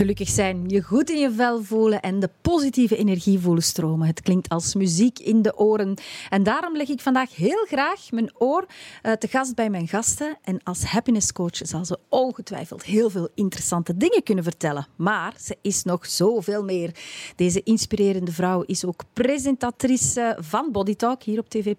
Gelukkig 0.00 0.28
zijn, 0.28 0.68
je 0.68 0.82
goed 0.82 1.10
in 1.10 1.18
je 1.18 1.30
vel 1.30 1.62
voelen 1.62 2.00
en 2.00 2.20
de 2.20 2.30
positieve 2.40 2.96
energie 2.96 3.38
voelen 3.38 3.62
stromen. 3.62 4.06
Het 4.06 4.22
klinkt 4.22 4.48
als 4.48 4.74
muziek 4.74 5.18
in 5.18 5.42
de 5.42 5.58
oren. 5.58 5.94
En 6.28 6.42
daarom 6.42 6.76
leg 6.76 6.88
ik 6.88 7.00
vandaag 7.00 7.36
heel 7.36 7.64
graag 7.66 8.10
mijn 8.10 8.30
oor 8.38 8.66
uh, 9.02 9.12
te 9.12 9.28
gast 9.28 9.54
bij 9.54 9.70
mijn 9.70 9.88
gasten. 9.88 10.38
En 10.42 10.62
als 10.62 10.84
happiness 10.84 11.32
coach 11.32 11.56
zal 11.56 11.84
ze 11.84 11.98
ongetwijfeld 12.08 12.84
heel 12.84 13.10
veel 13.10 13.28
interessante 13.34 13.96
dingen 13.96 14.22
kunnen 14.22 14.44
vertellen. 14.44 14.86
Maar 14.96 15.34
ze 15.40 15.56
is 15.62 15.82
nog 15.82 16.06
zoveel 16.06 16.64
meer. 16.64 16.94
Deze 17.36 17.62
inspirerende 17.62 18.32
vrouw 18.32 18.62
is 18.62 18.84
ook 18.84 19.02
presentatrice 19.12 20.36
van 20.38 20.72
Body 20.72 20.94
Talk 20.94 21.22
hier 21.22 21.38
op 21.38 21.48
TV+. 21.48 21.74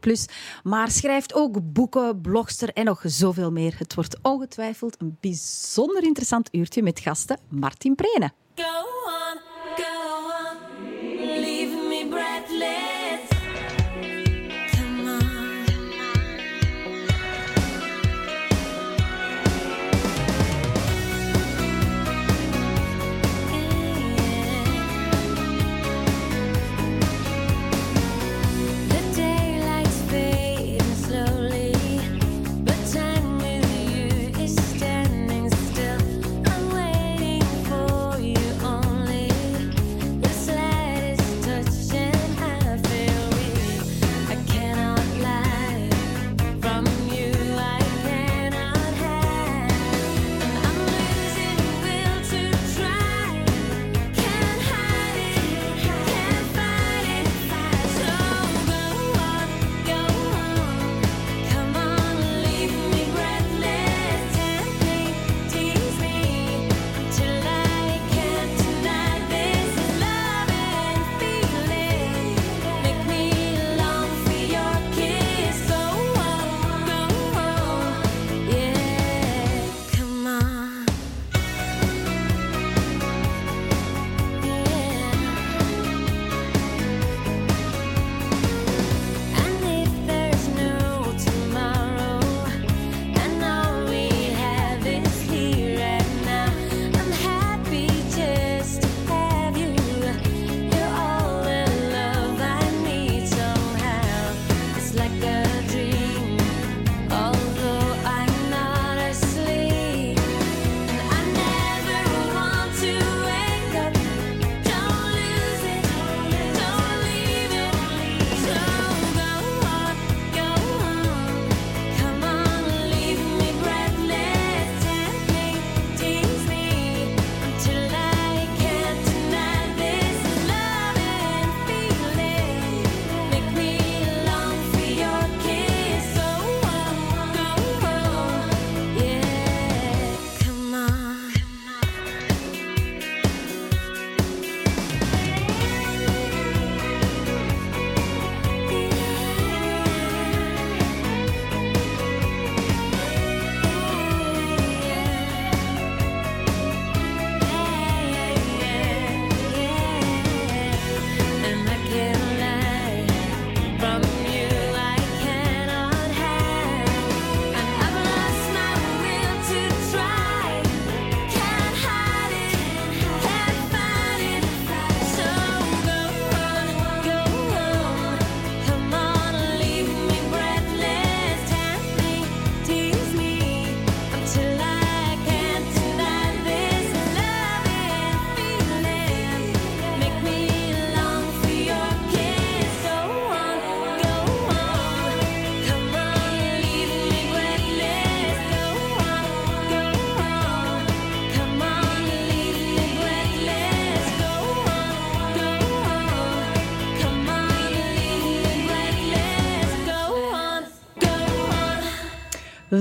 Maar 0.63 0.91
schrijft 0.91 1.34
ook 1.34 1.74
boeken, 1.74 2.22
blogster 2.22 2.70
en 2.70 2.85
nog 2.85 3.02
zoveel 3.05 3.52
meer. 3.52 3.76
Het 3.77 3.96
wordt 3.96 4.18
ongetwijfeld 4.22 5.02
een 5.02 5.18
bijzonder 5.20 6.04
interessant 6.04 6.49
uurtje 6.52 6.84
met 6.84 6.99
gasten 6.99 7.40
Martin 7.49 7.96
Go 8.58 8.64
on, 8.64 9.40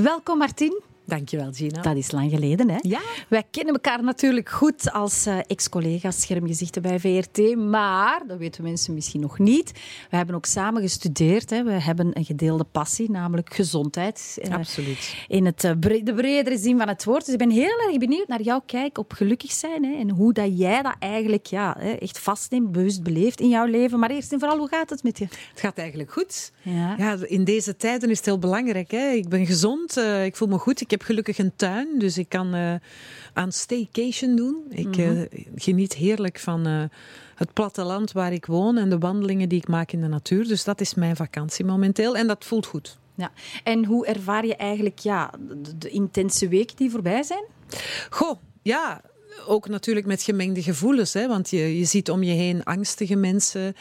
Welkom 0.02 0.38
Martin. 0.38 0.82
Dankjewel, 1.04 1.52
Gina. 1.52 1.82
Dat 1.82 1.96
is 1.96 2.10
lang 2.10 2.30
geleden, 2.30 2.70
hè? 2.70 2.78
Ja. 2.80 3.00
Wij 3.28 3.44
kennen 3.50 3.74
elkaar 3.74 4.02
natuurlijk 4.02 4.48
goed 4.48 4.92
als 4.92 5.26
uh, 5.26 5.38
ex-collega's 5.46 6.20
schermgezichten 6.20 6.82
bij 6.82 7.00
VRT, 7.00 7.56
maar, 7.56 8.22
dat 8.26 8.38
weten 8.38 8.62
mensen 8.62 8.94
misschien 8.94 9.20
nog 9.20 9.38
niet, 9.38 9.72
we 10.10 10.16
hebben 10.16 10.34
ook 10.34 10.44
samen 10.44 10.82
gestudeerd. 10.82 11.50
Hè. 11.50 11.62
We 11.62 11.70
hebben 11.70 12.10
een 12.12 12.24
gedeelde 12.24 12.64
passie, 12.64 13.10
namelijk 13.10 13.54
gezondheid. 13.54 14.38
Uh, 14.44 14.54
Absoluut. 14.54 15.14
In 15.28 15.46
het, 15.46 15.64
uh, 15.64 15.70
bre 15.78 16.02
de 16.02 16.14
bredere 16.14 16.58
zin 16.58 16.78
van 16.78 16.88
het 16.88 17.04
woord. 17.04 17.24
Dus 17.24 17.32
ik 17.32 17.38
ben 17.38 17.50
heel 17.50 17.78
erg 17.88 17.98
benieuwd 17.98 18.28
naar 18.28 18.42
jouw 18.42 18.62
kijk 18.66 18.98
op 18.98 19.12
gelukkig 19.12 19.52
zijn 19.52 19.84
hè, 19.84 19.94
en 19.94 20.10
hoe 20.10 20.32
dat 20.32 20.58
jij 20.58 20.82
dat 20.82 20.96
eigenlijk 20.98 21.46
ja, 21.46 21.80
echt 21.80 22.18
vastneemt, 22.18 22.72
bewust 22.72 23.02
beleeft 23.02 23.40
in 23.40 23.48
jouw 23.48 23.66
leven. 23.66 23.98
Maar 23.98 24.10
eerst 24.10 24.32
en 24.32 24.38
vooral, 24.38 24.58
hoe 24.58 24.68
gaat 24.68 24.90
het 24.90 25.02
met 25.02 25.18
je? 25.18 25.24
Het 25.24 25.60
gaat 25.60 25.78
eigenlijk 25.78 26.12
goed. 26.12 26.52
Ja. 26.62 26.94
ja 26.98 27.16
in 27.22 27.44
deze 27.44 27.76
tijden 27.76 28.10
is 28.10 28.16
het 28.16 28.26
heel 28.26 28.38
belangrijk. 28.38 28.90
Hè. 28.90 29.10
Ik 29.10 29.28
ben 29.28 29.46
gezond, 29.46 29.96
ik 30.24 30.36
voel 30.36 30.48
me 30.48 30.58
goed, 30.58 30.80
ik 30.80 30.90
heb 30.90 31.02
gelukkig 31.02 31.38
een 31.38 31.52
tuin, 31.56 31.98
dus 31.98 32.18
ik 32.18 32.28
kan 32.28 32.54
uh, 32.54 32.74
aan 33.32 33.52
staycation 33.52 34.36
doen. 34.36 34.64
Ik 34.68 34.86
mm 34.86 34.92
-hmm. 34.92 35.16
uh, 35.16 35.44
geniet 35.54 35.94
heerlijk 35.94 36.38
van 36.38 36.66
het 37.34 37.52
platteland 37.52 38.12
waar 38.12 38.32
ik 38.32 38.46
woon 38.46 38.76
en 38.76 38.90
de 38.90 38.98
wandelingen 38.98 39.48
die 39.48 39.58
ik 39.58 39.68
maak 39.68 39.92
in 39.92 40.00
de 40.00 40.08
natuur. 40.08 40.48
Dus 40.48 40.64
dat 40.64 40.80
is 40.80 40.94
mijn 40.94 41.16
vakantie 41.16 41.64
momenteel 41.64 42.16
en 42.16 42.26
dat 42.26 42.44
voelt 42.44 42.66
goed. 42.66 42.98
Ja. 43.14 43.30
En 43.64 43.84
hoe 43.84 44.06
ervaar 44.06 44.46
je 44.46 44.56
eigenlijk 44.56 44.98
ja, 44.98 45.30
de, 45.62 45.78
de 45.78 45.88
intense 45.88 46.48
weken 46.48 46.76
die 46.76 46.90
voorbij 46.90 47.22
zijn? 47.22 47.44
Goh, 48.10 48.38
ja, 48.62 49.00
ook 49.46 49.68
natuurlijk 49.68 50.06
met 50.06 50.22
gemengde 50.22 50.62
gevoelens. 50.62 51.12
Hè? 51.12 51.28
Want 51.28 51.50
je, 51.50 51.78
je 51.78 51.84
ziet 51.84 52.10
om 52.10 52.22
je 52.22 52.32
heen 52.32 52.64
angstige 52.64 53.16
mensen. 53.16 53.74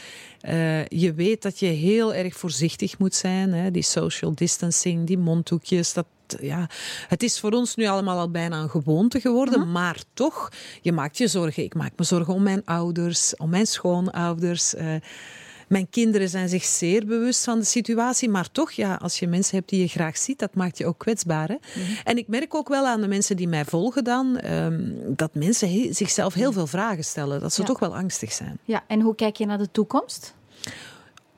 Uh, 0.50 0.86
je 0.86 1.14
weet 1.14 1.42
dat 1.42 1.60
je 1.60 1.66
heel 1.66 2.14
erg 2.14 2.36
voorzichtig 2.36 2.98
moet 2.98 3.16
zijn. 3.16 3.54
Hè? 3.54 3.72
Die 3.72 3.84
social 3.84 4.36
distancing, 4.36 5.08
die 5.08 5.18
mondhoekjes, 5.18 5.94
dat 5.94 6.06
ja, 6.42 6.70
het 7.08 7.24
is 7.24 7.40
voor 7.40 7.52
ons 7.52 7.76
nu 7.76 7.88
allemaal 7.88 8.20
al 8.20 8.32
bijna 8.32 8.62
een 8.62 8.70
gewoonte 8.70 9.20
geworden, 9.20 9.60
Mhm. 9.60 9.72
maar 9.72 9.98
toch, 10.14 10.50
je 10.82 10.92
maakt 10.92 11.18
je 11.18 11.28
zorgen. 11.28 11.64
Ik 11.64 11.76
maak 11.76 11.92
me 11.96 12.04
zorgen 12.04 12.34
om 12.34 12.44
mijn 12.44 12.62
ouders, 12.66 13.36
om 13.36 13.50
mijn 13.50 13.68
schoonouders. 13.68 14.76
eh, 14.76 14.96
mijn 15.70 15.90
kinderen 15.90 16.30
zijn 16.30 16.50
zich 16.50 16.64
zeer 16.64 17.06
bewust 17.06 17.44
van 17.44 17.60
de 17.60 17.66
situatie, 17.66 18.30
maar 18.30 18.52
toch, 18.52 18.72
ja, 18.72 18.96
als 18.96 19.20
je 19.20 19.28
mensen 19.28 19.56
hebt 19.58 19.70
die 19.70 19.80
je 19.82 19.88
graag 19.88 20.18
ziet, 20.18 20.40
dat 20.40 20.56
maakt 20.56 20.78
je 20.78 20.86
ook 20.86 20.98
kwetsbaar. 20.98 21.48
Hè? 21.48 21.56
Mhm. 21.82 21.92
En 22.04 22.18
ik 22.18 22.28
merk 22.28 22.56
ook 22.56 22.68
wel 22.68 22.86
aan 22.88 23.02
de 23.02 23.08
mensen 23.08 23.36
die 23.38 23.48
mij 23.48 23.66
volgen 23.66 24.04
dan, 24.04 24.38
ehm, 24.38 24.82
dat 25.16 25.34
mensen 25.34 25.70
he- 25.72 25.94
zichzelf 25.94 26.34
heel 26.34 26.52
veel 26.52 26.68
vragen 26.68 27.04
stellen, 27.04 27.40
dat 27.40 27.54
ze 27.54 27.62
Ja. 27.62 27.68
toch 27.68 27.80
wel 27.80 27.96
angstig 27.96 28.32
zijn. 28.32 28.60
Ja, 28.64 28.84
en 28.88 29.02
hoe 29.02 29.16
kijk 29.16 29.36
je 29.38 29.46
naar 29.46 29.58
de 29.58 29.72
toekomst? 29.72 30.34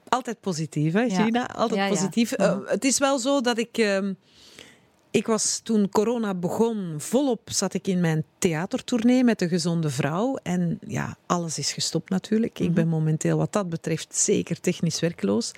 Altijd 0.10 0.39
positief, 0.39 0.94
hè, 0.94 1.01
Ja. 1.01 1.24
Gina? 1.24 1.48
Altijd 1.48 1.80
Ja, 1.80 1.88
positief. 1.89 2.31
Eh, 2.31 2.57
het 2.66 2.84
is 2.84 2.98
wel 2.98 3.19
zo 3.19 3.42
dat 3.42 3.57
ik... 3.57 3.77
ehm, 3.77 4.13
ik 5.12 5.28
was 5.28 5.60
toen 5.63 5.90
corona 5.90 6.34
begon, 6.34 6.96
volop 6.98 7.42
zat 7.46 7.74
ik 7.74 7.88
in 7.88 8.00
mijn 8.00 8.24
theatertournee 8.38 9.24
met 9.24 9.40
de 9.40 9.48
gezonde 9.48 9.90
vrouw. 9.90 10.36
En 10.44 10.80
ja, 10.88 11.18
alles 11.25 11.58
is 11.58 11.74
gestopt 11.74 12.10
natuurlijk. 12.10 12.60
Ik 12.60 12.74
ben 12.74 12.88
momenteel 12.88 13.38
wat 13.38 13.54
dat 13.54 13.69
betreft 13.69 14.16
zeker 14.16 14.60
technisch 14.60 15.00
werkloos. 15.00 15.52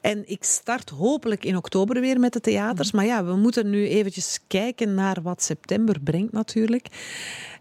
En 0.00 0.22
ik 0.26 0.44
start 0.44 0.90
hopelijk 0.90 1.44
in 1.44 1.56
oktober 1.56 2.00
weer 2.00 2.20
met 2.20 2.32
de 2.32 2.40
theaters. 2.40 2.92
Maar 2.92 3.04
ja, 3.04 3.24
we 3.24 3.36
moeten 3.36 3.70
nu 3.70 3.88
eventjes 3.88 4.38
kijken 4.46 4.94
naar 4.94 5.22
wat 5.22 5.42
september 5.42 6.00
brengt 6.00 6.32
natuurlijk. 6.32 6.86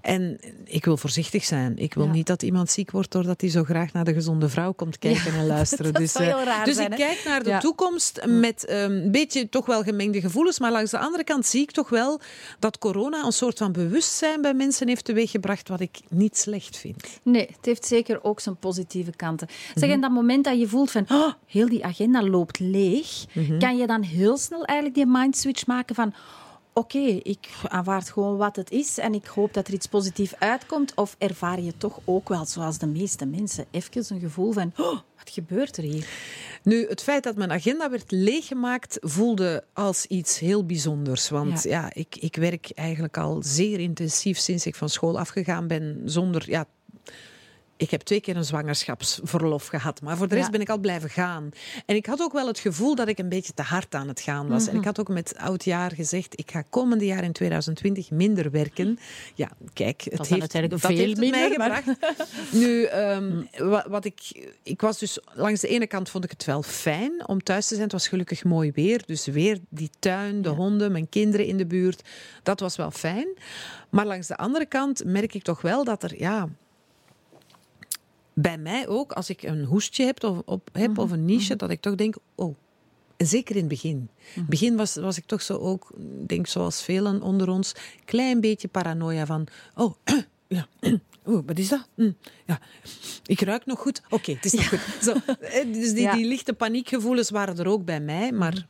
En 0.02 0.40
ik 0.66 0.86
wil 0.86 0.98
voorzichtig 0.98 1.44
zijn. 1.44 1.78
Ik 1.78 1.94
wil 1.94 2.06
Ja. 2.06 2.12
niet 2.12 2.28
dat 2.28 2.44
iemand 2.44 2.70
ziek 2.72 2.92
wordt 2.92 3.12
doordat 3.12 3.42
hij 3.42 3.50
zo 3.50 3.64
graag 3.64 3.94
naar 3.94 4.04
de 4.06 4.14
gezonde 4.14 4.50
vrouw 4.50 4.72
komt 4.72 5.00
kijken 5.00 5.34
Ja, 5.34 5.40
en 5.40 5.48
luisteren. 5.58 5.94
dat 5.94 6.02
dus 6.02 6.12
zou 6.12 6.26
eh, 6.26 6.36
heel 6.36 6.44
raar 6.46 6.66
dus 6.66 6.76
zijn, 6.76 6.92
ik 6.92 6.98
kijk 6.98 7.22
naar 7.26 7.44
de 7.44 7.50
Ja. 7.50 7.60
toekomst 7.60 8.22
met 8.26 8.66
ehm, 8.66 8.92
een 8.92 9.12
beetje 9.12 9.50
toch 9.50 9.66
wel 9.66 9.84
gemengde 9.84 10.22
gevoelens. 10.22 10.60
Maar 10.60 10.72
langs 10.72 10.92
de 10.92 10.98
andere 11.00 11.24
kant 11.24 11.46
zie 11.46 11.62
ik 11.62 11.72
toch 11.72 11.90
wel 11.90 12.20
dat 12.60 12.78
corona 12.78 13.26
een 13.26 13.32
soort 13.32 13.58
van 13.58 13.72
bewustzijn 13.72 14.42
bij 14.42 14.54
mensen 14.54 14.88
heeft 14.88 15.06
teweeggebracht 15.06 15.68
wat 15.68 15.80
ik 15.80 16.00
niet 16.10 16.38
slecht 16.38 16.78
vind. 16.78 17.04
Nee, 17.24 17.48
het 17.56 17.66
heeft 17.66 17.86
zeker 17.86 18.24
ook 18.24 18.40
zijn 18.40 18.56
positieve 18.58 19.12
kanten. 19.16 19.48
Zeg, 19.76 19.90
en 19.90 20.02
dat 20.02 20.12
moment 20.12 20.44
dat 20.44 20.60
je 20.60 20.68
voelt 20.68 20.92
van, 20.92 21.06
oh, 21.10 21.34
heel 21.48 21.70
die 21.70 21.86
agenda 21.86 22.24
loopt 22.24 22.60
leeg, 22.60 23.26
Mhm. 23.34 23.60
kan 23.60 23.78
je 23.78 23.88
dan 23.88 24.02
heel 24.02 24.38
snel 24.38 24.66
eigenlijk 24.66 24.98
die 24.98 25.06
mindswitch 25.06 25.66
maken 25.66 25.96
van, 25.96 26.14
oké, 26.74 27.20
ik 27.24 27.50
aanvaard 27.68 28.10
gewoon 28.10 28.38
wat 28.38 28.56
het 28.56 28.72
is 28.72 28.98
en 28.98 29.14
ik 29.14 29.26
hoop 29.26 29.54
dat 29.54 29.68
er 29.68 29.74
iets 29.74 29.88
positiefs 29.88 30.40
uitkomt? 30.40 30.94
Of 30.96 31.16
ervaar 31.18 31.62
je 31.62 31.78
toch 31.78 32.00
ook 32.06 32.30
wel, 32.30 32.46
zoals 32.46 32.78
de 32.78 32.88
meeste 32.88 33.26
mensen, 33.26 33.66
even 33.72 34.06
een 34.08 34.20
gevoel 34.20 34.52
van, 34.52 34.74
oh, 34.78 35.00
wat 35.18 35.30
gebeurt 35.30 35.78
er 35.78 35.84
hier? 35.84 36.08
Nu, 36.64 36.88
het 36.88 37.02
feit 37.02 37.24
dat 37.24 37.36
mijn 37.36 37.52
agenda 37.52 37.90
werd 37.90 38.12
leeggemaakt 38.12 38.98
voelde 39.02 39.64
als 39.74 40.06
iets 40.06 40.40
heel 40.40 40.66
bijzonders. 40.66 41.30
Want 41.30 41.64
ja, 41.64 41.94
ik, 41.94 42.16
ik 42.16 42.36
werk 42.36 42.72
eigenlijk 42.76 43.18
al 43.18 43.42
zeer 43.44 43.80
intensief 43.80 44.38
sinds 44.38 44.66
ik 44.66 44.76
van 44.76 44.90
school 44.90 45.20
afgegaan 45.20 45.68
ben 45.68 46.02
zonder... 46.06 46.50
Ja, 46.50 46.66
ik 47.82 47.92
heb 47.92 48.02
twee 48.02 48.22
keer 48.22 48.36
een 48.38 48.44
zwangerschapsverlof 48.46 49.68
gehad, 49.68 50.02
maar 50.02 50.18
voor 50.18 50.28
de 50.28 50.34
rest 50.36 50.46
Ja. 50.46 50.52
ben 50.52 50.62
ik 50.62 50.70
al 50.70 50.78
blijven 50.78 51.10
gaan. 51.10 51.50
En 51.86 51.96
ik 51.96 52.06
had 52.06 52.22
ook 52.22 52.34
wel 52.34 52.48
het 52.48 52.60
gevoel 52.60 52.96
dat 52.96 53.08
ik 53.08 53.18
een 53.20 53.30
beetje 53.30 53.54
te 53.54 53.62
hard 53.62 53.96
aan 53.96 54.08
het 54.08 54.22
gaan 54.22 54.48
was. 54.48 54.62
Mhm. 54.64 54.72
En 54.72 54.78
ik 54.78 54.86
had 54.86 55.00
ook 55.00 55.08
met 55.08 55.34
oud 55.38 55.64
jaar 55.64 55.92
gezegd, 55.92 56.40
ik 56.40 56.52
ga 56.52 56.62
komende 56.70 57.06
jaar 57.06 57.24
in 57.24 57.32
2020 57.32 58.12
minder 58.12 58.52
werken. 58.52 59.00
Ja, 59.36 59.50
kijk, 59.74 60.02
het 60.02 60.18
dan 60.18 60.26
heeft, 60.40 60.70
dat 60.70 60.80
veel 60.80 60.90
heeft 60.90 61.10
het 61.18 61.30
mij 61.30 61.40
minder, 61.40 61.58
maar- 61.58 61.84
gebracht. 61.84 62.28
Nu, 62.52 62.84
ehm, 62.84 63.42
wa- 63.58 63.86
wat 63.90 64.06
ik, 64.06 64.48
ik 64.64 64.82
was 64.82 65.00
dus 65.00 65.20
langs 65.34 65.62
de 65.62 65.68
ene 65.68 65.88
kant 65.88 66.10
vond 66.10 66.24
ik 66.24 66.30
het 66.32 66.46
wel 66.46 66.64
fijn 66.64 67.28
om 67.28 67.44
thuis 67.44 67.64
te 67.64 67.74
zijn. 67.74 67.84
Het 67.84 67.92
was 67.92 68.08
gelukkig 68.08 68.44
mooi 68.44 68.72
weer, 68.72 69.02
dus 69.06 69.26
weer 69.26 69.60
die 69.70 69.90
tuin, 70.00 70.42
de 70.42 70.50
honden, 70.50 70.92
mijn 70.92 71.10
kinderen 71.10 71.46
in 71.46 71.58
de 71.58 71.66
buurt. 71.66 72.02
Dat 72.44 72.60
was 72.60 72.76
wel 72.76 72.92
fijn. 72.92 73.28
Maar 73.90 74.06
langs 74.06 74.28
de 74.28 74.38
andere 74.38 74.66
kant 74.66 75.04
merk 75.06 75.34
ik 75.34 75.44
toch 75.44 75.62
wel 75.62 75.84
dat 75.84 76.04
er, 76.04 76.20
ja, 76.20 76.50
bij 78.34 78.58
mij 78.58 78.88
ook, 78.88 79.12
als 79.12 79.30
ik 79.30 79.44
een 79.44 79.64
hoestje 79.64 80.06
heb 80.06 80.24
of, 80.24 80.42
op, 80.46 80.70
heb, 80.72 80.98
of 80.98 81.12
een 81.12 81.26
niche, 81.26 81.56
dat 81.56 81.70
ik 81.70 81.82
toch 81.82 81.96
denk, 81.96 82.16
oh. 82.36 82.56
En 83.18 83.28
zeker 83.28 83.56
in 83.56 83.62
het 83.62 83.70
begin. 83.70 84.10
In 84.34 84.42
het 84.42 84.50
begin 84.50 84.76
was, 84.76 84.96
was 84.96 85.18
ik 85.18 85.26
toch 85.26 85.42
zo 85.42 85.58
ook, 85.58 85.92
denk 86.26 86.48
zoals 86.48 86.84
velen 86.84 87.22
onder 87.22 87.50
ons, 87.50 87.74
klein 88.06 88.42
beetje 88.42 88.68
paranoia 88.68 89.26
van, 89.26 89.48
oh, 89.76 89.94
ja, 90.48 90.68
oh, 91.26 91.44
wat 91.46 91.58
is 91.58 91.70
dat? 91.70 91.88
Hm, 91.96 92.12
Ja, 92.46 92.60
ik 93.26 93.42
ruik 93.42 93.66
nog 93.66 93.80
goed. 93.80 94.02
Oké, 94.10 94.32
het 94.32 94.46
is 94.46 94.54
nog 94.54 94.70
goed. 94.70 94.80
Zo, 95.04 95.12
eh, 95.40 95.74
dus 95.74 95.94
die, 95.94 96.02
Ja. 96.02 96.16
die 96.16 96.26
lichte 96.28 96.54
paniekgevoelens 96.54 97.30
waren 97.30 97.58
er 97.58 97.68
ook 97.68 97.86
bij 97.86 98.00
mij, 98.00 98.32
maar 98.32 98.68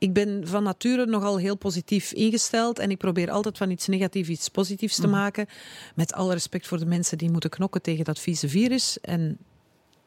ik 0.00 0.12
ben 0.12 0.48
van 0.48 0.62
nature 0.62 1.06
nogal 1.06 1.38
heel 1.38 1.56
positief 1.56 2.12
ingesteld 2.12 2.78
en 2.78 2.90
ik 2.90 2.98
probeer 2.98 3.30
altijd 3.30 3.58
van 3.58 3.70
iets 3.70 3.86
negatiefs 3.86 4.28
iets 4.28 4.48
positiefs 4.48 4.96
te 4.96 5.06
maken. 5.06 5.46
Met 5.94 6.12
alle 6.12 6.32
respect 6.32 6.66
voor 6.66 6.78
de 6.78 6.86
mensen 6.86 7.18
die 7.18 7.30
moeten 7.30 7.50
knokken 7.50 7.82
tegen 7.82 8.04
dat 8.04 8.18
vieze 8.18 8.48
virus. 8.48 9.00
En 9.00 9.38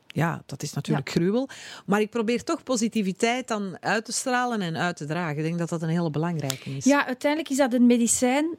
ja, 0.08 0.44
dat 0.46 0.64
is 0.64 0.74
natuurlijk 0.74 1.10
gruwel. 1.10 1.50
Maar 1.86 2.02
ik 2.02 2.10
probeer 2.10 2.44
toch 2.44 2.64
positiviteit 2.64 3.48
dan 3.48 3.78
uit 3.80 4.06
te 4.06 4.12
stralen 4.12 4.62
en 4.62 4.78
uit 4.78 4.96
te 4.96 5.06
dragen. 5.06 5.38
Ik 5.38 5.44
denk 5.44 5.58
dat 5.58 5.70
dat 5.70 5.82
een 5.82 5.90
hele 5.90 6.10
belangrijke 6.10 6.70
is. 6.70 6.86
Ja, 6.86 7.06
uiteindelijk 7.06 7.52
is 7.52 7.58
dat 7.58 7.74
een 7.74 7.86
medicijn 7.86 8.58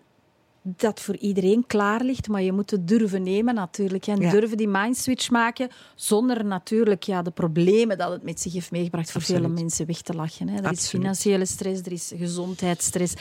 dat 0.66 1.00
voor 1.00 1.16
iedereen 1.16 1.64
klaar 1.66 2.02
ligt, 2.02 2.28
maar 2.28 2.42
je 2.42 2.52
moet 2.52 2.70
het 2.70 2.88
durven 2.88 3.22
nemen 3.22 3.54
natuurlijk. 3.54 4.06
En 4.06 4.20
Ja. 4.20 4.30
durven 4.30 4.56
die 4.56 4.68
mindswitch 4.68 5.30
maken, 5.30 5.68
zonder 5.94 6.44
natuurlijk 6.44 7.02
ja, 7.02 7.22
de 7.22 7.30
problemen 7.30 7.98
dat 7.98 8.10
het 8.10 8.22
met 8.22 8.40
zich 8.40 8.52
heeft 8.52 8.70
meegebracht 8.70 9.10
voor 9.10 9.20
Absoluut. 9.20 9.42
vele 9.42 9.54
mensen 9.54 9.86
weg 9.86 10.00
te 10.00 10.14
lachen. 10.14 10.48
Hè. 10.48 10.62
Er 10.62 10.70
is 10.72 10.88
financiële 10.88 11.44
stress, 11.46 11.80
er 11.82 11.92
is 11.92 12.12
gezondheidsstress. 12.16 13.14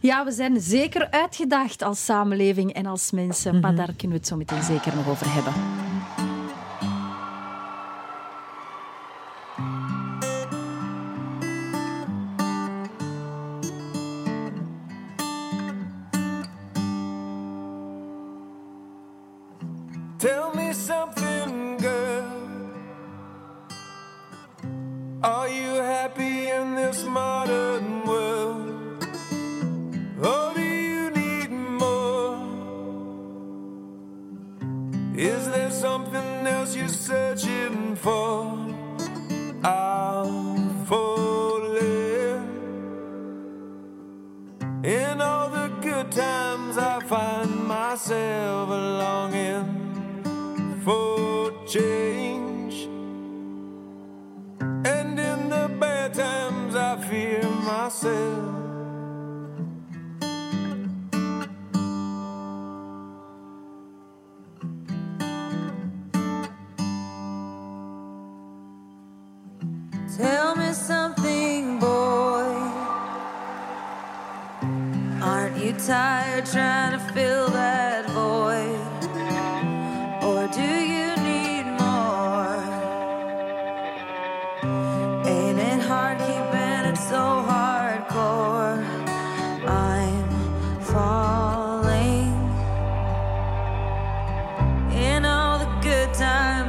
Ja, 0.00 0.24
we 0.24 0.32
zijn 0.32 0.60
zeker 0.60 1.10
uitgedaagd 1.10 1.82
als 1.82 2.04
samenleving 2.04 2.72
en 2.72 2.86
als 2.86 3.10
mensen, 3.10 3.60
maar 3.60 3.74
daar 3.74 3.86
kunnen 3.96 4.08
we 4.08 4.14
het 4.16 4.26
zo 4.26 4.36
meteen 4.36 4.62
zeker 4.62 4.94
nog 4.96 5.08
over 5.08 5.32
hebben. 5.34 5.52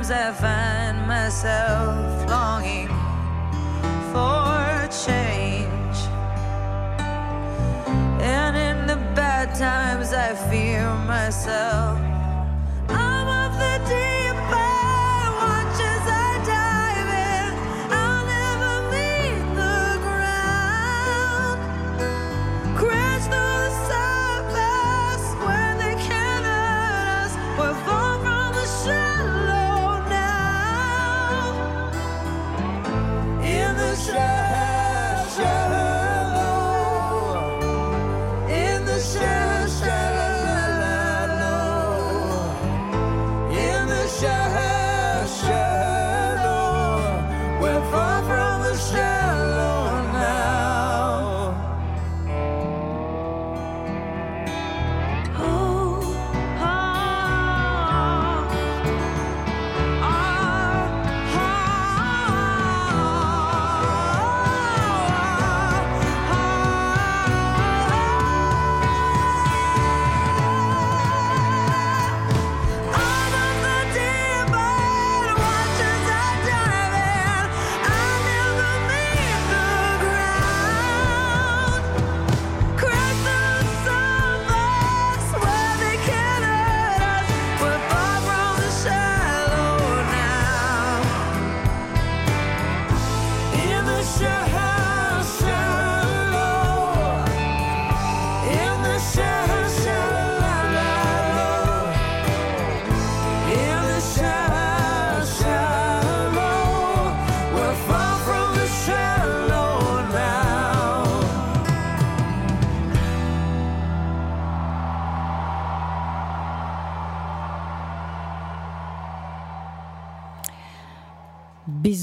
Times, 0.03 0.11
I 0.11 0.31
find 0.33 1.07
myself 1.07 2.29
longing 2.29 2.87
for 4.11 4.87
change. 5.05 5.97
And 8.21 8.55
in 8.57 8.87
the 8.87 8.97
bad 9.15 9.55
times, 9.55 10.13
I 10.13 10.33
fear 10.49 10.93
myself. 11.05 12.12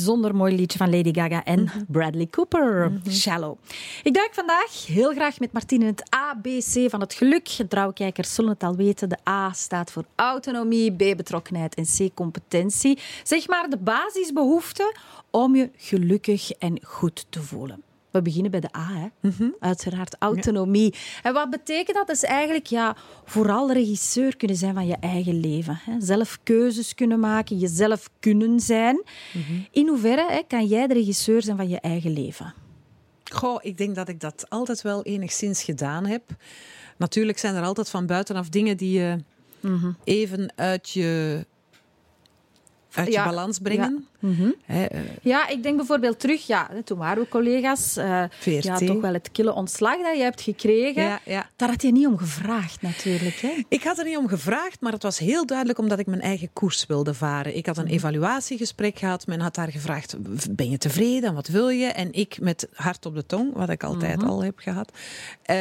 Bijzonder 0.01 0.35
mooi 0.35 0.57
liedje 0.57 0.79
van 0.79 0.91
Lady 0.91 1.13
Gaga 1.13 1.45
en 1.45 1.71
Bradley 1.89 2.27
Cooper, 2.27 2.93
Shallow. 3.09 3.57
Ik 4.03 4.15
duik 4.15 4.35
vandaag 4.35 4.87
heel 4.87 5.13
graag 5.13 5.39
met 5.39 5.53
Martine 5.53 5.85
in 5.85 5.91
het 5.91 6.11
ABC 6.11 6.91
van 6.91 7.01
het 7.01 7.15
geluk. 7.15 7.49
Trouwkijkers 7.69 8.35
zullen 8.35 8.51
het 8.51 8.63
al 8.63 8.77
weten. 8.77 9.09
De 9.09 9.19
A 9.29 9.53
staat 9.53 9.93
voor 9.93 10.05
autonomie, 10.15 10.93
B 10.93 11.17
betrokkenheid 11.17 11.75
en 11.75 11.85
C 11.85 12.15
competentie. 12.15 12.99
Zeg 13.23 13.49
maar 13.49 13.71
de 13.71 13.79
basisbehoeften 13.79 14.93
om 15.31 15.57
je 15.57 15.71
gelukkig 15.77 16.51
en 16.51 16.79
goed 16.83 17.27
te 17.29 17.43
voelen. 17.43 17.90
We 18.11 18.23
beginnen 18.23 18.51
bij 18.51 18.61
de 18.61 18.77
A, 18.77 18.89
hè? 18.93 19.29
uiteraard 19.61 20.17
autonomie. 20.19 20.95
En 21.23 21.33
wat 21.33 21.51
betekent 21.51 21.97
dat? 21.97 22.07
Dat 22.07 22.17
is 22.17 22.25
eigenlijk 22.25 22.67
ja, 22.67 22.97
vooral 23.25 23.73
regisseur 23.73 24.37
kunnen 24.37 24.57
zijn 24.57 24.75
van 24.75 24.87
je 24.87 24.97
eigen 25.01 25.41
leven. 25.41 25.81
Hè? 25.85 26.01
Zelf 26.01 26.39
keuzes 26.43 26.95
kunnen 26.95 27.21
maken, 27.21 27.59
jezelf 27.59 28.11
kunnen 28.21 28.61
zijn. 28.61 29.03
In 29.71 29.89
hoeverre 29.89 30.27
hè, 30.31 30.41
kan 30.49 30.67
jij 30.67 30.87
de 30.87 30.95
regisseur 30.95 31.43
zijn 31.43 31.57
van 31.57 31.69
je 31.69 31.81
eigen 31.81 32.13
leven? 32.13 32.55
Goh, 33.33 33.59
ik 33.63 33.79
denk 33.79 33.95
dat 33.95 34.09
ik 34.09 34.21
dat 34.21 34.47
altijd 34.49 34.83
wel 34.83 35.03
enigszins 35.03 35.63
gedaan 35.63 36.07
heb. 36.07 36.23
Natuurlijk 36.97 37.39
zijn 37.39 37.55
er 37.55 37.63
altijd 37.63 37.91
van 37.91 38.07
buitenaf 38.07 38.49
dingen 38.49 38.77
die 38.77 38.99
je 38.99 39.17
even 40.05 40.53
uit 40.57 40.91
je, 40.91 41.45
uit 42.93 43.13
Ja, 43.13 43.23
je 43.23 43.29
balans 43.29 43.59
brengen. 43.59 44.07
Hè, 44.65 44.85
eh, 44.85 45.01
Ja, 45.23 45.49
ik 45.49 45.63
denk 45.63 45.77
bijvoorbeeld 45.77 46.21
terug, 46.21 46.47
ja, 46.47 46.71
toen 46.85 46.99
waren 46.99 47.23
we 47.23 47.29
collega's. 47.29 47.93
VRT. 48.31 48.65
ja, 48.65 48.77
toch 48.77 49.01
wel 49.01 49.13
het 49.13 49.31
kille 49.33 49.53
ontslag 49.53 50.03
dat 50.03 50.17
je 50.17 50.23
hebt 50.23 50.41
gekregen. 50.41 51.03
Ja, 51.03 51.21
ja. 51.25 51.49
Daar 51.57 51.69
had 51.69 51.83
je 51.83 51.93
niet 51.93 52.07
om 52.07 52.19
gevraagd, 52.19 52.83
natuurlijk. 52.83 53.37
Hè? 53.37 53.63
Ik 53.69 53.83
had 53.83 53.99
er 53.99 54.05
niet 54.05 54.17
om 54.17 54.29
gevraagd, 54.29 54.81
maar 54.81 54.93
het 54.93 55.03
was 55.03 55.19
heel 55.19 55.47
duidelijk 55.47 55.79
omdat 55.79 55.99
ik 55.99 56.07
mijn 56.07 56.21
eigen 56.21 56.53
koers 56.53 56.87
wilde 56.87 57.15
varen. 57.15 57.57
Ik 57.57 57.67
had 57.67 57.79
een 57.79 57.87
evaluatiegesprek 57.87 58.99
gehad. 58.99 59.27
Men 59.27 59.41
had 59.41 59.55
daar 59.55 59.71
gevraagd, 59.71 60.17
ben 60.51 60.71
je 60.71 60.79
tevreden? 60.79 61.35
Wat 61.35 61.49
wil 61.49 61.69
je? 61.69 61.87
En 61.87 62.13
ik 62.13 62.41
met 62.41 62.69
hart 62.73 63.07
op 63.07 63.15
de 63.15 63.27
tong, 63.27 63.55
wat 63.55 63.69
ik 63.69 63.83
altijd 63.83 64.23
al 64.23 64.43
heb 64.43 64.59
gehad, 64.59 64.93
eh, 65.43 65.57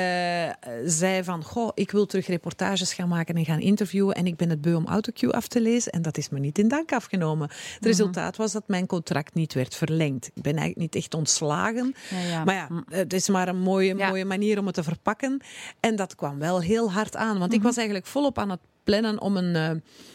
zei 0.86 1.24
van, 1.24 1.44
goh, 1.44 1.72
ik 1.74 1.92
wil 1.92 2.06
terug 2.06 2.28
reportages 2.28 2.94
gaan 2.94 3.08
maken 3.08 3.36
en 3.36 3.46
gaan 3.46 3.60
interviewen. 3.60 4.16
En 4.16 4.28
ik 4.28 4.36
ben 4.36 4.50
het 4.50 4.62
beu 4.62 4.76
om 4.76 4.86
autocue 4.88 5.32
af 5.32 5.48
te 5.48 5.62
lezen. 5.62 5.92
En 5.92 6.02
dat 6.02 6.18
is 6.18 6.30
me 6.30 6.40
niet 6.40 6.58
in 6.58 6.68
dank 6.68 6.92
afgenomen. 6.94 7.50
Het 7.76 7.86
resultaat 7.86 8.36
was 8.38 8.49
dat 8.52 8.64
mijn 8.68 8.86
contract 8.86 9.34
niet 9.34 9.54
werd 9.54 9.76
verlengd. 9.76 10.26
Ik 10.34 10.42
ben 10.42 10.56
eigenlijk 10.56 10.78
niet 10.94 10.96
echt 11.04 11.14
ontslagen. 11.14 11.96
Ja, 12.10 12.20
ja. 12.20 12.44
Maar 12.44 12.56
ja, 12.56 12.68
het 12.90 13.14
is 13.14 13.30
maar 13.30 13.48
een 13.48 13.60
mooie, 13.60 13.96
Ja. 13.98 14.08
mooie 14.10 14.26
manier 14.26 14.60
om 14.60 14.66
het 14.66 14.76
te 14.76 14.84
verpakken. 14.84 15.42
En 15.80 15.96
dat 15.96 16.16
kwam 16.16 16.40
wel 16.40 16.62
heel 16.62 16.92
hard 16.92 17.16
aan. 17.16 17.38
Want 17.38 17.48
Mhm. 17.52 17.60
ik 17.60 17.62
was 17.62 17.76
eigenlijk 17.78 18.08
volop 18.08 18.38
aan 18.38 18.50
het 18.50 18.60
plannen 18.84 19.22
om 19.22 19.38
een, 19.38 19.56
eh, 19.56 19.70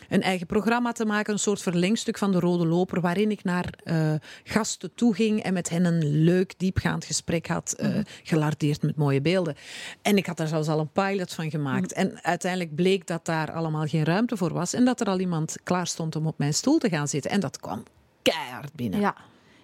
een 0.09 0.23
eigen 0.23 0.47
programma 0.47 0.93
te 0.93 1.05
maken. 1.05 1.33
Een 1.33 1.39
soort 1.39 1.63
verlengstuk 1.63 2.19
van 2.19 2.33
de 2.33 2.39
Rode 2.39 2.67
Loper. 2.67 3.01
Waarin 3.01 3.31
ik 3.31 3.45
naar 3.45 3.75
eh, 3.85 4.13
gasten 4.45 4.95
toe 4.95 5.15
ging 5.15 5.43
en 5.43 5.53
met 5.53 5.69
hen 5.69 5.85
een 5.85 6.05
leuk, 6.25 6.55
diepgaand 6.59 7.05
gesprek 7.05 7.47
had. 7.47 7.75
Mhm. 7.81 8.03
gelardeerd 8.23 8.83
met 8.83 8.97
mooie 8.97 9.21
beelden. 9.21 9.55
En 10.03 10.17
ik 10.17 10.27
had 10.27 10.41
er 10.41 10.49
zelfs 10.49 10.69
al 10.69 10.79
een 10.79 10.91
pilot 10.93 11.33
van 11.33 11.51
gemaakt. 11.51 11.91
Mhm. 11.91 12.01
En 12.01 12.23
uiteindelijk 12.25 12.75
bleek 12.75 13.07
dat 13.07 13.25
daar 13.25 13.53
allemaal 13.53 13.87
geen 13.87 14.05
ruimte 14.05 14.37
voor 14.37 14.53
was. 14.53 14.73
En 14.75 14.85
dat 14.85 15.01
er 15.01 15.07
al 15.07 15.19
iemand 15.21 15.57
klaar 15.63 15.87
stond 15.87 16.17
om 16.17 16.27
op 16.27 16.39
mijn 16.39 16.55
stoel 16.55 16.79
te 16.79 16.89
gaan 16.89 17.09
zitten. 17.09 17.31
En 17.31 17.41
dat 17.41 17.61
kwam 17.61 17.83
keihard 18.33 18.75
binnen. 18.75 19.01
Ja. 19.01 19.15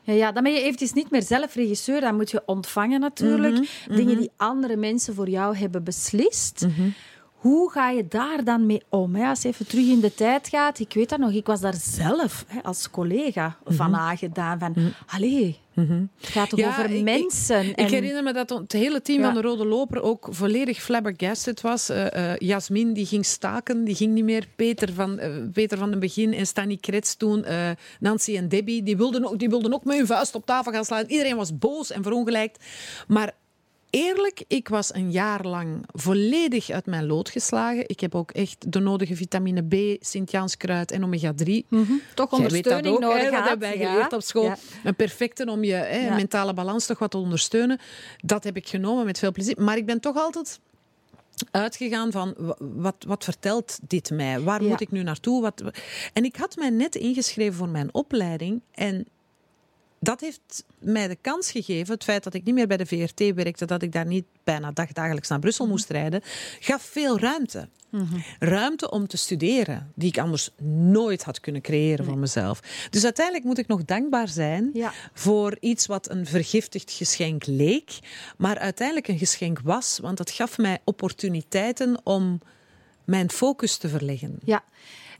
Ja, 0.02 0.12
ja, 0.12 0.32
dan 0.32 0.42
ben 0.42 0.52
je 0.52 0.60
eventjes 0.60 0.92
niet 0.92 1.10
meer 1.10 1.22
zelf 1.22 1.54
regisseur. 1.54 2.00
Dan 2.00 2.16
moet 2.16 2.30
je 2.30 2.42
ontvangen 2.46 3.00
natuurlijk. 3.00 3.56
Mhm, 3.56 3.96
Dingen 3.96 4.18
die 4.18 4.30
andere 4.36 4.76
mensen 4.76 5.14
voor 5.14 5.28
jou 5.28 5.56
hebben 5.56 5.84
beslist. 5.84 6.66
Mhm. 6.66 6.88
Hoe 7.40 7.70
ga 7.70 7.90
je 7.90 8.08
daar 8.08 8.44
dan 8.44 8.66
mee 8.66 8.82
om? 8.88 9.14
Hè? 9.14 9.28
Als 9.28 9.42
je 9.42 9.48
even 9.48 9.66
terug 9.66 9.86
in 9.86 10.00
de 10.00 10.14
tijd 10.14 10.48
gaat. 10.48 10.78
Ik 10.78 10.92
weet 10.94 11.08
dat 11.08 11.18
nog, 11.18 11.32
ik 11.32 11.46
was 11.46 11.60
daar 11.60 11.74
zelf 11.74 12.44
hè, 12.48 12.62
als 12.62 12.90
collega 12.90 13.56
Mhm. 13.64 13.74
van 13.74 13.94
aangedaan. 13.96 14.58
Van, 14.58 14.74
allee, 15.06 15.58
het 15.74 16.08
gaat 16.20 16.48
toch 16.48 16.58
Ja, 16.58 16.68
over 16.68 16.90
ik- 16.90 17.02
mensen? 17.02 17.68
Ik 17.68 17.76
en- 17.76 17.88
herinner 17.88 18.22
me 18.22 18.32
dat 18.32 18.50
het 18.50 18.72
hele 18.72 19.02
team 19.02 19.18
Ja. 19.20 19.24
van 19.24 19.34
de 19.34 19.40
Rode 19.40 19.64
Loper 19.66 20.02
ook 20.02 20.28
volledig 20.30 20.82
flabbergasted 20.82 21.60
was. 21.60 21.88
Eh 21.88 22.32
eh, 22.32 22.38
Jasmin 22.38 22.92
die 22.92 23.06
ging 23.06 23.24
staken, 23.26 23.84
die 23.84 23.94
ging 23.94 24.12
niet 24.14 24.24
meer. 24.24 24.46
Peter 24.56 24.92
van, 24.92 25.18
eh, 25.18 25.30
Peter 25.52 25.78
van 25.78 25.90
den 25.90 26.00
Begin 26.00 26.32
en 26.32 26.46
Stanny 26.46 26.76
Krets 26.76 27.16
toen. 27.16 27.44
Nancy 28.00 28.36
en 28.36 28.48
Debbie, 28.48 28.82
die 28.82 28.96
wilden, 28.96 29.24
ook, 29.24 29.38
die 29.38 29.48
wilden 29.48 29.72
ook 29.74 29.84
met 29.84 29.96
hun 29.96 30.06
vuist 30.06 30.34
op 30.34 30.46
tafel 30.46 30.72
gaan 30.72 30.84
slaan. 30.84 31.04
Iedereen 31.06 31.36
was 31.36 31.58
boos 31.58 31.90
en 31.90 32.02
verongelijkt. 32.02 32.64
Maar 33.08 33.32
eerlijk, 33.90 34.42
ik 34.46 34.68
was 34.68 34.94
een 34.94 35.10
jaar 35.10 35.46
lang 35.46 35.84
volledig 35.92 36.70
uit 36.70 36.86
mijn 36.86 37.06
lood 37.06 37.28
geslagen. 37.30 37.88
Ik 37.88 38.00
heb 38.00 38.14
ook 38.14 38.30
echt 38.30 38.72
de 38.72 38.78
nodige 38.80 39.16
vitamine 39.16 39.62
B, 39.62 40.04
Sint-Janskruid 40.04 40.90
en 40.90 41.04
omega-3. 41.04 41.08
toch 41.44 41.50
Jij 41.76 41.88
weet 41.88 42.14
dat 42.14 42.32
ondersteuning 42.32 42.94
ook, 42.94 43.00
hè, 43.02 43.06
nodig 43.08 43.30
dat 43.30 43.48
hebben 43.48 43.68
wij 43.68 43.78
Ja. 43.78 43.90
geleerd 43.92 44.12
op 44.12 44.22
school. 44.22 44.44
Ja. 44.44 44.56
Een 44.84 44.94
perfecte 44.96 45.46
om 45.50 45.64
je 45.64 45.72
hè, 45.72 45.98
Ja. 46.04 46.14
mentale 46.14 46.54
balans 46.54 46.86
toch 46.86 46.98
wat 46.98 47.10
te 47.10 47.16
ondersteunen. 47.18 47.78
Dat 48.24 48.44
heb 48.44 48.56
ik 48.56 48.68
genomen 48.68 49.04
met 49.04 49.18
veel 49.18 49.32
plezier. 49.32 49.54
Maar 49.62 49.76
ik 49.76 49.86
ben 49.86 50.00
toch 50.00 50.16
altijd 50.16 50.60
uitgegaan 51.50 52.12
van 52.12 52.34
wa- 52.38 52.56
wat, 52.58 52.94
wat 53.06 53.24
vertelt 53.24 53.78
dit 53.88 54.10
mij? 54.10 54.40
Waar 54.40 54.62
moet 54.62 54.80
ik 54.80 54.90
nu 54.90 55.02
naartoe? 55.02 55.42
Wat, 55.42 55.62
en 56.12 56.24
ik 56.24 56.36
had 56.36 56.56
mij 56.56 56.70
net 56.70 56.94
ingeschreven 56.94 57.54
voor 57.54 57.68
mijn 57.68 57.94
opleiding 57.94 58.60
en 58.74 59.06
dat 60.00 60.20
heeft 60.20 60.64
mij 60.78 61.08
de 61.08 61.16
kans 61.20 61.50
gegeven, 61.50 61.94
het 61.94 62.04
feit 62.04 62.24
dat 62.24 62.34
ik 62.34 62.44
niet 62.44 62.54
meer 62.54 62.66
bij 62.66 62.76
de 62.76 62.86
VRT 62.86 63.34
werkte, 63.34 63.64
dat 63.64 63.82
ik 63.82 63.92
daar 63.92 64.06
niet 64.06 64.24
bijna 64.44 64.72
dagdagelijks 64.72 65.28
naar 65.28 65.38
Brussel 65.38 65.66
moest 65.66 65.90
rijden, 65.90 66.20
gaf 66.60 66.82
veel 66.82 67.18
ruimte. 67.18 67.68
Ruimte 68.38 68.90
om 68.90 69.06
te 69.06 69.16
studeren, 69.16 69.92
die 69.94 70.08
ik 70.08 70.18
anders 70.18 70.50
nooit 70.62 71.22
had 71.24 71.40
kunnen 71.40 71.62
creëren 71.62 72.04
voor 72.04 72.18
mezelf. 72.18 72.60
Dus 72.90 73.04
uiteindelijk 73.04 73.46
moet 73.46 73.58
ik 73.58 73.66
nog 73.66 73.84
dankbaar 73.84 74.28
zijn 74.28 74.70
Ja. 74.72 74.92
voor 75.12 75.56
iets 75.60 75.86
wat 75.86 76.10
een 76.10 76.26
vergiftigd 76.26 76.90
geschenk 76.92 77.46
leek, 77.46 77.98
maar 78.36 78.58
uiteindelijk 78.58 79.08
een 79.08 79.18
geschenk 79.18 79.60
was, 79.60 79.98
want 80.02 80.18
het 80.18 80.30
gaf 80.30 80.58
mij 80.58 80.78
opportuniteiten 80.84 82.00
om 82.04 82.40
mijn 83.04 83.30
focus 83.30 83.76
te 83.76 83.88
verleggen. 83.88 84.38
Ja. 84.44 84.64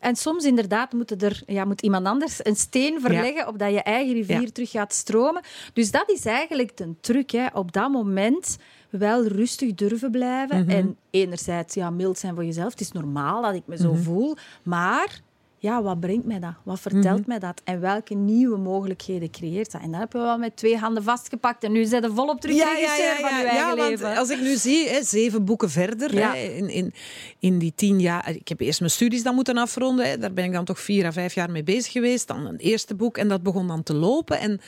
En 0.01 0.17
soms 0.17 0.45
inderdaad 0.45 0.93
moet, 0.93 1.23
er, 1.23 1.43
ja, 1.47 1.65
moet 1.65 1.83
iemand 1.83 2.07
anders 2.07 2.39
een 2.43 2.57
steen 2.57 3.01
verleggen 3.01 3.49
opdat 3.49 3.71
je 3.73 3.83
eigen 3.83 4.13
rivier 4.15 4.53
terug 4.53 4.71
gaat 4.71 4.93
stromen. 4.95 5.43
Dus 5.73 5.91
dat 5.91 6.11
is 6.11 6.25
eigenlijk 6.25 6.77
de 6.77 6.95
truc. 7.01 7.31
Hè. 7.31 7.47
Op 7.53 7.73
dat 7.73 7.91
moment 7.91 8.57
wel 8.91 9.25
rustig 9.27 9.75
durven 9.75 10.11
blijven. 10.11 10.61
Mhm. 10.61 10.71
En 10.71 10.97
enerzijds 11.11 11.75
ja, 11.75 11.91
mild 11.91 12.19
zijn 12.19 12.35
voor 12.35 12.45
jezelf. 12.45 12.71
Het 12.71 12.81
is 12.81 12.93
normaal 12.93 13.43
dat 13.43 13.55
ik 13.55 13.63
me 13.67 13.75
Mhm. 13.75 13.83
zo 13.85 13.95
voel. 13.95 14.37
Maar 14.63 15.21
ja, 15.63 15.83
wat 15.83 16.01
brengt 16.01 16.25
mij 16.27 16.39
dat? 16.39 16.55
Wat 16.65 16.81
vertelt 16.81 17.19
Mhm. 17.19 17.29
mij 17.29 17.39
dat? 17.39 17.61
En 17.65 17.81
welke 17.81 18.15
nieuwe 18.15 18.59
mogelijkheden 18.59 19.31
creëert 19.31 19.73
dat? 19.73 19.81
En 19.83 19.91
dat 19.91 20.01
heb 20.01 20.13
je 20.13 20.19
wel 20.19 20.39
met 20.39 20.57
twee 20.57 20.77
handen 20.77 21.03
vastgepakt. 21.03 21.65
En 21.65 21.73
nu 21.73 21.85
zijn 21.85 22.03
je 22.03 22.11
volop 22.15 22.41
terug 22.41 22.57
regisseur 22.57 23.17
van 23.21 23.29
eigen 23.29 23.99
want 24.01 24.19
als 24.19 24.31
ik 24.31 24.41
nu 24.41 24.57
zie, 24.57 24.89
hè, 24.89 25.03
zeven 25.03 25.45
boeken 25.45 25.71
verder, 25.71 26.15
Ja. 26.15 26.33
hè, 26.35 26.39
in, 26.39 26.69
in, 26.69 26.93
in 27.39 27.59
die 27.59 27.73
tien 27.75 28.01
jaar... 28.01 28.31
Ik 28.31 28.49
heb 28.49 28.61
eerst 28.61 28.79
mijn 28.81 28.93
studies 28.93 29.23
dan 29.23 29.35
moeten 29.35 29.57
afronden. 29.57 30.09
Hè, 30.09 30.19
daar 30.19 30.33
ben 30.33 30.45
ik 30.45 30.53
dan 30.53 30.65
toch 30.65 30.81
vier 30.81 31.07
à 31.07 31.13
vijf 31.13 31.35
jaar 31.35 31.51
mee 31.51 31.63
bezig 31.63 31.93
geweest. 31.93 32.29
Dan 32.29 32.47
een 32.47 32.57
eerste 32.57 32.95
boek 32.95 33.19
en 33.19 33.29
dat 33.29 33.43
begon 33.43 33.67
dan 33.67 33.83
te 33.83 33.95
lopen. 33.95 34.39
En, 34.39 34.61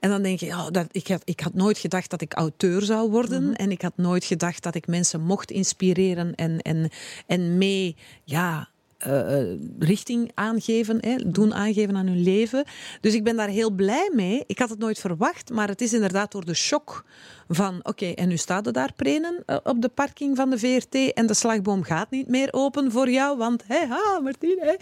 en 0.00 0.10
dan 0.10 0.22
denk 0.22 0.40
je, 0.40 0.46
ja, 0.46 0.70
dat, 0.70 0.86
ik, 0.90 1.08
had, 1.08 1.22
ik 1.24 1.40
had 1.40 1.54
nooit 1.54 1.78
gedacht 1.78 2.10
dat 2.10 2.20
ik 2.20 2.32
auteur 2.34 2.82
zou 2.82 3.10
worden. 3.10 3.42
Mhm. 3.42 3.52
En 3.52 3.70
ik 3.70 3.82
had 3.82 3.96
nooit 3.96 4.24
gedacht 4.24 4.62
dat 4.62 4.74
ik 4.74 4.86
mensen 4.86 5.20
mocht 5.20 5.50
inspireren 5.50 6.34
en, 6.34 6.58
en, 6.62 6.90
en 7.26 7.58
mee... 7.58 7.96
Ja, 8.24 8.68
eh, 9.04 9.40
eh, 9.40 9.58
richting 9.78 10.30
aangeven, 10.34 10.98
hè, 11.00 11.16
doen 11.30 11.54
aangeven 11.54 11.96
aan 11.96 12.06
hun 12.06 12.22
leven. 12.22 12.64
Dus 13.00 13.14
ik 13.14 13.24
ben 13.24 13.36
daar 13.36 13.48
heel 13.48 13.70
blij 13.70 14.10
mee. 14.14 14.44
Ik 14.46 14.58
had 14.58 14.70
het 14.70 14.78
nooit 14.78 14.98
verwacht, 14.98 15.50
maar 15.50 15.68
het 15.68 15.80
is 15.80 15.92
inderdaad 15.92 16.32
door 16.32 16.44
de 16.44 16.54
shock 16.54 17.04
van 17.48 17.80
oké, 17.82 18.06
en 18.06 18.28
nu 18.28 18.36
staat 18.36 18.66
er 18.66 18.72
daar 18.72 18.92
prenen 18.96 19.42
eh, 19.46 19.56
op 19.62 19.82
de 19.82 19.88
parking 19.88 20.36
van 20.36 20.50
de 20.50 20.58
VRT 20.58 21.12
en 21.12 21.26
de 21.26 21.34
slagboom 21.34 21.82
gaat 21.82 22.10
niet 22.10 22.28
meer 22.28 22.48
open 22.52 22.92
voor 22.92 23.10
jou, 23.10 23.38
want 23.38 23.62
hé, 23.66 23.86
ha, 23.86 24.20
Martien, 24.22 24.58
hè. 24.60 24.74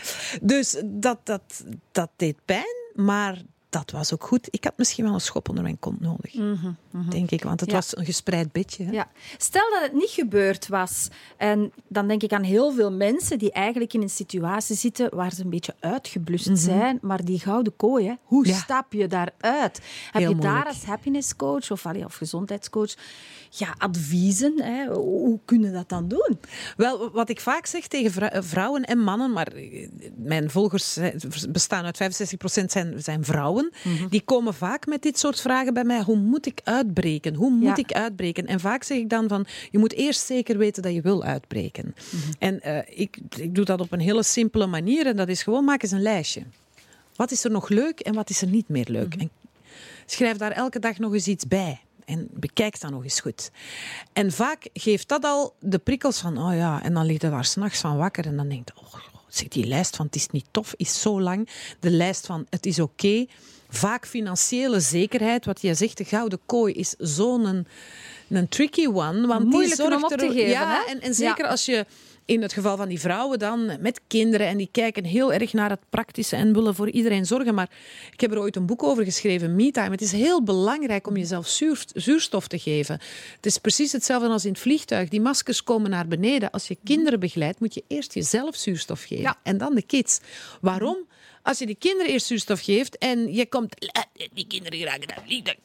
Dus 0.43 0.83
dat, 0.85 1.19
dat, 1.25 1.65
dat 1.93 2.11
deed 2.17 2.37
pijn, 2.45 2.77
maar 2.95 3.43
dat 3.73 3.91
was 3.91 4.13
ook 4.13 4.25
goed. 4.25 4.49
Ik 4.51 4.65
had 4.65 4.73
misschien 4.77 5.05
wel 5.05 5.15
een 5.15 5.21
schop 5.21 5.49
onder 5.49 5.63
mijn 5.65 5.79
kont 5.79 6.01
nodig, 6.01 6.33
denk 7.11 7.31
ik, 7.31 7.43
want 7.43 7.61
het 7.61 7.69
Ja. 7.71 7.75
was 7.75 7.97
een 7.97 8.05
gespreid 8.05 8.53
bedje. 8.53 8.85
Hè. 8.85 8.91
Ja. 8.91 9.09
Stel 9.39 9.71
dat 9.71 9.83
het 9.83 9.93
niet 9.93 10.11
gebeurd 10.11 10.69
was, 10.69 11.09
en 11.37 11.73
dan 11.89 12.09
denk 12.09 12.23
ik 12.23 12.33
aan 12.33 12.43
heel 12.43 12.73
veel 12.73 12.93
mensen 12.93 13.39
die 13.39 13.53
eigenlijk 13.53 13.93
in 13.93 14.03
een 14.03 14.11
situatie 14.11 14.77
zitten 14.77 15.15
waar 15.15 15.33
ze 15.33 15.43
een 15.43 15.51
beetje 15.51 15.75
uitgeblust 15.81 16.51
zijn, 16.53 16.99
maar 17.03 17.25
die 17.25 17.39
gouden 17.41 17.77
kooi, 17.77 18.07
hè, 18.07 18.15
hoe 18.23 18.41
Mhm. 18.41 18.51
Ja. 18.51 18.57
stap 18.57 18.93
je 18.93 19.07
daaruit? 19.07 19.81
Heb 20.13 20.23
Heel 20.23 20.29
je 20.29 20.37
daar 20.39 20.67
als 20.67 20.85
happiness 20.85 21.37
coach 21.37 21.71
of, 21.71 21.87
allee, 21.87 22.05
of 22.05 22.15
gezondheidscoach 22.15 22.95
ja, 23.51 23.75
adviezen? 23.79 24.63
Hè? 24.63 24.87
Hoe 24.95 25.39
kunnen 25.45 25.73
dat 25.73 25.89
dan 25.89 26.09
doen? 26.09 26.39
Wel, 26.77 27.11
wat 27.11 27.29
ik 27.29 27.41
vaak 27.41 27.67
zeg 27.67 27.87
tegen 27.87 28.31
eh, 28.33 28.43
vrouwen 28.43 28.83
en 28.85 28.99
mannen, 28.99 29.33
maar 29.33 29.47
eh, 29.47 29.89
mijn 30.17 30.51
volgers 30.51 30.99
bestaan 31.49 31.85
uit 31.85 31.97
65% 31.97 32.71
zijn, 32.73 33.03
zijn 33.03 33.25
vrouwen, 33.25 33.62
Mhm. 33.85 34.09
die 34.09 34.21
komen 34.25 34.55
vaak 34.55 34.87
met 34.87 35.03
dit 35.03 35.19
soort 35.19 35.41
vragen 35.41 35.75
bij 35.75 35.85
mij. 35.85 36.03
Hoe 36.03 36.17
moet 36.17 36.47
ik 36.47 36.61
uitbreken? 36.65 37.35
Hoe 37.35 37.51
moet 37.51 37.77
Ja. 37.77 37.77
ik 37.77 37.93
uitbreken? 37.93 38.47
En 38.47 38.61
vaak 38.61 38.83
zeg 38.83 38.99
ik 38.99 39.09
dan 39.09 39.29
van, 39.29 39.47
je 39.71 39.79
moet 39.79 39.93
eerst 39.93 40.27
zeker 40.27 40.59
weten 40.59 40.83
dat 40.83 40.93
je 40.93 41.01
wil 41.01 41.23
uitbreken. 41.23 41.95
Mhm. 42.11 42.33
En 42.39 42.61
eh, 42.61 42.99
ik, 43.01 43.19
ik 43.37 43.55
doe 43.55 43.65
dat 43.65 43.81
op 43.81 43.93
een 43.93 44.01
hele 44.01 44.23
simpele 44.23 44.67
manier 44.67 45.07
en 45.07 45.17
dat 45.17 45.29
is 45.29 45.43
gewoon, 45.43 45.65
maak 45.65 45.83
eens 45.83 45.93
een 45.93 46.03
lijstje. 46.03 46.43
Wat 47.17 47.31
is 47.31 47.45
er 47.45 47.51
nog 47.51 47.69
leuk 47.69 48.01
en 48.01 48.15
wat 48.15 48.31
is 48.31 48.43
er 48.43 48.49
niet 48.49 48.69
meer 48.69 48.87
leuk? 48.89 49.15
En 49.15 49.31
schrijf 50.07 50.37
daar 50.37 50.53
elke 50.53 50.79
dag 50.79 50.99
nog 50.99 51.13
eens 51.13 51.27
iets 51.29 51.47
bij. 51.47 51.81
En 52.05 52.29
bekijk 52.31 52.81
dat 52.81 52.91
nog 52.91 53.03
eens 53.03 53.21
goed. 53.21 53.51
En 54.13 54.33
vaak 54.33 54.69
geeft 54.73 55.09
dat 55.09 55.25
al 55.25 55.55
de 55.61 55.79
prikkels 55.79 56.19
van, 56.21 56.39
oh 56.39 56.55
ja, 56.55 56.83
en 56.83 56.95
dan 56.95 57.07
ligt 57.07 57.23
je 57.23 57.31
daar 57.31 57.45
s'nachts 57.45 57.81
van 57.81 57.97
wakker 57.97 58.27
en 58.27 58.37
dan 58.37 58.49
denkt, 58.49 58.73
oh, 58.77 58.95
zeg, 59.29 59.49
die 59.49 59.67
lijst 59.67 59.97
van 59.97 60.07
het 60.07 60.15
is 60.15 60.29
niet 60.29 60.47
tof, 60.51 60.75
is 60.77 61.01
zo 61.01 61.21
lang. 61.21 61.49
De 61.81 61.91
lijst 61.91 62.27
van 62.27 62.47
het 62.51 62.67
is 62.67 62.79
oké. 62.81 63.27
Vaak 63.75 64.07
financiële 64.07 64.81
zekerheid, 64.81 65.45
wat 65.45 65.61
je 65.63 65.75
zegt, 65.75 65.97
de 65.99 66.05
gouden 66.05 66.39
kooi 66.47 66.73
is 66.75 66.95
zo'n 66.99 67.45
een, 67.45 67.67
een 68.29 68.49
tricky 68.49 68.87
one. 68.87 69.27
Want 69.27 69.45
Moeilijk 69.45 69.77
die 69.77 69.85
om 69.85 69.91
zorgt 69.91 70.13
op 70.13 70.19
te 70.19 70.27
er, 70.27 70.33
geven, 70.33 70.49
Ja, 70.51 70.83
hè? 70.85 70.91
en, 70.93 71.01
en 71.01 71.15
zeker 71.15 71.45
Ja. 71.45 71.51
als 71.51 71.65
je 71.65 71.87
in 72.25 72.43
het 72.43 72.53
geval 72.53 72.77
van 72.77 72.89
die 72.89 73.01
vrouwen 73.01 73.39
dan 73.39 73.67
met 73.81 74.01
kinderen 74.07 74.47
en 74.47 74.57
die 74.57 74.69
kijken 74.73 75.05
heel 75.05 75.33
erg 75.33 75.53
naar 75.53 75.71
het 75.71 75.81
praktische 75.91 76.37
en 76.37 76.53
willen 76.53 76.75
voor 76.75 76.91
iedereen 76.91 77.27
zorgen. 77.27 77.55
Maar 77.55 77.71
ik 78.13 78.21
heb 78.21 78.33
er 78.33 78.39
ooit 78.39 78.57
een 78.57 78.67
boek 78.67 78.83
over 78.83 79.05
geschreven, 79.05 79.57
MeTime. 79.57 79.91
Het 79.91 80.01
is 80.01 80.13
heel 80.13 80.43
belangrijk 80.43 81.07
om 81.07 81.17
jezelf 81.17 81.47
zuur- 81.49 81.85
zuurstof 81.95 82.49
te 82.49 82.59
geven. 82.59 83.01
Het 83.37 83.47
is 83.47 83.59
precies 83.59 83.93
hetzelfde 83.93 84.29
als 84.29 84.45
in 84.45 84.51
het 84.51 84.61
vliegtuig. 84.61 85.09
Die 85.09 85.21
maskers 85.21 85.65
komen 85.65 85.91
naar 85.91 86.09
beneden. 86.09 86.51
Als 86.51 86.69
je 86.69 86.77
kinderen 86.85 87.21
begeleidt, 87.21 87.61
moet 87.61 87.75
je 87.75 87.85
eerst 87.89 88.15
jezelf 88.15 88.57
zuurstof 88.57 89.03
geven 89.03 89.23
Ja. 89.23 89.37
en 89.43 89.59
dan 89.59 89.75
de 89.75 89.83
kids. 89.83 90.21
Waarom? 90.61 90.97
Als 91.43 91.59
je 91.59 91.67
die 91.67 91.77
kinderen 91.79 92.13
eerst 92.13 92.27
zuurstof 92.27 92.61
geeft 92.61 92.99
en 92.99 93.35
je 93.35 93.47
komt, 93.47 93.91
die 94.33 94.47
kinderen 94.47 94.91
het 94.91 95.15
vliegtuig. 95.25 95.57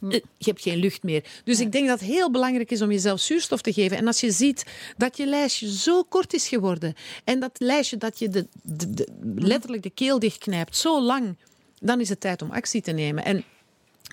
Eh, 0.00 0.10
Je 0.10 0.50
hebt 0.50 0.62
geen 0.62 0.78
lucht 0.78 1.02
meer. 1.02 1.24
Dus 1.44 1.60
ik 1.60 1.72
denk 1.72 1.88
dat 1.88 2.00
het 2.00 2.08
heel 2.08 2.30
belangrijk 2.30 2.70
is 2.70 2.82
om 2.82 2.90
jezelf 2.90 3.20
zuurstof 3.20 3.60
te 3.60 3.72
geven. 3.72 3.96
En 3.96 4.06
als 4.06 4.20
je 4.20 4.30
ziet 4.30 4.64
dat 4.96 5.16
je 5.16 5.26
lijstje 5.26 5.72
zo 5.72 6.02
kort 6.02 6.32
is 6.34 6.48
geworden 6.48 6.94
en 7.24 7.40
dat 7.40 7.50
lijstje 7.60 7.96
dat 7.96 8.18
je 8.18 8.28
de, 8.28 8.46
de, 8.62 8.94
de- 8.94 9.08
letterlijk 9.34 9.82
de 9.82 9.90
keel 9.90 10.18
dichtknijpt 10.18 10.76
zo 10.76 11.02
lang, 11.02 11.36
dan 11.80 12.00
is 12.00 12.08
het 12.08 12.20
tijd 12.20 12.42
om 12.42 12.50
actie 12.50 12.82
te 12.82 12.92
nemen. 12.92 13.24
En 13.24 13.44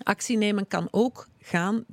actie 0.03 0.37
nemen 0.37 0.67
kan 0.67 0.87
ook 0.91 1.27
gaan. 1.41 1.85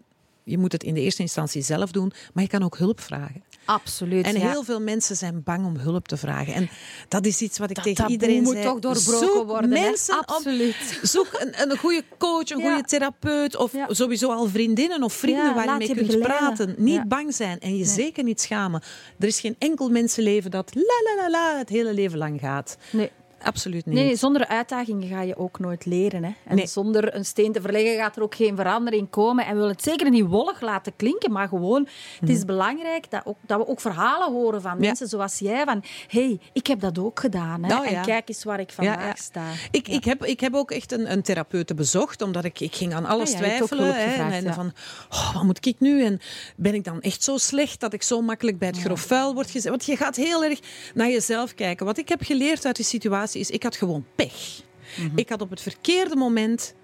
Je 0.45 0.59
moet 0.59 0.73
het 0.73 0.83
in 0.83 0.95
de 0.95 1.01
eerste 1.01 1.23
instantie 1.23 1.63
zelf 1.63 1.91
doen, 1.93 2.13
maar 2.35 2.43
je 2.43 2.51
kan 2.51 2.63
ook 2.63 2.79
hulp 2.79 3.01
vragen. 3.01 3.43
Absoluut. 3.65 4.25
En 4.27 4.39
ja. 4.39 4.51
heel 4.51 4.63
veel 4.63 4.81
mensen 4.81 5.17
zijn 5.17 5.43
bang 5.45 5.67
om 5.67 5.77
hulp 5.77 6.09
te 6.09 6.17
vragen. 6.17 6.55
En 6.55 6.69
dat 7.09 7.27
is 7.27 7.41
iets 7.41 7.59
wat 7.59 7.71
ik 7.71 7.77
Dat 7.77 7.85
tegen 7.85 8.11
iedereen 8.11 8.43
moet 8.43 8.53
zei. 8.53 8.65
toch 8.65 8.79
doorbroken 8.79 9.29
Zoek 9.29 9.47
worden, 9.47 9.73
hè? 9.73 9.81
Mensen 9.81 10.19
op- 10.19 10.27
Absoluut. 10.31 10.99
zoek 11.03 11.29
een, 11.39 11.71
een 11.71 11.79
goede 11.79 12.05
coach, 12.19 12.51
een 12.51 12.59
Ja. 12.59 12.73
goede 12.73 12.89
therapeut 12.89 13.57
of 13.57 13.73
Ja. 13.73 13.87
sowieso 13.91 14.31
al 14.33 14.47
vriendinnen 14.49 15.03
of 15.03 15.13
vrienden 15.13 15.55
waar 15.55 15.65
je 15.65 15.71
mee 15.79 15.89
je 15.89 15.95
kunt 15.95 16.07
begeleiden. 16.07 16.55
praten. 16.55 16.75
Niet 16.79 17.09
bang 17.09 17.35
zijn 17.35 17.61
en 17.61 17.77
je 17.77 17.85
zeker 17.85 18.25
niet 18.25 18.41
schamen. 18.41 18.83
Er 19.19 19.27
is 19.27 19.41
geen 19.41 19.57
enkel 19.59 19.89
mensenleven 19.89 20.51
dat 20.51 20.75
la 20.75 20.83
la 21.05 21.23
la 21.23 21.31
la 21.31 21.59
het 21.59 21.69
hele 21.69 21.95
leven 21.95 22.19
lang 22.19 22.41
gaat. 22.41 22.77
Nee. 22.91 23.11
Absoluut 23.45 23.87
niet. 23.87 23.95
Nee, 23.95 24.05
nee, 24.05 24.17
zonder 24.17 24.47
uitdagingen 24.47 25.09
ga 25.09 25.21
je 25.23 25.37
ook 25.37 25.59
nooit 25.59 25.87
leren. 25.87 26.25
Hè. 26.25 26.31
En 26.45 26.57
Nee. 26.57 26.67
zonder 26.67 27.15
een 27.15 27.25
steen 27.25 27.53
te 27.53 27.61
verleggen 27.61 27.97
gaat 27.97 28.17
er 28.17 28.23
ook 28.23 28.35
geen 28.35 28.57
verandering 28.57 29.11
komen. 29.11 29.45
En 29.45 29.51
we 29.51 29.57
willen 29.59 29.71
het 29.75 29.83
zeker 29.83 30.11
niet 30.11 30.27
wollig 30.27 30.61
laten 30.61 30.93
klinken, 30.97 31.33
maar 31.33 31.49
gewoon, 31.49 31.89
het 32.21 32.29
is 32.29 32.45
belangrijk 32.45 33.11
dat, 33.11 33.23
ook, 33.25 33.37
dat 33.47 33.59
we 33.59 33.67
ook 33.67 33.81
verhalen 33.81 34.33
horen 34.33 34.63
van 34.63 34.71
Mhm. 34.73 34.81
Ja. 34.81 34.87
mensen 34.87 35.09
zoals 35.09 35.39
jij. 35.39 35.65
Van, 35.65 35.83
hey, 36.09 36.41
ik 36.53 36.67
heb 36.67 36.81
dat 36.81 36.99
ook 36.99 37.21
gedaan. 37.21 37.63
Hè. 37.63 37.69
Nou 37.69 37.91
ja. 37.91 37.97
En 37.99 38.05
kijk 38.05 38.29
eens 38.29 38.45
waar 38.45 38.61
ik 38.61 38.71
vandaag 38.73 39.05
Ja, 39.05 39.15
sta. 39.15 39.45
Ik, 39.71 39.89
ik, 39.89 40.05
heb, 40.05 40.25
ik 40.25 40.41
heb 40.41 40.55
ook 40.55 40.71
echt 40.71 40.93
een, 40.93 41.13
een 41.13 41.23
therapeute 41.23 41.75
bezocht, 41.75 42.23
omdat 42.23 42.45
ik, 42.45 42.61
ik 42.61 42.75
ging 42.75 42.95
aan 42.95 43.05
alles 43.07 43.33
Ah 43.33 43.37
twijfelen. 43.39 43.95
hè, 43.95 44.09
gevraagd, 44.11 44.45
en 44.45 44.55
van, 44.55 44.73
oh, 45.11 45.35
wat 45.35 45.43
moet 45.43 45.67
ik 45.67 45.77
nu? 45.81 46.05
En 46.05 46.21
ben 46.57 46.75
ik 46.75 46.85
dan 46.85 47.01
echt 47.01 47.23
zo 47.23 47.37
slecht 47.37 47.81
dat 47.81 47.93
ik 47.93 48.03
zo 48.03 48.21
makkelijk 48.21 48.59
bij 48.59 48.69
het 48.69 48.79
grof 48.81 49.01
vuil 49.01 49.35
word 49.35 49.51
gezet? 49.51 49.71
Want 49.71 49.85
je 49.85 49.97
gaat 49.97 50.17
heel 50.17 50.45
erg 50.45 50.59
naar 50.95 51.09
jezelf 51.11 51.55
kijken. 51.55 51.87
Wat 51.87 51.99
ik 51.99 52.09
heb 52.09 52.23
geleerd 52.23 52.67
uit 52.67 52.77
die 52.77 52.85
situatie 52.85 53.32
is, 53.35 53.51
ik 53.51 53.63
had 53.63 53.77
gewoon 53.77 54.05
pech. 54.15 54.61
Mhm. 54.97 55.19
Ik 55.19 55.29
had 55.29 55.41
op 55.41 55.51
het 55.51 55.61
verkeerde 55.61 56.17
moment 56.17 56.75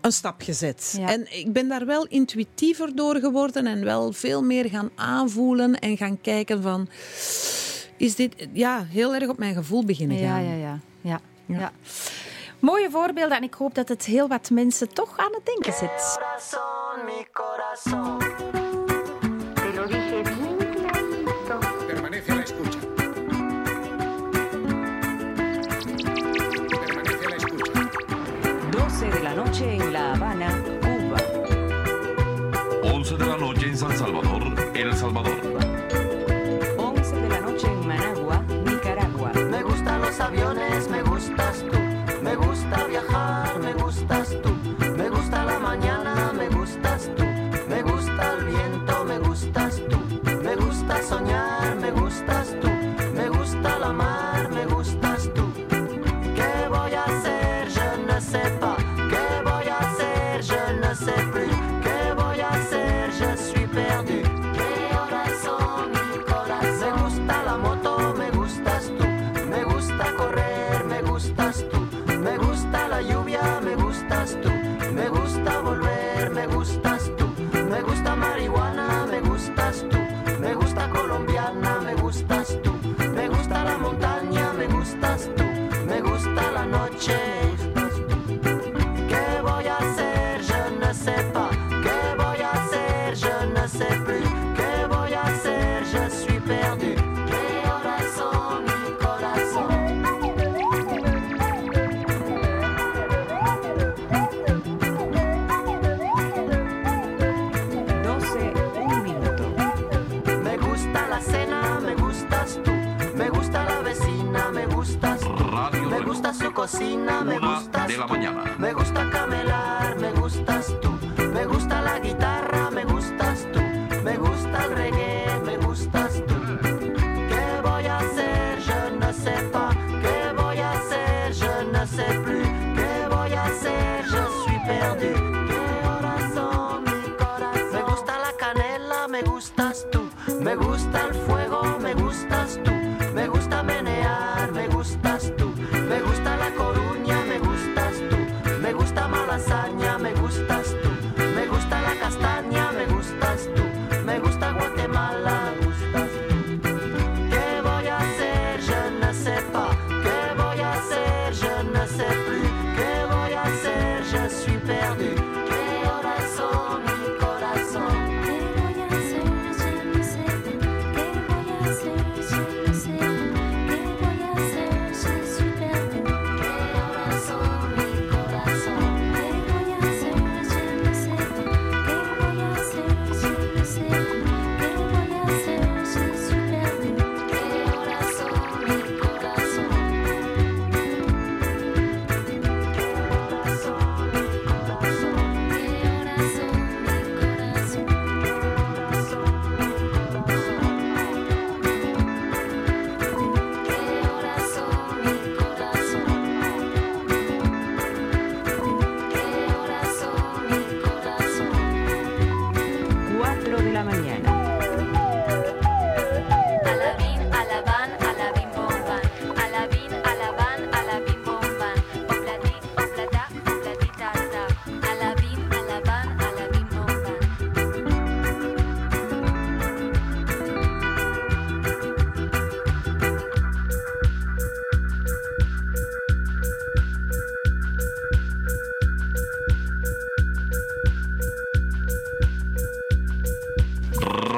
een 0.00 0.12
stap 0.12 0.42
gezet. 0.42 0.94
Ja. 0.98 1.08
En 1.08 1.38
ik 1.38 1.52
ben 1.52 1.68
daar 1.68 1.86
wel 1.86 2.06
intuïtiever 2.06 2.94
door 2.96 3.16
geworden 3.16 3.66
en 3.66 3.84
wel 3.84 4.12
veel 4.12 4.42
meer 4.42 4.68
gaan 4.68 4.90
aanvoelen 4.94 5.78
en 5.78 5.96
gaan 5.96 6.20
kijken 6.20 6.62
van... 6.62 6.88
Is 7.96 8.14
dit 8.14 8.48
ja, 8.52 8.84
heel 8.84 9.14
erg 9.14 9.28
op 9.28 9.38
mijn 9.38 9.54
gevoel 9.54 9.84
beginnen 9.84 10.16
Ja, 10.18 10.34
gaan? 10.34 10.44
ja, 10.44 10.54
ja. 10.54 10.80
ja, 11.00 11.20
ja. 11.46 11.72
Mooie 12.58 12.90
voorbeelden 12.90 13.36
en 13.36 13.42
ik 13.42 13.54
hoop 13.54 13.74
dat 13.74 13.88
het 13.88 14.04
heel 14.04 14.28
wat 14.28 14.50
mensen 14.50 14.88
toch 14.94 15.16
aan 15.16 15.32
het 15.32 15.46
denken 15.46 15.72
zet. 15.72 16.18
La 29.30 29.44
noche 29.44 29.76
en 29.76 29.92
La 29.92 30.12
Habana, 30.12 30.50
Cuba. 30.80 31.18
11 32.82 33.16
de 33.16 33.26
la 33.26 33.36
noche 33.36 33.66
en 33.68 33.76
San 33.76 33.96
Salvador, 33.96 34.42
El 34.74 34.92
Salvador. 34.96 35.36
11 36.76 37.16
de 37.16 37.28
la 37.28 37.40
noche 37.40 37.68
en 37.68 37.86
Managua, 37.86 38.42
Nicaragua. 38.64 39.32
Me 39.48 39.62
gustan 39.62 40.00
los 40.00 40.18
aviones, 40.18 40.88
me 40.88 41.02
gustas 41.02 41.64
tú. 41.70 41.78
Me 42.22 42.34
gusta 42.34 42.84
viajar, 42.88 43.58
me 43.60 43.72
gustas 43.74 44.36
tú. 44.42 44.50
Me 44.96 45.08
gusta 45.08 45.44
la 45.44 45.60
mañana, 45.60 46.09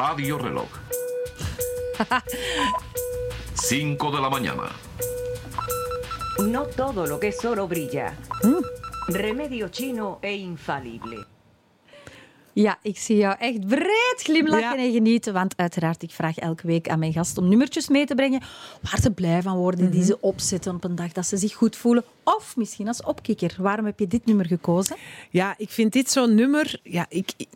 radioreloj. 0.02 0.66
5 3.54 4.10
de 4.14 4.20
la 4.20 4.28
mañana. 4.28 4.68
No 6.38 6.62
todo 6.66 7.06
lo 7.06 7.18
que 7.18 7.28
es 7.28 7.44
oro 7.44 7.66
brilla. 7.66 8.14
Remedio 9.08 9.68
chino 9.70 10.18
e 10.20 10.32
infalible. 10.36 11.26
Ja, 12.54 12.78
ik 12.82 12.98
zie 12.98 13.16
jou 13.16 13.36
echt 13.38 13.66
breed 13.66 14.14
glimlachen 14.16 14.60
Ja. 14.78 14.84
en 14.84 14.92
genieten. 14.92 15.32
Want 15.32 15.56
uiteraard, 15.56 16.02
ik 16.02 16.10
vraag 16.10 16.38
elke 16.38 16.66
week 16.66 16.88
aan 16.88 16.98
mijn 16.98 17.12
gast 17.12 17.38
om 17.38 17.48
nummertjes 17.48 17.88
mee 17.88 18.06
te 18.06 18.14
brengen 18.14 18.40
waar 18.80 19.00
ze 19.00 19.10
blij 19.10 19.42
van 19.42 19.56
worden, 19.56 19.90
die 19.90 20.04
ze 20.04 20.20
opzetten 20.20 20.74
op 20.74 20.84
een 20.84 20.94
dag 20.94 21.12
dat 21.12 21.26
ze 21.26 21.36
zich 21.36 21.54
goed 21.54 21.76
voelen. 21.76 22.04
Of 22.24 22.56
misschien 22.56 22.88
als 22.88 23.02
opkikker. 23.02 23.54
Waarom 23.58 23.84
heb 23.84 23.98
je 23.98 24.06
dit 24.06 24.26
nummer 24.26 24.46
gekozen? 24.46 24.96
Ja, 25.30 25.54
ik 25.58 25.70
vind 25.70 25.92
dit 25.92 26.10
zo'n 26.10 26.34
nummer. 26.34 26.80
Ja, 26.82 27.06
ik, 27.08 27.32
ik 27.36 27.48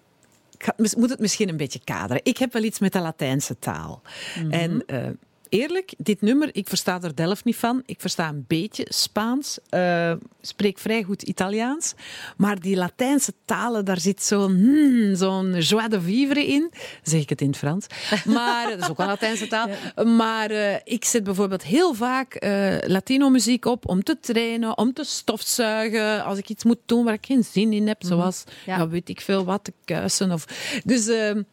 ga- 0.66 0.98
moet 0.98 1.10
het 1.10 1.18
misschien 1.20 1.48
een 1.48 1.56
beetje 1.56 1.80
kaderen. 1.84 2.20
Ik 2.24 2.36
heb 2.36 2.52
wel 2.52 2.62
iets 2.62 2.78
met 2.78 2.92
de 2.92 3.00
Latijnse 3.00 3.58
taal. 3.58 4.02
En 4.50 4.86
eh, 4.86 5.08
eerlijk, 5.48 5.94
dit 5.98 6.20
nummer, 6.20 6.48
ik 6.52 6.68
versta 6.68 7.00
er 7.02 7.14
Delft 7.14 7.44
niet 7.44 7.56
van. 7.56 7.82
Ik 7.86 8.00
versta 8.00 8.28
een 8.28 8.44
beetje 8.46 8.86
Spaans, 8.88 9.58
eh, 9.68 10.12
spreek 10.40 10.78
vrij 10.78 11.02
goed 11.02 11.22
Italiaans. 11.22 11.94
Maar 12.36 12.60
die 12.60 12.76
Latijnse 12.76 13.32
talen, 13.44 13.84
daar 13.84 14.00
zit 14.00 14.22
zo'n 14.22 14.56
hmm, 14.56 15.14
zo'n 15.14 15.58
joie 15.58 15.88
de 15.88 16.00
vivre 16.00 16.46
in. 16.46 16.72
Zeg 17.02 17.20
ik 17.20 17.28
het 17.28 17.40
in 17.40 17.46
het 17.46 17.56
Frans. 17.56 17.86
Maar 18.24 18.70
dat 18.70 18.78
is 18.78 18.88
ook 18.88 18.98
een 18.98 19.06
Latijnse 19.06 19.46
taal. 19.46 19.68
Maar 20.16 20.50
eh, 20.50 20.74
ik 20.84 21.04
zet 21.04 21.24
bijvoorbeeld 21.24 21.62
heel 21.62 21.94
vaak 21.94 22.34
eh, 22.34 22.76
Latino-muziek 22.86 23.64
op 23.64 23.88
om 23.88 24.02
te 24.02 24.20
trainen, 24.20 24.78
om 24.78 24.92
te 24.92 25.04
stofzuigen. 25.04 26.24
Als 26.24 26.38
ik 26.38 26.48
iets 26.48 26.64
moet 26.64 26.80
doen 26.86 27.04
waar 27.04 27.14
ik 27.14 27.26
geen 27.26 27.44
zin 27.44 27.72
in 27.72 27.86
heb, 27.88 28.02
zoals, 28.04 28.44
Ja. 28.66 28.76
ja. 28.76 28.88
weet 28.88 29.08
ik 29.08 29.20
veel, 29.20 29.44
wat 29.44 29.64
te 29.64 29.72
kuisen. 29.84 30.32
Of... 30.32 30.44
Dus 30.84 31.10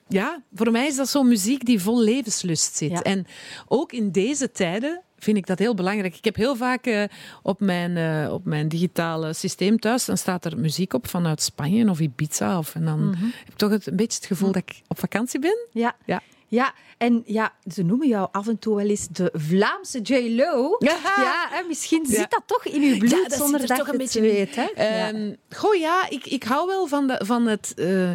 ja, 0.07 0.41
voor 0.53 0.71
mij 0.71 0.87
is 0.87 0.95
dat 0.95 1.09
zo'n 1.09 1.27
muziek 1.27 1.65
die 1.65 1.81
vol 1.81 2.01
levenslust 2.01 2.75
zit. 2.75 2.91
Ja. 2.91 3.01
En 3.01 3.25
ook 3.67 3.82
in 3.91 4.11
deze 4.11 4.51
tijden 4.51 5.01
vind 5.17 5.37
ik 5.37 5.47
dat 5.47 5.59
heel 5.59 5.73
belangrijk. 5.73 6.15
Ik 6.17 6.25
heb 6.25 6.35
heel 6.35 6.55
vaak 6.55 6.85
eh, 6.85 7.03
op, 7.41 7.59
mijn, 7.59 7.97
eh, 7.97 8.33
op 8.33 8.45
mijn 8.45 8.67
digitale 8.67 9.33
systeem 9.33 9.79
thuis, 9.79 10.05
dan 10.05 10.17
staat 10.17 10.45
er 10.45 10.59
muziek 10.59 10.93
op 10.93 11.07
vanuit 11.07 11.41
Spanje 11.41 11.89
of 11.89 11.99
Ibiza. 11.99 12.57
Of, 12.57 12.75
en 12.75 12.85
dan 12.85 13.15
heb 13.17 13.47
ik 13.47 13.55
toch 13.55 13.69
het, 13.69 13.87
een 13.87 13.95
beetje 13.95 14.17
het 14.17 14.27
gevoel 14.27 14.51
dat 14.51 14.61
ik 14.65 14.81
op 14.87 14.99
vakantie 14.99 15.39
ben. 15.39 15.67
Ja. 15.71 15.95
Ja. 16.05 16.21
Ja, 16.47 16.73
en 16.97 17.23
ja, 17.25 17.53
ze 17.73 17.83
noemen 17.83 18.07
jou 18.07 18.27
af 18.31 18.47
en 18.47 18.59
toe 18.59 18.75
wel 18.75 18.87
eens 18.89 19.07
de 19.07 19.29
Vlaamse 19.33 19.99
J-Lo. 19.99 20.75
Ja. 20.79 21.63
misschien 21.67 22.05
Ja. 22.07 22.15
zit 22.15 22.31
dat 22.31 22.43
toch 22.45 22.65
in 22.65 22.81
uw 22.81 22.97
bloed 22.97 23.11
Ja, 23.11 23.23
dat 23.27 23.37
zonder 23.37 23.61
er 23.61 23.67
dat 23.67 23.77
toch 23.77 23.85
je 23.85 23.91
het 23.91 24.01
beetje 24.01 24.21
weet. 24.21 24.55
Hè? 24.55 24.61
Ja. 24.75 25.07
Ehm, 25.11 25.33
Goh, 25.49 25.75
ja, 25.75 26.09
ik, 26.09 26.25
ik 26.25 26.43
hou 26.43 26.67
wel 26.67 26.87
van, 26.87 27.07
de, 27.07 27.21
van 27.25 27.45
het... 27.47 27.73
eh, 27.75 28.11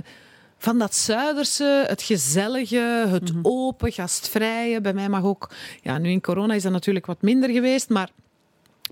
van 0.59 0.79
dat 0.79 0.94
Zuiderse, 0.94 1.85
het 1.88 2.03
gezellige, 2.03 3.07
het 3.09 3.33
Mhm. 3.35 3.38
open, 3.42 3.92
gastvrije. 3.92 4.81
Bij 4.81 4.92
mij 4.94 5.09
mag 5.09 5.23
ook... 5.25 5.51
Ja, 5.83 5.99
nu 5.99 6.11
in 6.11 6.21
corona 6.21 6.55
is 6.55 6.62
dat 6.62 6.73
natuurlijk 6.73 7.07
wat 7.07 7.23
minder 7.23 7.51
geweest, 7.51 7.88
maar... 7.88 8.11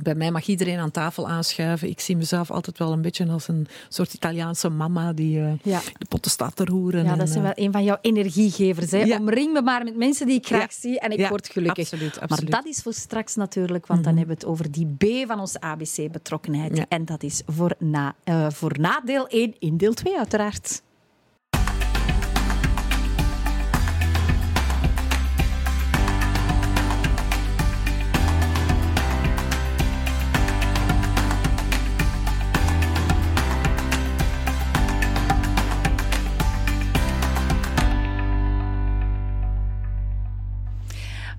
Bij 0.02 0.14
mij 0.14 0.30
mag 0.30 0.46
iedereen 0.46 0.78
aan 0.78 0.90
tafel 0.90 1.28
aanschuiven. 1.28 1.88
Ik 1.88 2.00
zie 2.00 2.16
mezelf 2.16 2.50
altijd 2.50 2.78
wel 2.78 2.92
een 2.92 3.02
beetje 3.02 3.26
als 3.28 3.48
een 3.48 3.66
soort 3.88 4.14
Italiaanse 4.14 4.68
mama 4.68 5.12
die 5.12 5.40
Ja. 5.62 5.80
de 5.98 6.04
potten 6.08 6.30
staat 6.30 6.56
te 6.56 6.64
roeren. 6.64 7.04
Ja, 7.04 7.12
en, 7.12 7.18
dat 7.18 7.28
zijn 7.28 7.44
eh, 7.44 7.50
wel 7.54 7.64
een 7.66 7.72
van 7.72 7.84
jouw 7.84 7.98
energiegevers. 8.00 8.90
Hè? 8.90 8.98
Ja. 9.02 9.18
Omring 9.18 9.52
me 9.52 9.62
maar 9.62 9.84
met 9.84 9.96
mensen 9.96 10.26
die 10.26 10.36
ik 10.36 10.46
graag 10.46 10.60
Ja. 10.60 10.80
zie 10.80 11.00
en 11.00 11.10
ik 11.10 11.28
word 11.28 11.48
gelukkig. 11.48 11.84
absoluut, 11.92 12.14
Maar 12.14 12.22
absoluut. 12.22 12.50
Mhm. 12.52 12.62
dat 12.62 12.72
is 12.72 12.82
voor 12.82 12.92
straks 12.92 13.34
natuurlijk, 13.34 13.86
want 13.86 14.04
dan 14.04 14.16
hebben 14.16 14.34
we 14.36 14.40
het 14.40 14.50
over 14.50 14.70
die 14.70 14.86
B 14.98 15.26
van 15.28 15.40
onze 15.40 15.60
ABC-betrokkenheid. 15.60 16.84
En 16.88 17.04
dat 17.04 17.22
is 17.22 17.42
voor, 17.46 17.74
na, 17.78 18.14
eh, 18.24 18.46
voor 18.50 18.72
na 18.80 19.00
deel 19.04 19.26
1 19.28 19.54
in 19.58 19.76
deel 19.76 19.92
2 19.94 20.16
uiteraard. 20.16 20.82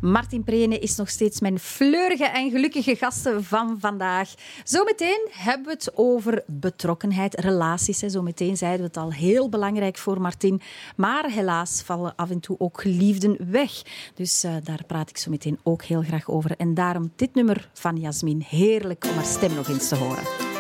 Martin 0.02 0.44
Prene 0.44 0.80
is 0.80 0.96
nog 0.96 1.10
steeds 1.10 1.40
mijn 1.40 1.60
fleurige 1.60 2.26
en 2.26 2.52
gelukkige 2.52 2.96
gasten 2.96 3.44
van 3.44 3.78
vandaag. 3.80 4.34
Zometeen 4.64 5.28
hebben 5.32 5.66
we 5.66 5.72
het 5.72 5.92
over 5.96 6.44
betrokkenheid, 6.48 7.40
relaties. 7.40 8.00
Zometeen 8.00 8.58
zeiden 8.58 8.80
we 8.80 8.88
het 8.88 8.98
al 8.98 9.14
heel 9.14 9.50
belangrijk 9.50 9.98
voor 9.98 10.22
Martin. 10.22 10.62
Maar 10.96 11.30
helaas 11.30 11.82
vallen 11.82 12.16
af 12.16 12.30
en 12.30 12.40
toe 12.40 12.60
ook 12.60 12.82
geliefden 12.82 13.52
weg. 13.52 13.72
Dus 14.14 14.44
eh, 14.44 14.56
daar 14.64 14.84
praat 14.88 15.10
ik 15.10 15.18
zo 15.18 15.32
meteen 15.32 15.60
ook 15.64 15.84
heel 15.84 16.02
graag 16.02 16.30
over. 16.30 16.52
En 16.58 16.74
daarom 16.74 17.12
dit 17.16 17.36
nummer 17.36 17.70
van 17.74 17.98
Jasmin. 17.98 18.46
Heerlijk 18.48 19.06
om 19.10 19.16
haar 19.16 19.26
stem 19.26 19.54
nog 19.54 19.68
eens 19.68 19.88
te 19.88 19.96
horen. 19.96 20.57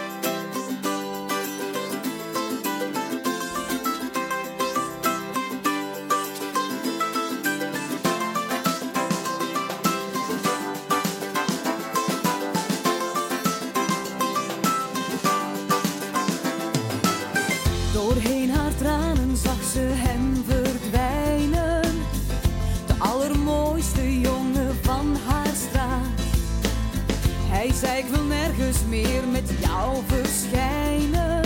Meer 28.90 29.28
met 29.32 29.50
jou 29.60 29.98
verschijnen. 30.08 31.44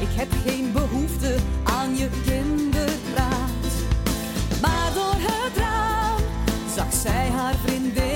Ik 0.00 0.08
heb 0.10 0.28
geen 0.46 0.72
behoefte 0.72 1.36
aan 1.62 1.96
je 1.96 2.08
kinderpraat. 2.24 3.72
Maar 4.60 4.90
door 4.94 5.14
het 5.16 5.56
raam 5.56 6.20
zag 6.74 6.92
zij 6.92 7.28
haar 7.28 7.54
vriendinnen. 7.64 8.09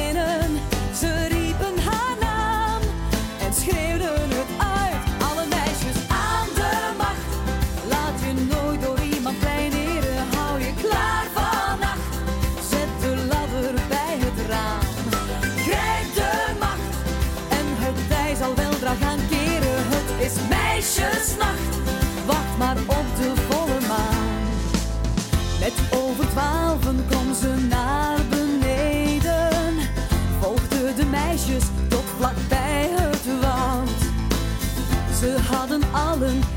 Hadden 36.14 36.53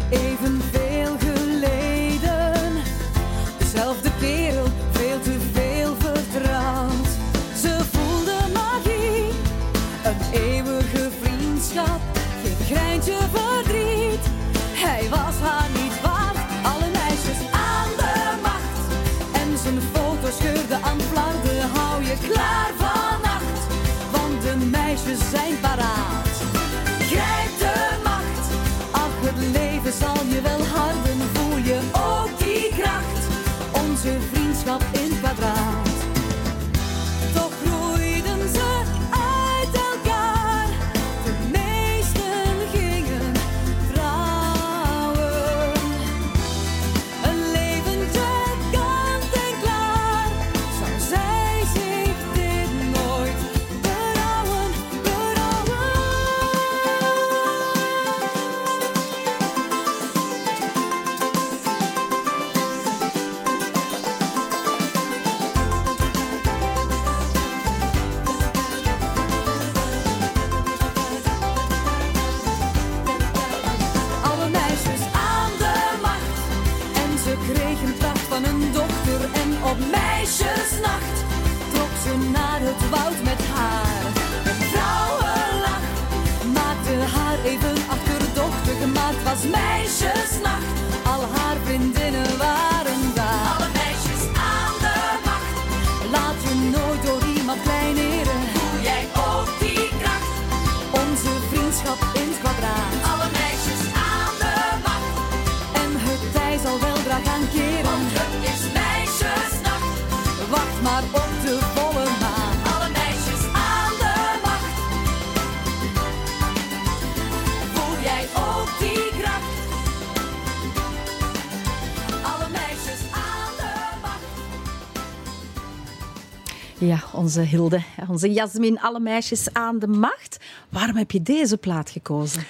onze 127.28 127.42
Hilde, 127.42 127.82
onze 128.10 128.32
Jasmin, 128.34 128.80
alle 128.80 129.00
meisjes 129.00 129.54
aan 129.54 129.80
de 129.80 129.88
macht. 129.88 130.38
Waarom 130.70 130.96
heb 130.96 131.12
je 131.12 131.22
deze 131.22 131.58
plaat 131.58 131.90
gekozen? 131.90 132.44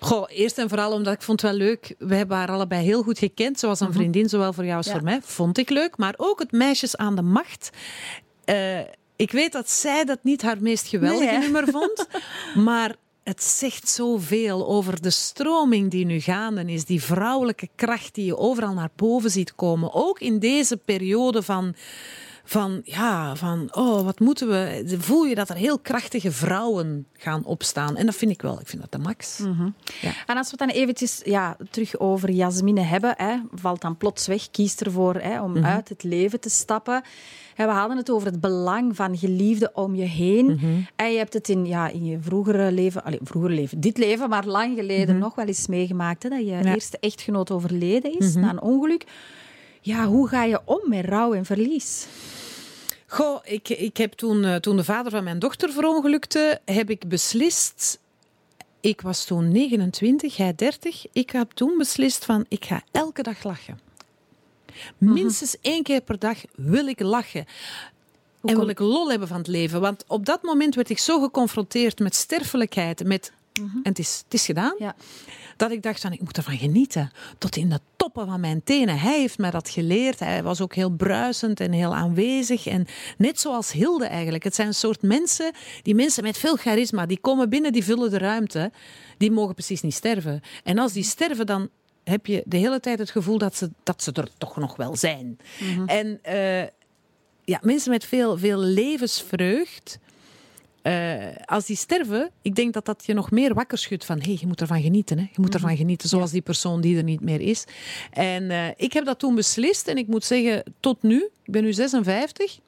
Goh, 0.00 0.24
eerst 0.28 0.58
en 0.58 0.68
vooral 0.68 0.92
omdat 0.92 1.12
ik 1.12 1.22
vond 1.22 1.42
het 1.42 1.50
wel 1.50 1.60
leuk. 1.60 1.94
We 1.98 2.14
hebben 2.14 2.36
haar 2.36 2.50
allebei 2.50 2.84
heel 2.84 3.02
goed 3.02 3.18
gekend. 3.18 3.58
Zoals 3.58 3.80
een 3.80 3.92
vriendin, 3.92 4.28
zowel 4.28 4.52
voor 4.52 4.64
jou 4.64 4.76
als 4.76 4.86
Mhm. 4.86 4.94
Ja. 4.96 5.00
voor 5.02 5.10
mij. 5.10 5.20
Vond 5.22 5.58
ik 5.58 5.70
leuk. 5.70 5.96
Maar 5.96 6.14
ook 6.16 6.38
het 6.38 6.52
Meisjes 6.52 6.96
aan 6.96 7.16
de 7.16 7.22
Macht. 7.22 7.70
Eh, 8.44 8.78
ik 9.16 9.30
weet 9.30 9.52
dat 9.52 9.70
zij 9.70 10.04
dat 10.04 10.18
niet 10.22 10.42
haar 10.42 10.56
meest 10.60 10.86
geweldige 10.86 11.24
Nee, 11.30 11.38
nummer 11.38 11.68
vond. 11.68 12.06
maar 12.68 12.94
het 13.22 13.42
zegt 13.42 13.88
zoveel 13.88 14.66
over 14.68 15.02
de 15.02 15.10
stroming 15.10 15.90
die 15.90 16.04
nu 16.04 16.20
gaande 16.20 16.64
is. 16.72 16.84
Die 16.84 17.02
vrouwelijke 17.02 17.68
kracht 17.76 18.14
die 18.14 18.24
je 18.24 18.36
overal 18.36 18.74
naar 18.74 18.90
boven 18.96 19.30
ziet 19.30 19.54
komen. 19.54 19.94
Ook 19.94 20.20
in 20.20 20.38
deze 20.38 20.76
periode 20.76 21.42
van... 21.42 21.74
Van, 22.50 22.80
ja, 22.84 23.36
van, 23.36 23.68
oh, 23.72 24.04
wat 24.04 24.20
moeten 24.20 24.48
we... 24.48 24.84
Voel 24.98 25.24
je 25.24 25.34
dat 25.34 25.48
er 25.48 25.56
heel 25.56 25.78
krachtige 25.78 26.32
vrouwen 26.32 27.06
gaan 27.12 27.44
opstaan. 27.44 27.96
En 27.96 28.06
dat 28.06 28.14
vind 28.14 28.30
ik 28.30 28.42
wel. 28.42 28.60
Ik 28.60 28.66
vind 28.66 28.82
dat 28.82 28.92
de 28.92 28.98
max. 28.98 29.38
Ja. 30.00 30.12
En 30.26 30.36
als 30.36 30.50
we 30.50 30.56
het 30.58 30.58
dan 30.58 30.68
eventjes 30.68 31.20
ja, 31.24 31.56
terug 31.70 31.98
over 31.98 32.30
Jasmine 32.30 32.80
hebben, 32.80 33.14
hè, 33.16 33.36
valt 33.52 33.80
dan 33.80 33.96
plots 33.96 34.26
weg, 34.26 34.50
kiest 34.50 34.80
ervoor 34.80 35.14
hè, 35.14 35.42
om 35.42 35.64
uit 35.64 35.88
het 35.88 36.02
leven 36.02 36.40
te 36.40 36.50
stappen. 36.50 37.02
We 37.56 37.62
hadden 37.62 37.96
het 37.96 38.10
over 38.10 38.26
het 38.26 38.40
belang 38.40 38.96
van 38.96 39.18
geliefden 39.18 39.76
om 39.76 39.94
je 39.94 40.04
heen. 40.04 40.60
En 40.96 41.12
je 41.12 41.18
hebt 41.18 41.34
het 41.34 41.48
in, 41.48 41.66
ja, 41.66 41.88
in 41.88 42.04
je 42.04 42.18
vroegere 42.20 42.72
leven, 42.72 43.04
allee, 43.04 43.20
vroegere 43.22 43.54
leven, 43.54 43.80
dit 43.80 43.98
leven, 43.98 44.28
maar 44.28 44.46
lang 44.46 44.76
geleden 44.76 45.18
nog 45.18 45.34
wel 45.34 45.46
eens 45.46 45.66
meegemaakt, 45.66 46.22
hè, 46.22 46.28
dat 46.28 46.46
je 46.46 46.64
eerste 46.64 46.98
echtgenoot 47.00 47.50
overleden 47.50 48.18
is 48.18 48.34
na 48.34 48.50
een 48.50 48.62
ongeluk. 48.62 49.04
Ja, 49.80 50.06
hoe 50.06 50.28
ga 50.28 50.44
je 50.44 50.60
om 50.64 50.80
met 50.84 51.04
rouw 51.04 51.32
en 51.32 51.44
verlies? 51.44 52.06
Goh, 53.10 53.40
ik, 53.44 53.68
ik 53.68 53.96
heb 53.96 54.12
toen, 54.12 54.44
eh, 54.44 54.54
toen 54.54 54.76
de 54.76 54.84
vader 54.84 55.10
van 55.10 55.24
mijn 55.24 55.38
dochter 55.38 55.72
verongelukte, 55.72 56.60
heb 56.64 56.90
ik 56.90 57.08
beslist. 57.08 57.98
Ik 58.80 59.00
was 59.00 59.24
toen 59.24 59.52
29, 59.52 60.36
hij 60.36 60.54
30. 60.54 61.06
Ik 61.12 61.30
heb 61.30 61.50
toen 61.50 61.78
beslist 61.78 62.24
van, 62.24 62.44
ik 62.48 62.64
ga 62.64 62.82
elke 62.90 63.22
dag 63.22 63.42
lachen. 63.42 63.80
Minstens 64.98 65.56
één 65.60 65.82
keer 65.82 66.00
per 66.00 66.18
dag 66.18 66.38
wil 66.54 66.86
ik 66.86 67.00
lachen. 67.00 67.46
En 68.42 68.56
wil 68.56 68.68
ik 68.68 68.78
lol 68.78 69.10
hebben 69.10 69.28
van 69.28 69.38
het 69.38 69.46
leven. 69.46 69.80
Want 69.80 70.04
op 70.06 70.26
dat 70.26 70.42
moment 70.42 70.74
werd 70.74 70.90
ik 70.90 70.98
zo 70.98 71.20
geconfronteerd 71.20 71.98
met 71.98 72.14
sterfelijkheid. 72.14 73.04
Met, 73.04 73.32
En 73.60 73.80
het 73.82 73.98
is, 73.98 74.20
het 74.24 74.34
is 74.34 74.44
gedaan. 74.44 74.74
Ja. 74.78 74.94
Dat 75.56 75.70
ik 75.70 75.82
dacht 75.82 76.00
van, 76.00 76.12
ik 76.12 76.20
moet 76.20 76.36
ervan 76.36 76.58
genieten. 76.58 77.10
Tot 77.38 77.56
in 77.56 77.68
de 77.68 77.80
toppen 77.96 78.26
van 78.26 78.40
mijn 78.40 78.62
tenen. 78.64 78.98
Hij 78.98 79.18
heeft 79.18 79.38
mij 79.38 79.50
dat 79.50 79.68
geleerd. 79.68 80.18
Hij 80.18 80.42
was 80.42 80.60
ook 80.60 80.74
heel 80.74 80.90
bruisend 80.90 81.60
en 81.60 81.72
heel 81.72 81.94
aanwezig. 81.94 82.66
En 82.66 82.86
net 83.18 83.40
zoals 83.40 83.72
Hilde 83.72 84.06
eigenlijk. 84.06 84.44
Het 84.44 84.54
zijn 84.54 84.68
een 84.68 84.74
soort 84.74 85.02
mensen, 85.02 85.52
die 85.82 85.94
mensen 85.94 86.22
met 86.22 86.38
veel 86.38 86.56
charisma. 86.56 87.06
Die 87.06 87.20
komen 87.20 87.48
binnen, 87.48 87.72
die 87.72 87.84
vullen 87.84 88.10
de 88.10 88.18
ruimte. 88.18 88.72
Die 89.18 89.30
mogen 89.30 89.54
precies 89.54 89.80
niet 89.80 89.94
sterven. 89.94 90.40
En 90.64 90.78
als 90.78 90.92
die 90.92 91.04
sterven, 91.04 91.46
dan 91.46 91.68
heb 92.04 92.26
je 92.26 92.42
de 92.46 92.56
hele 92.56 92.80
tijd 92.80 92.98
het 92.98 93.10
gevoel 93.10 93.38
dat 93.38 93.56
ze, 93.56 93.70
dat 93.82 94.02
ze 94.02 94.12
er 94.12 94.28
toch 94.38 94.56
nog 94.56 94.76
wel 94.76 94.96
zijn. 94.96 95.38
En 95.86 96.18
eh, 96.22 96.62
ja, 97.44 97.58
mensen 97.62 97.90
met 97.90 98.04
veel, 98.04 98.38
veel 98.38 98.58
levensvreugd. 98.58 99.98
Eh, 100.82 101.36
als 101.44 101.66
die 101.66 101.76
sterven, 101.76 102.30
ik 102.42 102.54
denk 102.54 102.72
dat 102.72 102.84
dat 102.84 103.06
je 103.06 103.14
nog 103.14 103.30
meer 103.30 103.54
wakker 103.54 103.78
schudt 103.78 104.04
van 104.04 104.20
hey, 104.20 104.36
je 104.40 104.46
moet 104.46 104.60
ervan 104.60 104.82
genieten. 104.82 105.18
Hè? 105.18 105.24
Je 105.32 105.40
moet 105.40 105.54
ervan 105.54 105.76
genieten, 105.76 106.08
zoals 106.08 106.30
die 106.30 106.42
persoon 106.42 106.80
die 106.80 106.96
er 106.96 107.02
niet 107.02 107.20
meer 107.20 107.40
is. 107.40 107.64
En 108.10 108.50
eh, 108.50 108.68
ik 108.76 108.92
heb 108.92 109.04
dat 109.04 109.18
toen 109.18 109.34
beslist 109.34 109.88
en 109.88 109.96
ik 109.96 110.06
moet 110.06 110.24
zeggen, 110.24 110.62
tot 110.80 111.02
nu, 111.02 111.28
ik 111.42 111.52
ben 111.52 111.62
nu 111.62 111.72
56. 111.72 112.58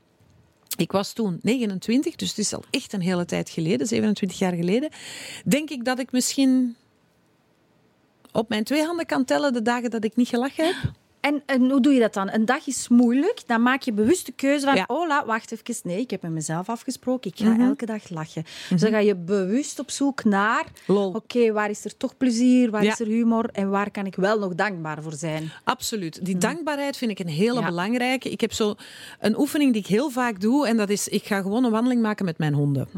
Ik 0.77 0.93
was 0.93 1.13
toen 1.13 1.39
29, 1.43 2.17
dus 2.17 2.29
het 2.29 2.39
is 2.39 2.55
al 2.55 2.65
echt 2.71 2.93
een 2.93 3.01
hele 3.01 3.25
tijd 3.25 3.51
geleden, 3.51 3.87
27 3.87 4.39
jaar 4.39 4.55
geleden. 4.55 4.91
Denk 5.45 5.71
ik 5.71 5.85
dat 5.85 5.99
ik 5.99 6.13
misschien 6.13 6.77
op 8.33 8.49
mijn 8.49 8.65
twee 8.65 8.85
handen 8.85 9.07
kan 9.07 9.25
tellen 9.25 9.53
de 9.53 9.63
dagen 9.63 9.91
dat 9.91 10.05
ik 10.05 10.17
niet 10.17 10.29
gelachen 10.29 10.65
heb. 10.65 10.93
En, 11.23 11.43
en 11.47 11.71
hoe 11.71 11.81
doe 11.81 11.93
je 11.93 12.01
dat 12.01 12.15
dan? 12.15 12.31
Een 12.33 12.45
dag 12.45 12.67
is 12.67 12.89
moeilijk, 12.89 13.43
dan 13.47 13.63
maak 13.63 13.83
je 13.83 13.93
bewust 13.93 14.27
de 14.27 14.33
keuze 14.33 14.67
van, 14.67 14.75
Ja. 14.75 14.85
oh, 14.87 15.07
la, 15.09 15.27
wacht 15.27 15.53
even, 15.53 15.75
nee, 15.83 16.01
ik 16.01 16.11
heb 16.11 16.23
met 16.23 16.31
mezelf 16.31 16.69
afgesproken, 16.69 17.31
ik 17.31 17.39
ga 17.47 17.59
elke 17.59 17.87
dag 17.87 18.09
lachen. 18.11 18.45
Dus 18.71 18.81
dan 18.81 18.91
ga 18.91 18.99
je 18.99 19.15
bewust 19.17 19.79
op 19.79 19.91
zoek 19.91 20.25
naar, 20.25 20.65
oké, 20.87 21.53
waar 21.53 21.71
is 21.71 21.85
er 21.85 21.97
toch 21.97 22.17
plezier, 22.17 22.71
waar 22.71 22.85
Ja. 22.85 22.93
is 22.93 23.01
er 23.01 23.07
humor 23.07 23.49
en 23.53 23.71
waar 23.71 23.91
kan 23.91 24.07
ik 24.07 24.15
wel 24.15 24.39
nog 24.39 24.55
dankbaar 24.55 25.03
voor 25.03 25.13
zijn? 25.13 25.51
Absoluut. 25.65 26.25
Die 26.25 26.39
dankbaarheid 26.39 26.97
vind 26.97 27.11
ik 27.11 27.19
een 27.19 27.29
hele 27.29 27.61
Ja. 27.61 27.67
belangrijke. 27.67 28.31
Ik 28.31 28.41
heb 28.41 28.53
zo 28.53 28.75
een 29.21 29.39
oefening 29.39 29.73
die 29.73 29.81
ik 29.83 29.89
heel 29.89 30.11
vaak 30.11 30.41
doe. 30.41 30.67
En 30.67 30.77
dat 30.77 30.89
is, 30.91 31.09
ik 31.09 31.25
ga 31.25 31.41
gewoon 31.43 31.65
een 31.65 31.71
wandeling 31.71 32.03
maken 32.03 32.25
met 32.25 32.39
mijn 32.39 32.55
honden. 32.55 32.89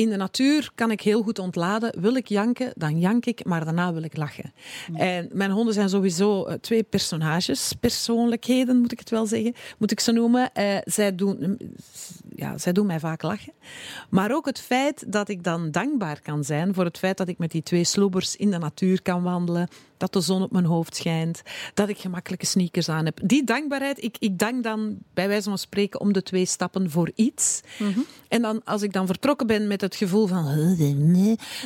In 0.00 0.10
de 0.10 0.16
natuur 0.16 0.70
kan 0.74 0.90
ik 0.90 1.00
heel 1.00 1.22
goed 1.22 1.38
ontladen. 1.38 2.00
Wil 2.00 2.14
ik 2.14 2.28
janken, 2.28 2.72
dan 2.76 2.98
jank 2.98 3.26
ik. 3.26 3.44
Maar 3.44 3.64
daarna 3.64 3.92
wil 3.92 4.02
ik 4.02 4.16
lachen. 4.16 4.52
En 4.94 5.28
mijn 5.32 5.50
honden 5.50 5.74
zijn 5.74 5.88
sowieso 5.88 6.44
eh, 6.44 6.54
twee 6.54 6.82
personages. 6.82 7.72
Persoonlijkheden, 7.80 8.80
moet 8.80 8.92
ik 8.92 8.98
het 8.98 9.10
wel 9.10 9.26
zeggen. 9.26 9.54
Moet 9.78 9.90
ik 9.90 10.00
ze 10.00 10.12
noemen. 10.12 10.52
Eh, 10.52 10.76
zij, 10.84 11.14
doen, 11.14 11.58
ja, 12.34 12.58
zij 12.58 12.72
doen 12.72 12.86
mij 12.86 13.00
vaak 13.00 13.22
lachen. 13.22 13.52
Maar 14.08 14.34
ook 14.34 14.46
het 14.46 14.60
feit 14.60 15.12
dat 15.12 15.28
ik 15.28 15.44
dan 15.44 15.70
dankbaar 15.70 16.20
kan 16.20 16.44
zijn 16.44 16.74
voor 16.74 16.84
het 16.84 16.98
feit 16.98 17.16
dat 17.16 17.28
ik 17.28 17.38
met 17.38 17.50
die 17.50 17.62
twee 17.62 17.84
sloebers 17.84 18.36
in 18.36 18.50
de 18.50 18.58
natuur 18.58 19.02
kan 19.02 19.22
wandelen. 19.22 19.68
Dat 19.98 20.12
de 20.12 20.20
zon 20.20 20.42
op 20.42 20.52
mijn 20.52 20.64
hoofd 20.64 20.96
schijnt. 20.96 21.42
Dat 21.74 21.88
ik 21.88 21.98
gemakkelijke 21.98 22.46
sneakers 22.46 22.88
aan 22.88 23.04
heb. 23.04 23.20
Die 23.22 23.44
dankbaarheid, 23.44 24.02
ik, 24.02 24.16
ik 24.18 24.38
dank 24.38 24.62
dan 24.62 24.98
bij 25.14 25.28
wijze 25.28 25.48
van 25.48 25.58
spreken 25.58 26.00
om 26.00 26.12
de 26.12 26.22
twee 26.22 26.46
stappen 26.46 26.90
voor 26.90 27.10
iets. 27.14 27.60
En 28.28 28.42
dan, 28.42 28.64
als 28.64 28.82
ik 28.82 28.92
dan 28.92 29.06
vertrokken 29.06 29.46
ben 29.46 29.66
met 29.66 29.80
het 29.80 29.96
gevoel 29.96 30.26
van... 30.26 30.76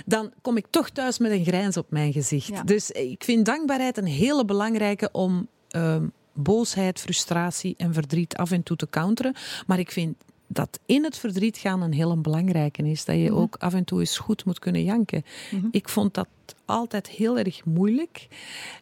Dan 0.07 0.33
kom 0.43 0.57
ik 0.57 0.67
toch 0.71 0.91
thuis 0.91 1.19
met 1.19 1.31
een 1.31 1.45
grijns 1.45 1.77
op 1.77 1.87
mijn 1.91 2.13
gezicht. 2.13 2.49
Ja. 2.49 2.63
Dus 2.63 2.91
ik 2.91 3.25
vind 3.25 3.47
dankbaarheid 3.47 3.97
een 3.97 4.07
hele 4.07 4.45
belangrijke 4.45 5.09
om 5.13 5.49
ehm, 5.69 6.07
boosheid, 6.35 7.01
frustratie 7.01 7.75
en 7.77 7.95
verdriet 7.95 8.37
af 8.37 8.51
en 8.51 8.63
toe 8.63 8.77
te 8.77 8.89
counteren. 8.91 9.35
Maar 9.67 9.79
ik 9.79 9.91
vind 9.91 10.17
dat 10.53 10.79
in 10.87 11.05
het 11.05 11.19
verdriet 11.19 11.59
gaan 11.59 11.83
een 11.83 11.93
heel 11.93 12.21
belangrijke 12.21 12.83
is. 12.83 13.05
Dat 13.05 13.17
je 13.17 13.33
ook 13.33 13.57
af 13.59 13.75
en 13.75 13.85
toe 13.85 14.01
eens 14.01 14.19
goed 14.19 14.45
moet 14.45 14.59
kunnen 14.59 14.85
janken. 14.85 15.23
Ik 15.71 15.89
vond 15.89 16.15
dat 16.15 16.29
altijd 16.65 17.09
heel 17.09 17.39
erg 17.39 17.65
moeilijk. 17.65 18.29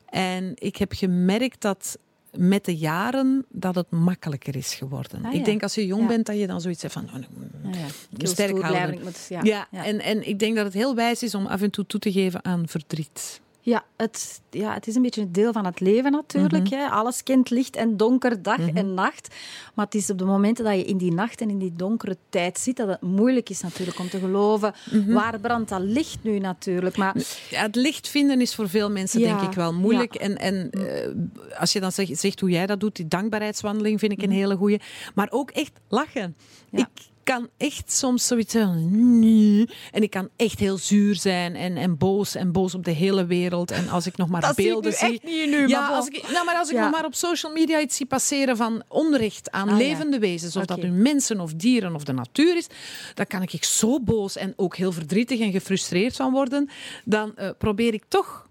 En 0.09 0.53
ik 0.55 0.77
heb 0.77 0.93
gemerkt 0.93 1.61
dat 1.61 1.99
met 2.37 2.65
de 2.65 2.77
jaren 2.77 3.45
dat 3.49 3.75
het 3.75 3.91
makkelijker 3.91 4.57
is 4.57 4.75
geworden. 4.75 5.25
Ah, 5.25 5.33
Ik 5.33 5.39
ja. 5.39 5.45
denk 5.45 5.63
als 5.63 5.75
je 5.75 5.87
jong 5.87 6.03
Ja. 6.03 6.07
bent 6.09 6.27
dat 6.27 6.39
je 6.39 6.47
dan 6.47 6.61
zoiets 6.61 6.81
zegt 6.81 6.93
van... 6.93 7.05
oh, 7.05 7.13
Nou 7.13 7.77
ja, 7.77 7.87
ik 7.87 7.93
Een 8.11 8.19
wil 8.19 8.27
sterk 8.29 8.51
houden. 8.51 8.71
blijven, 8.71 8.95
ik 8.95 9.03
moet- 9.03 9.27
ja. 9.29 9.41
ja, 9.43 9.67
Ja. 9.71 9.85
En, 9.85 10.01
en 10.01 10.29
ik 10.29 10.39
denk 10.39 10.57
dat 10.57 10.65
het 10.65 10.75
heel 10.75 10.95
wijs 10.95 11.23
is 11.23 11.35
om 11.35 11.47
af 11.47 11.63
en 11.63 11.71
toe 11.71 11.87
toe 11.87 12.01
te 12.01 12.13
geven 12.13 12.45
aan 12.45 12.69
verdriet. 12.69 13.41
Ja, 13.63 13.85
het, 13.97 14.41
ja, 14.51 14.75
het 14.75 14.87
is 14.87 14.95
een 14.95 15.03
beetje 15.03 15.21
een 15.21 15.33
deel 15.33 15.53
van 15.53 15.65
het 15.65 15.81
leven 15.81 16.13
natuurlijk. 16.13 16.71
hè. 16.71 16.87
Alles 16.87 17.23
kent 17.23 17.51
licht 17.51 17.77
en 17.77 17.97
donker, 17.97 18.43
dag 18.43 18.69
en 18.75 18.95
nacht. 18.95 19.35
Maar 19.75 19.85
het 19.85 19.95
is 19.95 20.11
op 20.11 20.19
de 20.19 20.25
momenten 20.25 20.65
dat 20.65 20.75
je 20.75 20.85
in 20.85 20.97
die 20.97 21.13
nacht 21.13 21.41
en 21.41 21.51
in 21.51 21.59
die 21.59 21.73
donkere 21.77 22.17
tijd 22.29 22.59
zit, 22.59 22.77
dat 22.77 22.89
het 22.89 23.01
moeilijk 23.01 23.49
is 23.51 23.61
natuurlijk 23.61 23.99
om 23.99 24.09
te 24.09 24.19
geloven. 24.19 24.75
Waar 25.07 25.39
brandt 25.41 25.69
dat 25.69 25.81
licht 25.81 26.19
nu 26.23 26.39
natuurlijk? 26.39 26.97
Maar 26.97 27.17
Ja, 27.51 27.63
het 27.63 27.77
licht 27.77 28.09
vinden 28.09 28.41
is 28.41 28.55
voor 28.55 28.69
veel 28.69 28.91
mensen 28.91 29.21
Ja, 29.21 29.27
denk 29.39 29.51
ik 29.51 29.57
wel 29.57 29.73
moeilijk. 29.75 30.15
ja. 30.15 30.21
En, 30.21 30.37
en 30.37 30.71
eh, 30.71 31.61
als 31.61 31.73
je 31.73 31.81
dan 31.81 31.93
zegt, 31.93 32.19
zegt 32.19 32.41
hoe 32.41 32.51
jij 32.51 32.67
dat 32.67 32.81
doet, 32.81 32.97
die 32.97 33.09
dankbaarheidswandeling 33.09 33.99
vind 34.01 34.13
ik 34.13 34.23
een 34.23 34.31
hele 34.31 34.57
goeie. 34.57 34.81
Maar 35.15 35.29
ook 35.31 35.51
echt 35.51 35.73
lachen. 35.89 36.37
Ik 36.71 36.87
kan 37.33 37.49
echt 37.57 37.93
soms 37.93 38.27
zoiets. 38.27 38.55
"Nee." 38.55 39.69
En 39.93 40.03
ik 40.03 40.11
kan 40.11 40.29
echt 40.37 40.59
heel 40.59 40.79
zuur 40.79 41.15
zijn 41.15 41.57
en, 41.57 41.77
en 41.77 41.97
boos 41.99 42.35
en 42.35 42.53
boos 42.53 42.75
op 42.75 42.85
de 42.85 42.91
hele 42.91 43.27
wereld. 43.27 43.71
En 43.71 43.89
als 43.89 44.07
ik 44.07 44.17
nog 44.17 44.29
maar 44.29 44.41
Dat 44.41 44.55
zie 44.55 44.65
ik 44.65 44.71
beelden 44.71 44.91
nu 44.91 44.97
zie. 44.97 45.09
echt 45.13 45.23
niet 45.25 45.47
in 45.47 45.53
u, 45.53 45.67
ja, 45.69 45.81
maar 45.81 45.91
als 45.97 46.07
ik, 46.09 46.31
nou, 46.33 46.45
maar 46.45 46.55
als 46.57 46.69
ik 46.69 46.75
Ja. 46.75 46.83
nog 46.83 46.91
maar 46.91 47.05
op 47.05 47.15
social 47.15 47.53
media 47.53 47.81
iets 47.81 47.97
zie 47.97 48.07
passeren 48.07 48.57
van 48.57 48.83
onrecht 48.89 49.51
aan 49.51 49.69
Ah, 49.69 49.79
ja. 49.81 49.87
levende 49.87 50.19
wezens, 50.19 50.57
of 50.57 50.65
dat 50.65 50.83
nu 50.83 50.91
mensen 50.91 51.41
of 51.41 51.53
dieren 51.55 51.95
of 51.95 52.05
de 52.05 52.13
natuur 52.13 52.57
is, 52.57 52.67
dan 53.15 53.27
kan 53.27 53.43
ik 53.43 53.65
zo 53.65 54.01
boos 54.01 54.37
en 54.37 54.53
ook 54.57 54.77
heel 54.77 54.93
verdrietig 54.93 55.41
en 55.41 55.53
gefrustreerd 55.53 56.17
van 56.17 56.33
worden. 56.33 56.69
Dan 57.05 57.37
eh, 57.37 57.49
probeer 57.59 57.95
ik 57.95 58.05
toch 58.09 58.49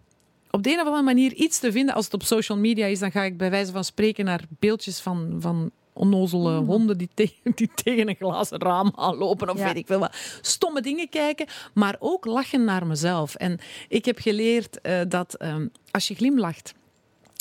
op 0.52 0.63
de 0.63 0.70
een 0.72 0.80
of 0.80 0.86
andere 0.86 1.04
manier 1.04 1.34
iets 1.34 1.60
te 1.60 1.72
vinden. 1.72 1.96
Als 1.96 2.06
het 2.06 2.13
op 2.13 2.24
social 2.24 2.58
media 2.58 2.86
is, 2.86 3.00
dan 3.00 3.12
ga 3.12 3.24
ik 3.24 3.38
bij 3.38 3.50
wijze 3.50 3.72
van 3.72 3.84
spreken 3.84 4.26
naar 4.26 4.42
beeldjes 4.60 5.00
van, 5.00 5.38
van 5.39 5.72
onnozele 6.00 6.52
honden 6.58 6.98
die, 6.98 7.10
te- 7.14 7.34
die 7.56 7.70
tegen 7.84 8.10
een 8.10 8.16
glazen 8.16 8.60
raam 8.62 8.92
aanlopen 8.96 9.50
of 9.50 9.58
Ja. 9.58 9.66
weet 9.66 9.76
ik 9.76 9.88
veel 9.88 10.00
wat. 10.00 10.16
Stomme 10.42 10.82
dingen 10.82 11.10
kijken, 11.10 11.46
maar 11.74 11.96
ook 12.00 12.26
lachen 12.26 12.64
naar 12.64 12.88
mezelf. 12.88 13.36
En 13.36 13.60
ik 13.88 14.06
heb 14.06 14.20
geleerd 14.20 14.82
eh, 14.82 15.02
dat 15.08 15.34
ehm, 15.34 15.68
als 15.92 16.08
je 16.08 16.16
glimlacht, 16.16 16.74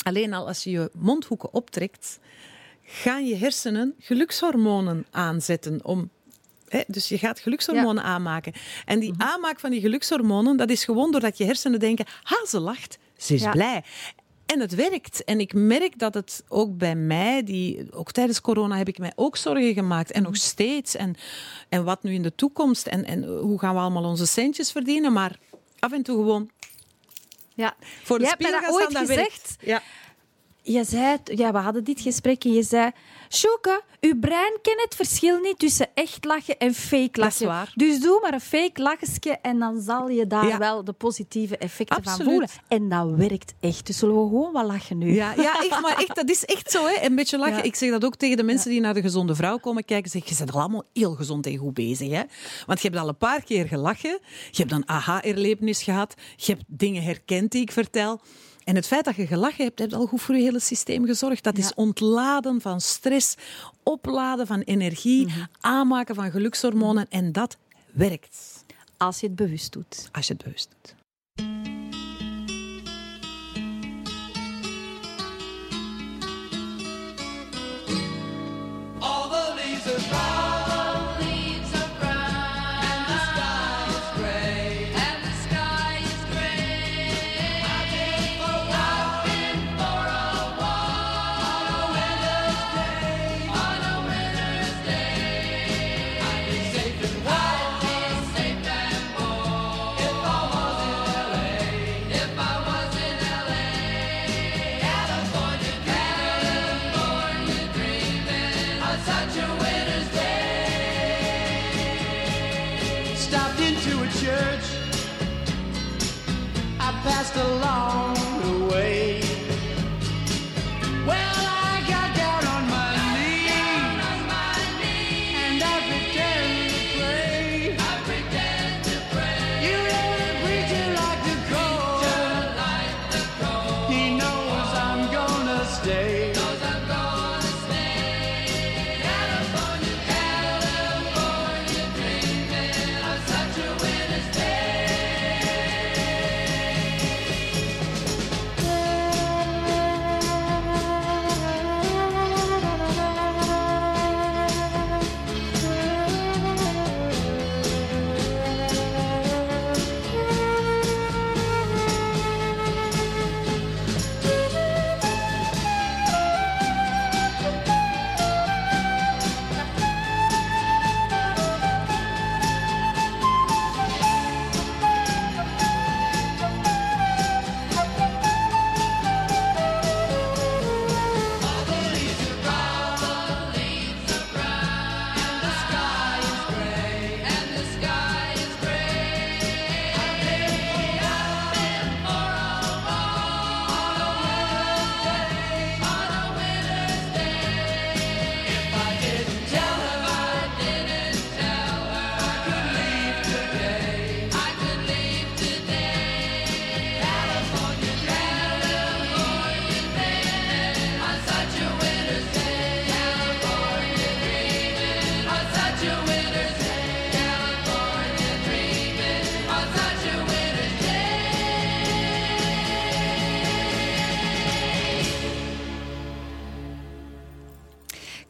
alleen 0.03 0.33
al 0.33 0.47
als 0.47 0.63
je 0.63 0.69
je 0.71 0.91
mondhoeken 0.93 1.53
optrekt, 1.53 2.19
gaan 2.83 3.25
je 3.27 3.35
hersenen 3.35 3.93
gelukshormonen 3.99 5.05
aanzetten 5.11 5.79
om 5.85 6.09
dus 6.87 7.09
je 7.09 7.17
gaat 7.17 7.39
gelukshormonen 7.39 8.03
aanmaken. 8.03 8.53
En 8.85 8.99
die 8.99 9.13
aanmaak 9.17 9.59
van 9.59 9.71
die 9.71 9.81
gelukshormonen, 9.81 10.57
dat 10.57 10.69
is 10.69 10.83
gewoon 10.83 11.11
doordat 11.11 11.37
je 11.37 11.45
hersenen 11.45 11.79
denken, 11.79 12.05
ha, 12.23 12.45
ze 12.47 12.59
lacht, 12.59 12.97
ze 13.17 13.33
is 13.33 13.41
Ja. 13.41 13.51
blij. 13.51 13.83
En 14.53 14.59
het 14.59 14.75
werkt. 14.75 15.23
En 15.23 15.39
ik 15.39 15.53
merk 15.53 15.99
dat 15.99 16.13
het 16.13 16.43
ook 16.47 16.77
bij 16.77 16.95
mij, 16.95 17.43
die, 17.43 17.87
ook 17.91 18.11
tijdens 18.11 18.41
corona 18.41 18.77
heb 18.77 18.87
ik 18.87 18.97
mij 18.97 19.11
ook 19.15 19.37
zorgen 19.37 19.73
gemaakt. 19.73 20.11
En 20.11 20.23
nog 20.23 20.35
steeds. 20.35 20.95
En, 20.95 21.15
en 21.69 21.83
wat 21.83 22.03
nu 22.03 22.13
in 22.13 22.21
de 22.21 22.35
toekomst? 22.35 22.87
En, 22.87 23.05
en 23.05 23.23
hoe 23.23 23.59
gaan 23.59 23.73
we 23.73 23.81
allemaal 23.81 24.03
onze 24.03 24.25
centjes 24.25 24.71
verdienen? 24.71 25.13
Maar 25.13 25.39
af 25.79 25.91
en 25.91 26.03
toe 26.03 26.15
gewoon 26.15 26.49
Ja. 27.53 27.75
voor 28.03 28.17
de 28.17 28.23
Jij 28.23 28.33
hebt 28.37 28.41
mij 28.41 28.59
spiegel 28.59 28.79
dat 28.79 28.87
ooit 28.87 28.97
gezegd. 29.07 29.55
Ja. 29.61 29.81
Je 30.61 30.83
zei, 30.83 31.17
ja, 31.23 31.51
we 31.51 31.57
hadden 31.57 31.83
dit 31.83 32.01
gesprek 32.01 32.43
en 32.43 32.53
je 32.53 32.63
zei... 32.63 32.91
Sjoeke, 33.29 33.81
uw 33.99 34.19
brein 34.19 34.57
kent 34.61 34.81
het 34.81 34.95
verschil 34.95 35.39
niet 35.39 35.59
tussen 35.59 35.87
echt 35.93 36.25
lachen 36.25 36.57
en 36.57 36.73
fake 36.73 37.09
Dat 37.11 37.27
is 37.27 37.39
lachen. 37.39 37.47
waar. 37.47 37.71
Dus 37.75 37.99
doe 37.99 38.19
maar 38.21 38.33
een 38.33 38.41
fake 38.41 38.81
lachje 38.81 39.37
en 39.41 39.59
dan 39.59 39.81
zal 39.81 40.09
je 40.09 40.27
daar 40.27 40.47
Ja. 40.47 40.57
wel 40.57 40.83
de 40.83 40.91
positieve 40.93 41.57
effecten 41.57 42.03
van 42.03 42.21
voelen. 42.23 42.49
En 42.67 42.89
dat 42.89 43.09
werkt 43.15 43.53
echt. 43.59 43.85
Dus 43.85 43.97
zullen 43.97 44.15
we 44.23 44.27
gewoon 44.27 44.51
wat 44.51 44.65
lachen 44.65 44.97
nu? 44.97 45.13
Ja, 45.13 45.33
ja 45.37 45.63
echt, 45.63 45.81
maar 45.81 45.97
echt, 45.97 46.15
dat 46.15 46.29
is 46.29 46.45
echt 46.45 46.71
zo. 46.71 46.85
Hè. 46.87 47.05
Een 47.05 47.15
beetje 47.15 47.37
lachen. 47.37 47.55
Ja. 47.57 47.63
Ik 47.63 47.75
zeg 47.75 47.89
dat 47.89 48.05
ook 48.05 48.15
tegen 48.15 48.37
de 48.37 48.43
mensen 48.43 48.69
die 48.69 48.79
naar 48.79 48.93
de 48.93 49.01
gezonde 49.01 49.35
vrouw 49.35 49.57
komen 49.57 49.85
kijken. 49.85 50.11
Zeg, 50.11 50.29
je 50.29 50.35
bent 50.37 50.51
al 50.53 50.59
allemaal 50.59 50.83
heel 50.93 51.13
gezond 51.15 51.45
en 51.45 51.57
goed 51.57 51.73
bezig. 51.73 52.09
Hè? 52.11 52.21
Want 52.65 52.81
je 52.81 52.87
hebt 52.87 52.99
al 53.01 53.07
een 53.07 53.17
paar 53.17 53.43
keer 53.43 53.67
gelachen. 53.67 54.19
Je 54.51 54.61
hebt 54.61 54.71
een 54.71 54.89
aha-erlevenis 54.89 55.83
gehad. 55.83 56.13
Je 56.35 56.51
hebt 56.51 56.63
dingen 56.67 57.03
herkend 57.03 57.51
die 57.51 57.61
ik 57.61 57.71
vertel. 57.71 58.19
En 58.63 58.75
het 58.75 58.87
feit 58.87 59.05
dat 59.05 59.15
je 59.15 59.27
gelachen 59.27 59.63
hebt, 59.63 59.79
heeft 59.79 59.93
al 59.93 60.05
goed 60.05 60.21
voor 60.21 60.35
je 60.35 60.41
hele 60.41 60.59
systeem 60.59 61.05
gezorgd. 61.05 61.43
Dat 61.43 61.57
is 61.57 61.73
ontladen 61.73 62.61
van 62.61 62.81
stress, 62.81 63.35
opladen 63.83 64.47
van 64.47 64.59
energie, 64.61 65.25
Mhm. 65.25 65.39
aanmaken 65.59 66.15
van 66.15 66.31
gelukshormonen. 66.31 67.05
En 67.09 67.31
dat 67.31 67.57
werkt. 67.91 68.63
Als 68.97 69.19
je 69.19 69.27
het 69.27 69.35
bewust 69.35 69.71
doet. 69.71 70.09
Als 70.11 70.27
je 70.27 70.33
het 70.33 70.43
bewust 70.43 70.69
doet. 70.81 70.95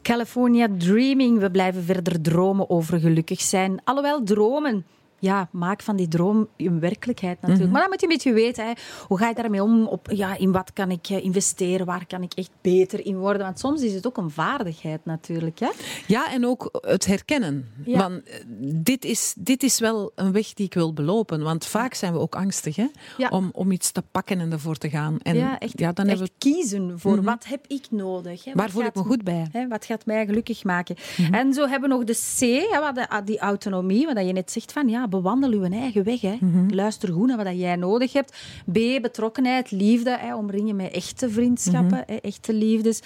California 0.09 0.67
Dreaming. 0.77 1.39
We 1.39 1.51
blijven 1.51 1.83
verder 1.83 2.21
dromen 2.21 2.69
over 2.69 2.99
gelukkig 2.99 3.41
zijn. 3.41 3.81
Alhoewel 3.83 4.23
dromen 4.23 4.85
ja, 5.19 5.49
maak 5.51 5.81
van 5.81 5.95
die 5.95 6.07
droom 6.07 6.47
een 6.57 6.79
werkelijkheid 6.79 7.41
natuurlijk. 7.41 7.63
Mhm. 7.63 7.71
Maar 7.71 7.81
dan 7.81 7.89
moet 7.89 8.01
je 8.01 8.07
een 8.07 8.13
beetje 8.13 8.33
weten, 8.33 8.65
hè, 8.65 8.71
hoe 9.07 9.17
ga 9.17 9.27
je 9.27 9.35
daarmee 9.35 9.63
om? 9.63 9.87
Op, 9.87 10.11
ja, 10.11 10.37
in 10.37 10.51
wat 10.51 10.73
kan 10.73 10.91
ik 10.91 11.09
eh, 11.09 11.23
investeren? 11.23 11.85
Waar 11.85 12.05
kan 12.07 12.21
ik 12.21 12.33
echt 12.33 12.51
beter 12.61 13.05
in 13.05 13.17
worden? 13.17 13.41
Want 13.41 13.59
soms 13.59 13.81
is 13.81 13.93
het 13.93 14.07
ook 14.07 14.17
een 14.17 14.31
vaardigheid 14.31 15.05
natuurlijk. 15.05 15.59
Hè? 15.59 15.69
Ja, 16.07 16.31
en 16.31 16.45
ook 16.45 16.69
het 16.81 17.05
herkennen. 17.05 17.71
Ja. 17.85 17.97
Want 17.97 18.23
eh, 18.23 18.35
dit 18.65 19.05
is, 19.05 19.33
dit 19.37 19.63
is 19.63 19.79
wel 19.79 20.11
een 20.15 20.31
weg 20.31 20.53
die 20.53 20.65
ik 20.65 20.73
wil 20.73 20.93
belopen. 20.93 21.43
Want 21.43 21.65
vaak 21.65 21.93
zijn 21.93 22.13
we 22.13 22.19
ook 22.19 22.35
angstig 22.35 22.75
hè? 22.75 22.87
Ja. 23.17 23.29
Om, 23.29 23.49
om 23.53 23.71
iets 23.71 23.91
te 23.91 24.03
pakken 24.11 24.39
en 24.39 24.51
ervoor 24.51 24.77
te 24.77 24.89
gaan. 24.89 25.19
En 25.19 25.35
ja, 25.35 25.59
echt, 25.59 25.79
ja, 25.79 25.91
dan 25.91 26.07
echt 26.07 26.19
hebben 26.19 26.35
we 26.37 26.49
kiezen 26.51 26.99
voor 26.99 27.23
wat 27.23 27.45
heb 27.45 27.65
ik 27.67 27.87
nodig. 27.89 28.43
Hè? 28.43 28.51
Waar 28.53 28.63
Wat 28.63 28.71
voel 28.71 28.81
ik 28.81 28.87
gaat 28.87 29.03
me 29.03 29.09
goed 29.09 29.23
bij? 29.23 29.47
Hè, 29.51 29.67
wat 29.67 29.85
gaat 29.85 30.05
mij 30.05 30.25
gelukkig 30.25 30.63
maken? 30.63 30.95
Mhm. 31.17 31.33
En 31.33 31.53
zo 31.53 31.67
hebben 31.67 31.89
we 31.89 31.95
nog 31.95 32.03
de 32.03 32.13
C, 32.13 32.71
hè, 32.71 33.07
ah, 33.07 33.25
die 33.25 33.39
autonomie, 33.39 34.05
wat 34.05 34.25
je 34.25 34.33
net 34.33 34.51
zegt 34.51 34.71
van 34.71 34.89
ja, 34.89 35.07
bewandel 35.09 35.51
je 35.63 35.69
eigen 35.69 36.03
weg. 36.03 36.21
Hè. 36.21 36.37
Mhm. 36.39 36.73
Luister 36.73 37.13
goed 37.13 37.27
naar 37.27 37.43
wat 37.43 37.59
jij 37.59 37.75
nodig 37.75 38.13
hebt. 38.13 38.37
B, 38.71 38.73
betrokkenheid, 39.01 39.71
liefde, 39.71 40.17
hè, 40.19 40.35
omring 40.35 40.67
je 40.67 40.73
met 40.73 40.91
echte 40.91 41.29
vriendschappen, 41.29 41.97
Mhm. 41.97 42.03
hè, 42.11 42.15
echte 42.15 42.53
liefdes. 42.53 43.01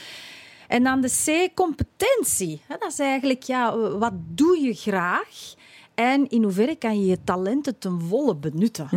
En 0.67 0.83
dan 0.83 1.01
de 1.01 1.09
C, 1.25 1.55
competentie. 1.55 2.61
Hè, 2.67 2.75
dat 2.79 2.91
is 2.91 2.99
eigenlijk, 2.99 3.43
ja, 3.43 3.77
wat 3.77 4.13
doe 4.15 4.59
je 4.61 4.73
graag? 4.73 5.53
En 5.93 6.29
in 6.29 6.43
hoeverre 6.43 6.75
kan 6.75 6.99
je 6.99 7.05
je 7.05 7.17
talenten 7.23 7.77
ten 7.79 8.01
volle 8.01 8.35
benutten? 8.35 8.87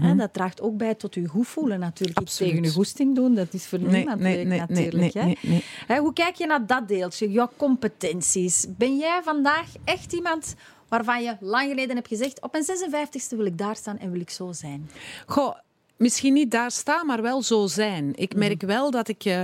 Hè, 0.00 0.14
dat 0.16 0.32
draagt 0.32 0.60
ook 0.60 0.76
bij 0.76 0.94
tot 0.94 1.14
je 1.14 1.26
goed 1.26 1.46
voelen 1.48 1.80
natuurlijk. 1.80 2.20
Iets 2.20 2.30
Absoluut. 2.30 2.52
tegen 2.52 2.66
je 2.68 2.74
goesting 2.74 3.14
doen, 3.14 3.34
dat 3.34 3.54
is 3.54 3.66
voor 3.66 3.78
Nee, 3.80 3.90
niemand 3.96 4.20
nee, 4.20 4.36
leuk 4.36 4.46
nee, 4.46 4.58
natuurlijk. 4.58 5.12
Hè, 5.86 5.98
hoe 5.98 6.12
kijk 6.12 6.34
je 6.34 6.46
naar 6.46 6.66
dat 6.66 6.88
deeltje, 6.88 7.30
jouw 7.30 7.50
competenties? 7.56 8.66
Ben 8.76 8.96
jij 8.98 9.20
vandaag 9.24 9.66
echt 9.84 10.12
iemand 10.12 10.54
waarvan 10.92 11.22
je 11.22 11.36
lang 11.40 11.68
geleden 11.68 11.96
hebt 11.96 12.08
gezegd 12.08 12.42
op 12.42 12.52
mijn 12.52 12.64
56e 12.64 13.36
wil 13.36 13.46
ik 13.46 13.58
daar 13.58 13.76
staan 13.76 13.98
en 13.98 14.10
wil 14.10 14.20
ik 14.20 14.30
zo 14.30 14.52
zijn? 14.52 14.90
Misschien 16.02 16.32
niet 16.32 16.50
daar 16.50 16.70
staan, 16.70 17.06
maar 17.06 17.22
wel 17.22 17.42
zo 17.42 17.66
zijn. 17.66 18.12
Ik 18.14 18.34
merk 18.34 18.62
wel 18.62 18.90
dat 18.90 19.08
ik 19.08 19.24
eh, 19.24 19.42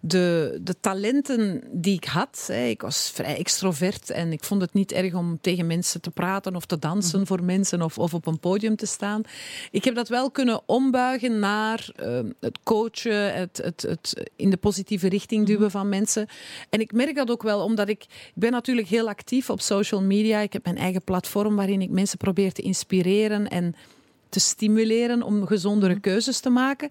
de, 0.00 0.58
de 0.62 0.80
talenten 0.80 1.62
die 1.72 1.94
ik 1.94 2.04
had... 2.04 2.44
Hè, 2.46 2.66
ik 2.66 2.82
was 2.82 3.10
vrij 3.14 3.36
extrovert 3.36 4.10
en 4.10 4.32
ik 4.32 4.44
vond 4.44 4.60
het 4.60 4.72
niet 4.72 4.92
erg 4.92 5.14
om 5.14 5.38
tegen 5.40 5.66
mensen 5.66 6.00
te 6.00 6.10
praten 6.10 6.56
of 6.56 6.66
te 6.66 6.78
dansen 6.78 7.26
voor 7.26 7.42
mensen 7.42 7.82
of, 7.82 7.98
of 7.98 8.14
op 8.14 8.26
een 8.26 8.38
podium 8.38 8.76
te 8.76 8.86
staan. 8.86 9.22
Ik 9.70 9.84
heb 9.84 9.94
dat 9.94 10.08
wel 10.08 10.30
kunnen 10.30 10.60
ombuigen 10.66 11.38
naar 11.38 11.90
eh, 11.96 12.18
het 12.40 12.58
coachen, 12.62 13.34
het, 13.34 13.60
het, 13.62 13.82
het 13.82 14.30
in 14.36 14.50
de 14.50 14.56
positieve 14.56 15.08
richting 15.08 15.46
duwen 15.46 15.70
van 15.70 15.88
mensen. 15.88 16.26
En 16.70 16.80
ik 16.80 16.92
merk 16.92 17.16
dat 17.16 17.30
ook 17.30 17.42
wel, 17.42 17.64
omdat 17.64 17.88
ik... 17.88 18.02
Ik 18.02 18.46
ben 18.46 18.52
natuurlijk 18.52 18.88
heel 18.88 19.08
actief 19.08 19.50
op 19.50 19.60
social 19.60 20.02
media. 20.02 20.38
Ik 20.40 20.52
heb 20.52 20.64
mijn 20.64 20.76
eigen 20.76 21.04
platform 21.04 21.56
waarin 21.56 21.82
ik 21.82 21.90
mensen 21.90 22.18
probeer 22.18 22.52
te 22.52 22.62
inspireren 22.62 23.48
en 23.48 23.74
te 24.30 24.40
stimuleren 24.40 25.22
om 25.22 25.46
gezondere 25.46 26.00
keuzes 26.00 26.40
te 26.40 26.50
maken. 26.50 26.88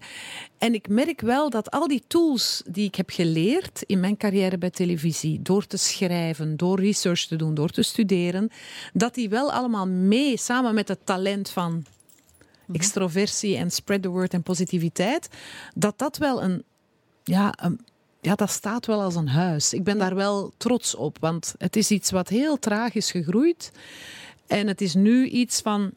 En 0.58 0.74
ik 0.74 0.88
merk 0.88 1.20
wel 1.20 1.50
dat 1.50 1.70
al 1.70 1.88
die 1.88 2.02
tools 2.06 2.62
die 2.66 2.86
ik 2.86 2.94
heb 2.94 3.10
geleerd 3.10 3.82
in 3.86 4.00
mijn 4.00 4.16
carrière 4.16 4.58
bij 4.58 4.70
televisie, 4.70 5.42
door 5.42 5.66
te 5.66 5.76
schrijven, 5.76 6.56
door 6.56 6.80
research 6.80 7.26
te 7.26 7.36
doen, 7.36 7.54
door 7.54 7.70
te 7.70 7.82
studeren, 7.82 8.50
dat 8.92 9.14
die 9.14 9.28
wel 9.28 9.52
allemaal 9.52 9.86
mee, 9.86 10.36
samen 10.36 10.74
met 10.74 10.88
het 10.88 11.06
talent 11.06 11.50
van 11.50 11.84
extroversie 12.72 13.56
en 13.56 13.70
spread 13.70 14.02
the 14.02 14.08
word 14.08 14.34
en 14.34 14.42
positiviteit, 14.42 15.28
dat 15.74 15.98
dat 15.98 16.16
wel 16.16 16.42
een, 16.42 16.64
ja, 17.24 17.54
een 17.56 17.80
ja, 18.20 18.34
dat 18.34 18.50
staat 18.50 18.86
wel 18.86 19.02
als 19.02 19.14
een 19.14 19.28
huis. 19.28 19.72
Ik 19.72 19.84
ben 19.84 19.98
daar 19.98 20.14
wel 20.14 20.52
trots 20.56 20.94
op, 20.94 21.16
want 21.20 21.54
het 21.58 21.76
is 21.76 21.90
iets 21.90 22.10
wat 22.10 22.28
heel 22.28 22.58
traag 22.58 22.94
is 22.94 23.10
gegroeid. 23.10 23.72
En 24.46 24.66
het 24.66 24.80
is 24.80 24.94
nu 24.94 25.26
iets 25.26 25.60
van 25.60 25.92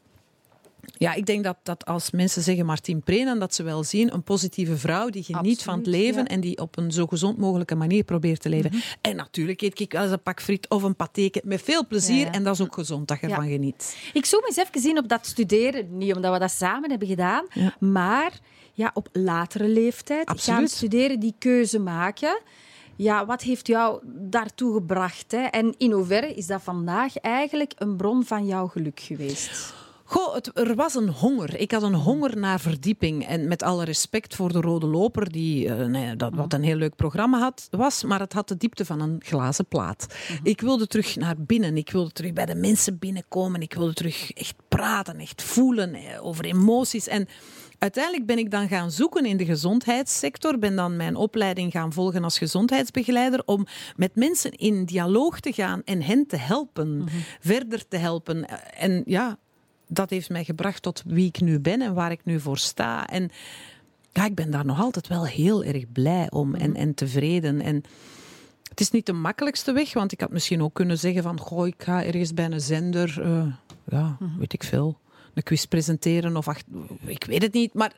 ja, 0.98 1.14
ik 1.14 1.26
denk 1.26 1.44
dat, 1.44 1.58
dat 1.64 1.86
als 1.86 2.12
mensen 2.12 2.42
zeggen 2.42 2.66
Martien 2.66 3.04
Prenen, 3.04 3.40
dat 3.40 3.56
ze 3.56 3.64
wel 3.64 3.84
zien 3.84 4.14
een 4.14 4.24
positieve 4.24 4.78
vrouw 4.78 5.10
die 5.10 5.24
geniet 5.24 5.64
van 5.64 5.78
het 5.78 5.88
leven 5.88 6.24
ja. 6.24 6.28
en 6.28 6.40
die 6.40 6.58
op 6.58 6.78
een 6.78 6.92
zo 6.92 7.06
gezond 7.06 7.38
mogelijke 7.38 7.76
manier 7.76 8.04
probeert 8.04 8.42
te 8.42 8.50
leven. 8.50 8.72
En 9.02 9.16
natuurlijk 9.16 9.62
eet 9.62 9.80
ik 9.80 9.92
wel 9.92 10.04
eens 10.04 10.12
een 10.12 10.22
pak 10.22 10.42
friet 10.42 10.70
of 10.70 10.84
een 10.84 10.96
patéke 10.96 11.42
met 11.46 11.62
veel 11.62 11.88
plezier 11.88 12.20
Ja, 12.20 12.26
ja. 12.26 12.32
en 12.32 12.44
dat 12.44 12.54
is 12.54 12.62
ook 12.62 12.74
gezond 12.74 13.08
dat 13.08 13.20
je 13.20 13.28
ervan 13.28 13.48
geniet. 13.48 13.98
Ik 14.14 14.26
zoom 14.26 14.42
eens 14.46 14.58
even 14.58 14.90
in 14.90 14.98
op 14.98 15.08
dat 15.08 15.26
studeren. 15.26 15.98
Niet 15.98 16.16
omdat 16.16 16.34
we 16.34 16.40
dat 16.40 16.52
samen 16.52 16.90
hebben 16.90 17.08
gedaan, 17.08 17.46
maar 17.80 18.40
ja, 18.74 18.92
op 18.94 19.10
latere 19.12 19.68
leeftijd. 19.68 20.28
Absoluut. 20.28 20.60
Gaan 20.60 20.68
studeren, 20.68 21.20
die 21.20 21.36
keuze 21.40 21.80
maken. 21.80 22.42
Ja, 22.96 23.26
wat 23.26 23.42
heeft 23.42 23.68
jou 23.68 24.00
daartoe 24.06 24.74
gebracht? 24.74 25.32
Hè? 25.32 25.42
En 25.42 25.76
in 25.78 25.92
hoeverre 25.92 26.34
is 26.34 26.48
dat 26.48 26.62
vandaag 26.62 27.18
eigenlijk 27.18 27.74
een 27.78 27.96
bron 27.96 28.24
van 28.26 28.46
jouw 28.46 28.68
geluk 28.68 29.00
geweest? 29.00 29.74
Goh, 30.14 30.34
het, 30.34 30.58
er 30.58 30.76
was 30.76 30.96
een 30.96 31.10
honger. 31.10 31.60
Ik 31.60 31.72
had 31.72 31.84
een 31.84 31.94
honger 31.94 32.38
naar 32.38 32.60
verdieping. 32.60 33.28
En 33.28 33.48
met 33.48 33.64
alle 33.64 33.84
respect 33.84 34.36
voor 34.36 34.52
de 34.52 34.62
Rode 34.62 34.86
Loper, 34.86 35.32
die, 35.32 35.68
eh, 35.68 35.86
nee, 35.86 36.16
dat, 36.16 36.34
wat 36.36 36.54
een 36.54 36.64
heel 36.64 36.76
leuk 36.76 36.96
programma 36.96 37.40
had, 37.40 37.68
was, 37.72 38.04
maar 38.04 38.20
het 38.20 38.34
had 38.34 38.48
de 38.48 38.58
diepte 38.58 38.86
van 38.86 39.02
een 39.02 39.22
glazen 39.26 39.66
plaat. 39.66 40.16
Ik 40.44 40.62
wilde 40.62 40.88
terug 40.88 41.16
naar 41.16 41.36
binnen. 41.38 41.78
Ik 41.78 41.92
wilde 41.92 42.12
terug 42.12 42.34
bij 42.34 42.46
de 42.46 42.56
mensen 42.56 43.00
binnenkomen. 43.00 43.62
Ik 43.62 43.74
wilde 43.74 43.94
terug 43.94 44.32
echt 44.32 44.56
praten, 44.68 45.18
echt 45.18 45.44
voelen 45.44 45.94
eh, 45.94 46.26
over 46.26 46.46
emoties. 46.46 47.08
En 47.08 47.28
uiteindelijk 47.78 48.26
ben 48.26 48.38
ik 48.38 48.52
dan 48.52 48.68
gaan 48.68 48.92
zoeken 48.92 49.26
in 49.26 49.38
de 49.38 49.46
gezondheidssector. 49.46 50.60
Ben 50.60 50.76
dan 50.76 50.96
mijn 50.96 51.16
opleiding 51.16 51.72
gaan 51.72 51.94
volgen 51.94 52.24
als 52.24 52.38
gezondheidsbegeleider 52.38 53.42
om 53.46 53.66
met 53.96 54.16
mensen 54.16 54.52
in 54.52 54.86
dialoog 54.86 55.40
te 55.40 55.54
gaan 55.54 55.82
en 55.86 56.02
hen 56.02 56.28
te 56.28 56.38
helpen, 56.38 57.08
verder 57.40 57.88
te 57.88 57.98
helpen. 57.98 58.46
En 58.74 59.04
ja, 59.06 59.38
dat 59.94 60.10
heeft 60.10 60.30
mij 60.30 60.44
gebracht 60.44 60.82
tot 60.82 61.04
wie 61.06 61.28
ik 61.28 61.42
nu 61.42 61.60
ben 61.60 61.82
en 61.82 61.94
waar 61.94 62.12
ik 62.12 62.22
nu 62.24 62.40
voor 62.40 62.58
sta. 62.58 63.08
En 63.08 63.32
ja, 64.12 64.26
ik 64.26 64.36
ben 64.36 64.52
daar 64.52 64.66
nog 64.66 64.80
altijd 64.80 65.08
wel 65.08 65.26
heel 65.26 65.64
erg 65.64 65.92
blij 65.92 66.32
om 66.32 66.56
en, 66.56 66.76
en 66.76 66.94
tevreden. 66.94 67.62
En 67.62 67.84
het 68.70 68.80
is 68.80 68.92
niet 68.92 69.06
de 69.06 69.14
makkelijkste 69.14 69.72
weg, 69.72 69.94
want 69.94 70.12
ik 70.12 70.20
had 70.20 70.32
misschien 70.32 70.64
ook 70.64 70.74
kunnen 70.74 71.00
zeggen 71.00 71.24
van, 71.24 71.40
goh, 71.40 71.68
ik 71.68 71.84
ga 71.84 72.04
ergens 72.04 72.34
bij 72.34 72.46
een 72.46 72.62
zender, 72.62 73.22
eh, 73.22 73.46
ja, 73.88 74.18
weet 74.38 74.54
ik 74.54 74.64
veel, 74.64 74.98
een 75.34 75.44
quiz 75.44 75.66
presenteren 75.66 76.38
of 76.38 76.48
ach, 76.48 76.62
ik 77.06 77.24
weet 77.24 77.42
het 77.42 77.54
niet. 77.54 77.74
Maar 77.74 77.94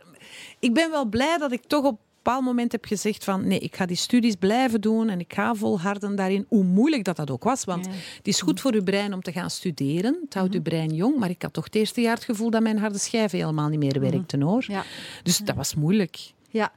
ik 0.60 0.74
ben 0.74 0.92
wel 0.92 1.06
blij 1.06 1.38
dat 1.38 1.52
ik 1.52 1.64
toch 1.68 1.86
op 1.86 2.00
bepaald 2.26 2.44
moment 2.44 2.72
heb 2.72 2.86
gezegd 2.86 3.24
van, 3.24 3.48
nee, 3.48 3.60
ik 3.60 3.76
ga 3.76 3.86
die 3.86 3.98
studies 3.98 4.36
blijven 4.36 4.82
doen 4.82 5.10
en 5.10 5.20
ik 5.20 5.34
ga 5.34 5.56
volharden 5.56 6.16
daarin, 6.16 6.46
hoe 6.48 6.64
moeilijk 6.64 7.04
dat 7.04 7.16
dat 7.16 7.32
ook 7.32 7.44
was. 7.44 7.64
Want 7.64 7.86
Ja. 7.86 7.92
het 8.18 8.28
is 8.28 8.42
goed 8.42 8.62
voor 8.62 8.74
uw 8.74 8.84
brein 8.84 9.14
om 9.14 9.22
te 9.22 9.32
gaan 9.32 9.50
studeren, 9.50 10.20
het 10.24 10.34
houdt 10.34 10.54
uw 10.54 10.62
brein 10.62 10.94
jong, 10.94 11.18
maar 11.18 11.30
ik 11.30 11.42
had 11.42 11.54
toch 11.54 11.64
het 11.64 11.76
eerste 11.76 12.02
jaar 12.02 12.16
het 12.16 12.24
gevoel 12.24 12.50
dat 12.50 12.62
mijn 12.62 12.78
harde 12.80 12.98
schijven 12.98 13.38
helemaal 13.40 13.70
niet 13.70 13.80
meer 13.80 14.00
werkten, 14.00 14.42
hoor. 14.42 14.64
Ja. 14.68 14.84
Dus 15.24 15.38
dat 15.38 15.56
was 15.56 15.76
moeilijk. 15.76 16.34
Ja, 16.50 16.72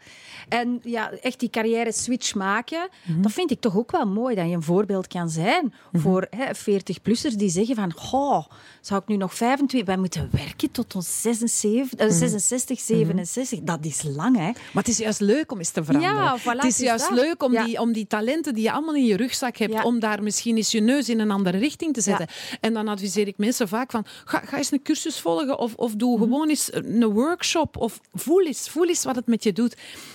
en 0.48 0.80
ja, 0.84 1.10
echt 1.10 1.40
die 1.40 1.50
carrière 1.50 1.92
switch 1.92 2.34
maken, 2.34 2.88
dat 3.06 3.32
vind 3.32 3.50
ik 3.50 3.60
toch 3.60 3.76
ook 3.76 3.90
wel 3.90 4.06
mooi 4.06 4.34
dat 4.34 4.46
je 4.48 4.54
een 4.54 4.62
voorbeeld 4.62 5.06
kan 5.06 5.30
zijn 5.30 5.74
voor 5.92 6.26
hè, 6.30 6.44
40-plussers 6.54 7.34
die 7.36 7.48
zeggen 7.50 7.74
van, 7.74 7.92
goh, 7.92 8.44
zou 8.80 9.00
ik 9.02 9.08
nu 9.08 9.16
nog 9.16 9.34
25, 9.34 9.88
wij 9.88 9.96
moeten 9.96 10.28
werken 10.32 10.70
tot 10.70 10.94
ons 10.94 11.20
76, 11.22 11.98
eh, 11.98 12.10
66, 12.14 12.80
67, 12.80 13.58
dat 13.62 13.84
is 13.84 14.02
lang 14.02 14.36
hè. 14.36 14.42
Maar 14.42 14.54
het 14.72 14.88
is 14.88 14.98
juist 14.98 15.20
leuk 15.20 15.52
om 15.52 15.58
eens 15.58 15.70
te 15.70 15.84
veranderen. 15.84 16.16
Ja, 16.16 16.38
voilà, 16.38 16.42
het 16.44 16.64
is 16.64 16.78
juist 16.78 17.08
dat. 17.08 17.18
leuk 17.18 17.42
om, 17.42 17.52
Ja. 17.52 17.64
die, 17.64 17.80
om 17.80 17.92
die 17.92 18.06
talenten 18.06 18.54
die 18.54 18.62
je 18.62 18.72
allemaal 18.72 18.94
in 18.94 19.04
je 19.04 19.16
rugzak 19.16 19.56
hebt, 19.56 19.72
Ja. 19.72 19.82
om 19.82 19.98
daar 20.00 20.22
misschien 20.22 20.56
eens 20.56 20.70
je 20.70 20.80
neus 20.80 21.08
in 21.08 21.20
een 21.20 21.30
andere 21.30 21.58
richting 21.58 21.94
te 21.94 22.00
zetten. 22.00 22.26
En 22.60 22.72
dan 22.74 22.88
adviseer 22.88 23.26
ik 23.26 23.36
mensen 23.38 23.68
vaak 23.68 23.90
van, 23.90 24.04
ga, 24.24 24.38
ga 24.44 24.56
eens 24.56 24.72
een 24.72 24.82
cursus 24.82 25.20
volgen 25.20 25.58
of, 25.58 25.74
of 25.74 25.92
doe 25.94 26.16
Mhm. 26.16 26.22
gewoon 26.22 26.48
eens 26.48 26.68
een 26.72 27.04
workshop 27.04 27.76
of 27.76 28.00
voel 28.14 28.46
eens, 28.46 28.68
voel 28.68 28.86
eens 28.88 29.04
wat 29.04 29.16
het 29.16 29.26
met 29.26 29.42
je 29.42 29.52
doet. 29.52 29.67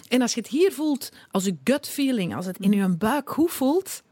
En 0.08 0.22
als 0.22 0.34
je 0.34 0.40
het 0.42 0.50
hier 0.50 0.72
voelt, 0.72 1.10
als 1.32 1.46
je 1.46 1.58
gut 1.64 1.88
feeling, 1.88 2.36
als 2.36 2.46
het 2.46 2.58
in 2.60 2.72
je 2.72 2.88
buik 2.88 3.30
goed 3.30 3.52
voelt, 3.52 4.04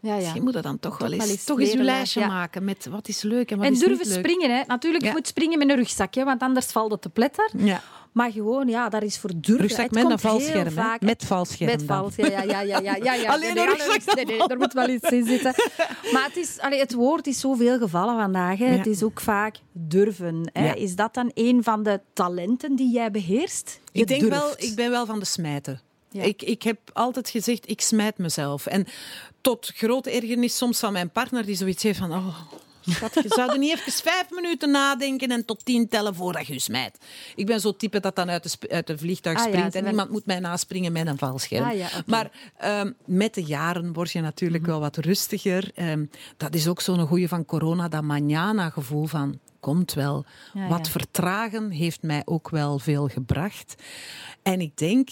Ja, 0.00 0.10
ja. 0.10 0.16
misschien 0.16 0.42
moet 0.42 0.54
je 0.54 0.60
dan 0.60 0.78
toch, 0.78 0.98
wel 0.98 1.08
wel 1.08 1.18
eens, 1.18 1.30
eens 1.30 1.44
toch 1.44 1.60
eens 1.60 1.72
je 1.72 1.82
lijstje 1.82 2.20
ja. 2.20 2.26
maken 2.26 2.64
met 2.64 2.86
wat 2.86 3.08
is 3.08 3.22
leuk 3.22 3.50
en 3.50 3.56
wat 3.56 3.66
En 3.66 3.72
is 3.72 3.78
durven 3.78 3.98
niet 3.98 4.06
leuk. 4.06 4.18
springen, 4.18 4.56
hè. 4.56 4.62
Natuurlijk, 4.66 5.04
je 5.04 5.10
moet 5.10 5.26
springen 5.26 5.58
met 5.58 5.68
een 5.70 5.76
rugzak, 5.76 6.14
hè, 6.14 6.24
want 6.24 6.42
anders 6.42 6.66
valt 6.66 6.90
het 6.90 7.02
te 7.02 7.08
pletter. 7.08 7.50
Ja. 7.56 7.82
Maar 8.12 8.32
gewoon, 8.32 8.68
ja, 8.68 8.88
daar 8.88 9.02
is 9.02 9.18
voor 9.18 9.30
durven. 9.36 9.60
Rugzak 9.66 9.90
met 9.90 10.10
een 10.10 10.18
valscherm, 10.18 10.70
vaak- 10.70 11.00
Met 11.00 11.24
valscherm 11.24 11.70
Met 11.70 11.82
vals, 11.86 12.16
ja, 12.16 12.26
ja, 12.26 12.42
ja, 12.42 12.60
ja, 12.60 12.78
ja, 12.80 12.96
ja, 13.02 13.14
ja. 13.14 13.32
Alleen 13.32 13.54
Nee, 13.54 13.68
een 13.68 13.76
nee, 13.78 13.86
rugzak 13.92 14.14
nee, 14.14 14.24
nee, 14.24 14.46
er 14.48 14.58
moet 14.58 14.72
wel 14.72 14.88
iets 14.88 15.08
in 15.10 15.24
zitten. 15.26 15.54
Maar 16.12 16.24
het, 16.24 16.36
is, 16.36 16.58
allee, 16.60 16.78
het 16.78 16.92
woord 16.92 17.26
is 17.26 17.40
zoveel 17.40 17.78
gevallen 17.78 18.16
vandaag. 18.16 18.58
Hè. 18.58 18.64
Ja. 18.70 18.76
Het 18.76 18.86
is 18.86 19.02
ook 19.02 19.20
vaak 19.20 19.56
durven. 19.72 20.50
Hè. 20.52 20.66
Ja. 20.66 20.74
Is 20.74 20.96
dat 20.96 21.14
dan 21.14 21.30
een 21.34 21.62
van 21.62 21.82
de 21.82 22.00
talenten 22.12 22.76
die 22.76 22.92
jij 22.92 23.10
beheerst? 23.10 23.80
Je 23.92 24.00
Ik 24.00 24.06
denk 24.06 24.20
durft. 24.20 24.36
wel, 24.38 24.52
ik 24.56 24.74
ben 24.74 24.90
wel 24.90 25.06
van 25.06 25.18
de 25.18 25.24
smijten. 25.26 25.80
Ja. 26.10 26.22
Ik, 26.22 26.42
ik 26.42 26.62
heb 26.62 26.78
altijd 26.92 27.28
gezegd, 27.28 27.70
ik 27.70 27.80
smijt 27.80 28.18
mezelf. 28.18 28.66
En 28.66 28.86
tot 29.40 29.72
grote 29.74 30.10
ergernis 30.10 30.56
soms 30.56 30.78
van 30.78 30.92
mijn 30.92 31.10
partner, 31.10 31.44
die 31.46 31.56
zoiets 31.56 31.82
heeft 31.82 31.98
van... 31.98 32.12
Oh, 32.12 32.36
schat, 32.82 33.14
je 33.14 33.24
zou 33.26 33.52
er 33.52 33.58
niet 33.58 33.72
even 33.72 33.92
vijf 33.92 34.30
minuten 34.30 34.70
nadenken 34.70 35.30
en 35.30 35.44
tot 35.44 35.64
tien 35.64 35.88
tellen 35.88 36.14
voordat 36.14 36.46
je 36.46 36.52
je 36.52 36.58
smijt. 36.58 36.98
Ik 37.34 37.46
ben 37.46 37.60
zo'n 37.60 37.76
type 37.76 38.00
dat 38.00 38.16
dan 38.16 38.30
uit 38.30 38.60
de, 38.60 38.68
uit 38.68 38.86
de 38.86 38.98
vliegtuig 38.98 39.38
Ah 39.38 39.44
springt 39.44 39.74
en 39.74 39.86
iemand 39.86 40.10
moet 40.10 40.26
mij 40.26 40.40
naspringen 40.40 40.92
met 40.92 41.06
een 41.06 41.18
valscherm. 41.18 41.64
Ah 41.64 41.76
ja. 41.76 41.88
Maar 42.06 42.30
ehm, 42.56 42.92
met 43.04 43.34
de 43.34 43.44
jaren 43.44 43.92
word 43.92 44.12
je 44.12 44.20
natuurlijk 44.20 44.66
wel 44.66 44.80
wat 44.80 44.96
rustiger. 44.96 45.70
Ehm, 45.74 46.04
dat 46.36 46.54
is 46.54 46.68
ook 46.68 46.80
zo'n 46.80 47.06
goeie 47.06 47.28
van 47.28 47.44
corona, 47.44 47.88
dat 47.88 48.02
manana-gevoel 48.02 49.06
van... 49.06 49.38
komt 49.60 49.92
wel. 49.92 50.24
Ja, 50.54 50.68
Wat 50.68 50.88
vertragen 50.88 51.70
heeft 51.70 52.02
mij 52.02 52.22
ook 52.24 52.50
wel 52.50 52.78
veel 52.78 53.08
gebracht. 53.08 53.74
En 54.42 54.60
ik 54.60 54.76
denk, 54.76 55.08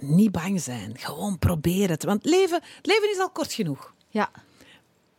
niet 0.00 0.32
bang 0.32 0.60
zijn. 0.60 0.92
Gewoon 0.98 1.38
probeer 1.38 1.88
het. 1.88 2.04
Want 2.04 2.24
leven, 2.24 2.60
leven 2.82 3.10
is 3.10 3.18
al 3.18 3.30
kort 3.30 3.52
genoeg. 3.52 3.94
Ja. 4.08 4.30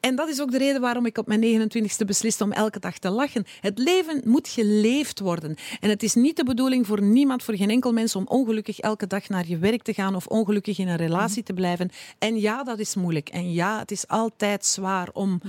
En 0.02 0.16
dat 0.16 0.30
is 0.30 0.42
ook 0.42 0.52
de 0.52 0.58
reden 0.58 0.82
waarom 0.82 1.06
ik 1.06 1.18
op 1.18 1.28
mijn 1.28 1.70
29ste 1.72 2.06
besliste 2.06 2.44
om 2.44 2.52
elke 2.52 2.80
dag 2.80 2.98
te 2.98 3.10
lachen. 3.10 3.46
Het 3.60 3.78
leven 3.78 4.22
moet 4.26 4.48
geleefd 4.48 5.20
worden. 5.20 5.56
En 5.80 5.90
het 5.90 6.04
is 6.04 6.14
niet 6.14 6.36
de 6.36 6.44
bedoeling 6.44 6.88
voor 6.88 7.02
niemand, 7.02 7.44
voor 7.44 7.56
geen 7.56 7.70
enkel 7.70 7.94
mens, 7.94 8.16
om 8.16 8.28
ongelukkig 8.28 8.80
elke 8.80 9.08
dag 9.08 9.30
naar 9.30 9.48
je 9.48 9.58
werk 9.58 9.82
te 9.82 9.94
gaan 9.94 10.16
of 10.16 10.28
ongelukkig 10.28 10.78
in 10.80 10.88
een 10.88 10.98
relatie 10.98 11.44
te 11.44 11.54
blijven. 11.54 11.90
En 12.20 12.40
ja, 12.40 12.64
dat 12.64 12.80
is 12.80 12.96
moeilijk. 12.96 13.30
En 13.30 13.54
ja, 13.54 13.80
het 13.80 13.92
is 13.92 14.08
altijd 14.08 14.66
zwaar 14.66 15.10
om 15.14 15.42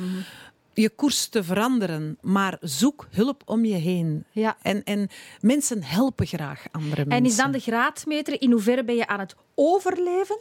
je 0.74 0.90
koers 0.90 1.26
te 1.26 1.44
veranderen. 1.44 2.18
Maar 2.20 2.56
zoek 2.60 3.06
hulp 3.10 3.42
om 3.44 3.64
je 3.64 3.74
heen. 3.74 4.24
Ja. 4.30 4.56
En, 4.62 4.84
en 4.84 5.08
mensen 5.40 5.82
helpen 5.82 6.26
graag 6.26 6.64
andere 6.70 7.04
mensen. 7.04 7.24
En 7.24 7.24
is 7.24 7.36
dan 7.36 7.52
de 7.52 7.58
graadmeter 7.58 8.42
in 8.42 8.50
hoeverre 8.50 8.84
ben 8.84 8.94
je 8.94 9.06
aan 9.06 9.20
het 9.20 9.34
overleven? 9.54 10.38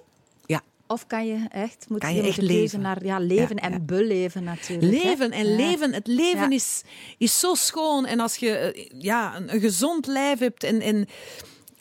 Of 0.92 1.08
kan 1.08 1.28
je 1.28 1.46
echt, 1.50 1.86
moet 1.90 2.00
Kan 2.00 2.16
je, 2.16 2.22
je 2.22 2.28
echt 2.28 2.42
leven. 2.42 2.82
naar 2.82 3.06
ja, 3.06 3.20
leven 3.20 3.56
Ja, 3.56 3.62
en 3.62 3.72
ja. 3.72 3.80
beleven 3.80 4.44
natuurlijk. 4.44 5.02
hè? 5.02 5.10
Leven 5.10 5.32
en 5.32 5.56
leven. 5.56 5.94
Het 5.94 6.08
leven 6.08 6.52
is, 6.52 6.82
is 7.18 7.40
zo 7.40 7.54
schoon. 7.54 8.06
En 8.06 8.20
als 8.20 8.36
je 8.36 8.50
eh, 8.58 8.90
ja, 9.02 9.36
een, 9.36 9.54
een 9.54 9.60
gezond 9.60 10.08
lijf 10.08 10.40
hebt 10.40 10.64
en, 10.64 10.82
en, 10.82 11.08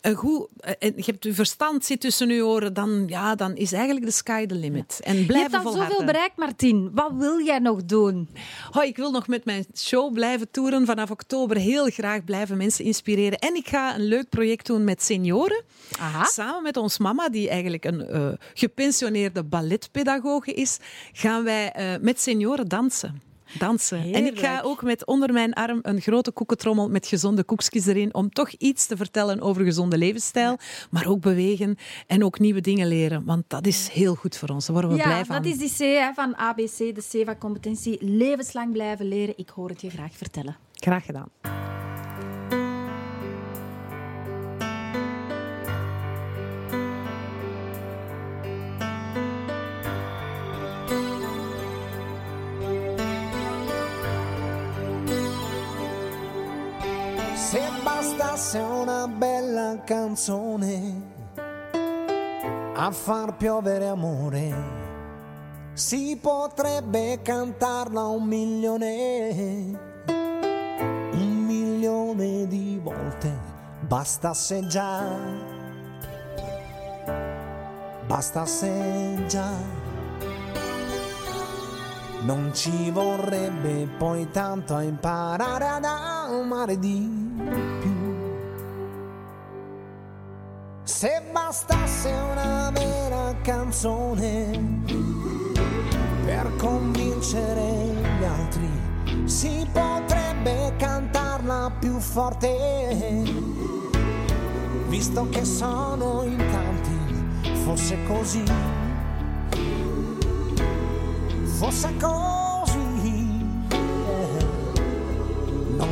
een 0.01 0.14
goed, 0.14 0.48
eh, 0.57 0.72
en 0.78 0.92
je 0.96 1.03
hebt 1.05 1.24
je 1.24 1.34
verstand 1.34 1.84
zit 1.84 2.01
tussen 2.01 2.28
je 2.28 2.44
oren, 2.44 2.74
dan, 2.74 3.05
ja, 3.07 3.34
dan 3.34 3.57
is 3.57 3.72
eigenlijk 3.72 4.07
de 4.07 4.12
sky 4.12 4.46
the 4.46 4.55
limit. 4.55 5.01
En 5.03 5.16
Je 5.16 5.26
blijven 5.26 5.53
hebt 5.53 5.64
al 5.64 5.72
zoveel 5.72 6.05
bereikt, 6.05 6.36
Martien. 6.36 6.90
Wat 6.94 7.12
wil 7.12 7.40
jij 7.40 7.59
nog 7.59 7.84
doen? 7.84 8.28
Oh, 8.72 8.84
ik 8.84 8.96
wil 8.96 9.11
nog 9.11 9.26
met 9.26 9.44
mijn 9.44 9.64
show 9.76 10.12
blijven 10.12 10.51
toeren. 10.51 10.86
Vanaf 10.86 11.11
oktober 11.11 11.57
heel 11.57 11.90
graag 11.90 12.24
blijven 12.24 12.57
mensen 12.57 12.84
inspireren. 12.84 13.38
En 13.38 13.55
ik 13.55 13.68
ga 13.68 13.94
een 13.94 14.05
leuk 14.05 14.28
project 14.28 14.66
doen 14.66 14.84
met 14.84 15.03
senioren. 15.03 15.62
Aha. 15.98 16.24
Samen 16.24 16.62
met 16.62 16.76
ons 16.76 16.98
mama, 16.98 17.28
die 17.28 17.48
eigenlijk 17.48 17.84
een 17.84 18.07
eh, 18.07 18.28
gepensioneerde 18.55 19.44
balletpedagoge 19.44 20.53
is, 20.53 20.78
gaan 21.12 21.44
wij 21.44 21.72
eh, 21.72 22.01
met 22.01 22.20
senioren 22.20 22.68
dansen. 22.68 23.30
Dansen. 23.59 24.12
En 24.12 24.26
ik 24.26 24.38
ga 24.40 24.61
ook 24.61 24.82
met 24.82 25.07
onder 25.07 25.32
mijn 25.32 25.53
arm 25.53 25.78
een 25.82 26.01
grote 26.01 26.30
koekentrommel 26.30 26.88
met 26.88 27.07
gezonde 27.07 27.44
koekjes 27.44 27.86
erin, 27.86 28.14
om 28.14 28.30
toch 28.30 28.51
iets 28.51 28.86
te 28.86 28.96
vertellen 28.96 29.40
over 29.40 29.64
gezonde 29.64 29.98
levensstijl, 29.98 30.59
maar 30.90 31.07
ook 31.07 31.20
bewegen 31.20 31.76
en 32.07 32.24
ook 32.24 32.38
nieuwe 32.38 32.61
dingen 32.61 32.88
leren. 32.88 33.24
Want 33.24 33.44
dat 33.46 33.66
is 33.66 33.88
heel 33.88 34.14
goed 34.14 34.36
voor 34.36 34.48
ons. 34.48 34.66
Daar 34.66 34.74
worden 34.74 34.90
we 34.96 35.03
ja, 35.03 35.05
blij 35.05 35.24
van. 35.24 35.36
dat 35.42 35.53
is 35.53 35.59
die 35.59 35.72
C 35.72 35.78
hè, 35.78 36.12
van 36.14 36.36
ABC, 36.36 36.76
de 36.76 37.05
C 37.11 37.24
van 37.24 37.38
competentie. 37.38 37.98
Levenslang 38.01 38.72
blijven 38.72 39.09
leren. 39.09 39.34
Ik 39.36 39.48
hoor 39.48 39.68
het 39.68 39.80
je 39.80 39.90
graag 39.90 40.12
vertellen. 40.16 40.57
Graag 40.74 41.05
gedaan. 41.05 41.28
Se 57.41 57.59
bastasse 57.82 58.59
una 58.59 59.09
bella 59.09 59.80
canzone 59.82 61.03
a 62.74 62.91
far 62.93 63.34
piovere 63.36 63.88
amore, 63.88 64.55
si 65.72 66.16
potrebbe 66.20 67.20
cantarla 67.22 68.07
un 68.07 68.24
milione, 68.24 69.78
un 71.12 71.45
milione 71.47 72.47
di 72.47 72.78
volte, 72.80 73.32
bastasse 73.80 74.66
già, 74.66 75.03
bastasse 78.07 79.24
già. 79.26 79.51
Non 82.22 82.51
ci 82.53 82.91
vorrebbe 82.91 83.88
poi 83.97 84.30
tanto 84.30 84.78
imparare 84.78 85.66
ad 85.66 85.84
amare 85.84 86.78
di 86.78 87.20
Se 90.84 91.22
bastasse 91.32 92.11
una 92.11 92.70
vera 92.72 93.34
canzone 93.43 94.82
per 96.24 96.57
convincere 96.57 97.95
gli 98.18 98.24
altri, 98.24 99.28
si 99.28 99.66
potrebbe 99.72 100.74
cantarla 100.76 101.72
più 101.78 101.99
forte. 101.99 103.22
Visto 104.88 105.28
che 105.28 105.45
sono 105.45 106.24
in 106.24 106.36
tanti, 106.36 107.55
fosse 107.64 107.97
così 108.07 108.43
fosse 111.61 111.95
così, 111.99 112.39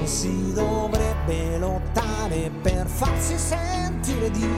si 0.08 0.54
dovrebbe 0.54 1.58
lottare 1.58 2.50
per 2.62 2.86
farsi 2.86 3.36
sentire 3.36 4.30
di 4.30 4.48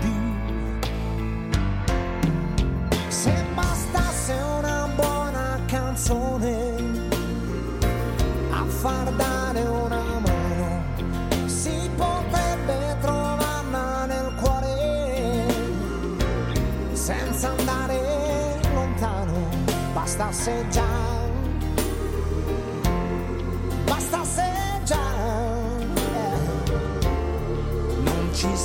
più. 0.00 0.10
Se 3.06 3.32
bastasse 3.54 4.32
una 4.32 4.88
buona 4.96 5.60
canzone 5.66 6.74
a 8.50 8.64
far 8.64 9.12
dare 9.12 9.60
una 9.60 10.18
mano, 10.18 10.82
si 11.46 11.88
potrebbe 11.96 12.96
trovarla 13.00 14.06
nel 14.06 14.34
cuore 14.42 15.46
senza 16.94 17.50
andare 17.56 18.60
lontano, 18.74 19.48
bastasse 19.92 20.66
già, 20.68 21.03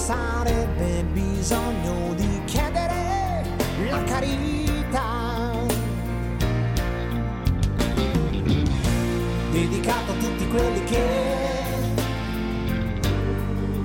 sarebbe 0.09 1.03
bisogno 1.13 2.15
di 2.15 2.41
chiedere 2.45 3.43
la 3.91 4.03
carità. 4.05 5.51
Dedicato 9.51 10.11
a 10.11 10.15
tutti 10.15 10.47
quelli 10.47 10.83
che 10.85 11.05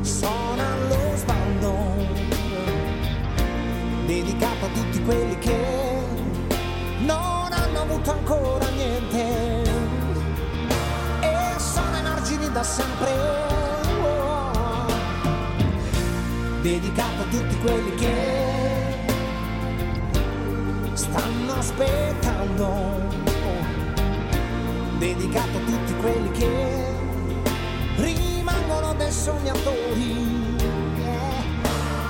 sono 0.01 0.63
allo 0.63 1.17
sbando 1.17 1.73
dedicato 4.07 4.65
a 4.65 4.69
tutti 4.69 5.03
quelli 5.03 5.39
che 5.41 5.59
non 7.01 7.49
hanno 7.53 7.81
avuto 7.83 8.13
ancora 8.13 8.67
niente 8.71 9.63
e 11.21 11.59
sono 11.59 11.97
emargini 11.99 12.51
da 12.51 12.63
sempre. 12.63 13.64
Dedicato 16.65 17.21
a 17.21 17.25
tutti 17.25 17.59
quelli 17.59 17.95
che 17.97 19.05
stanno 20.95 21.53
aspettando. 21.59 23.03
Dedicato 24.97 25.59
a 25.59 25.61
tutti 25.61 25.95
quelli 26.01 26.31
che 26.31 26.87
rimangono 27.97 28.95
dei 28.95 29.13
sognatori. 29.13 30.57
Yeah 30.97 31.45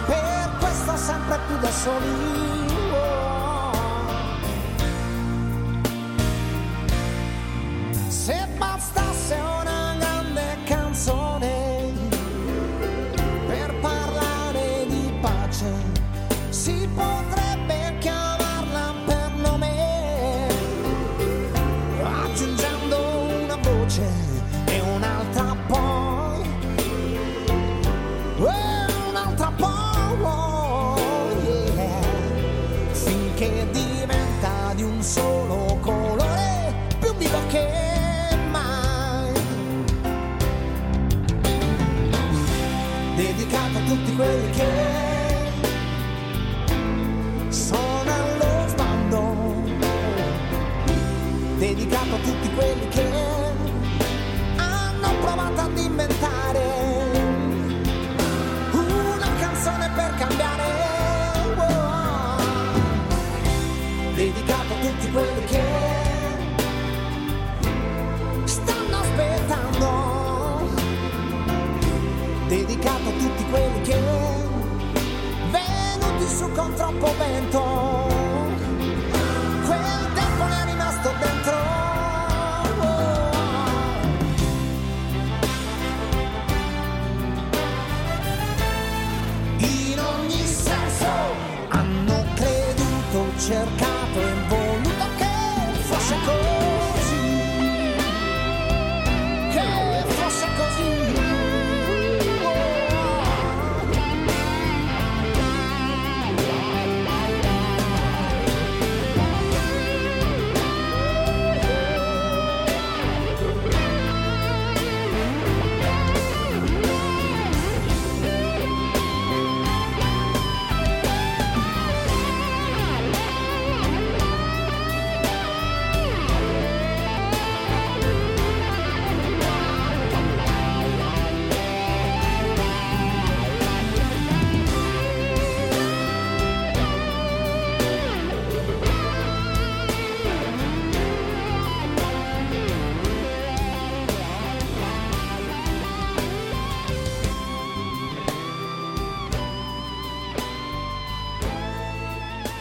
per 0.07 0.57
questo 0.61 0.97
sempre 0.99 1.39
più 1.49 1.59
da 1.59 1.71
soli. 1.73 2.74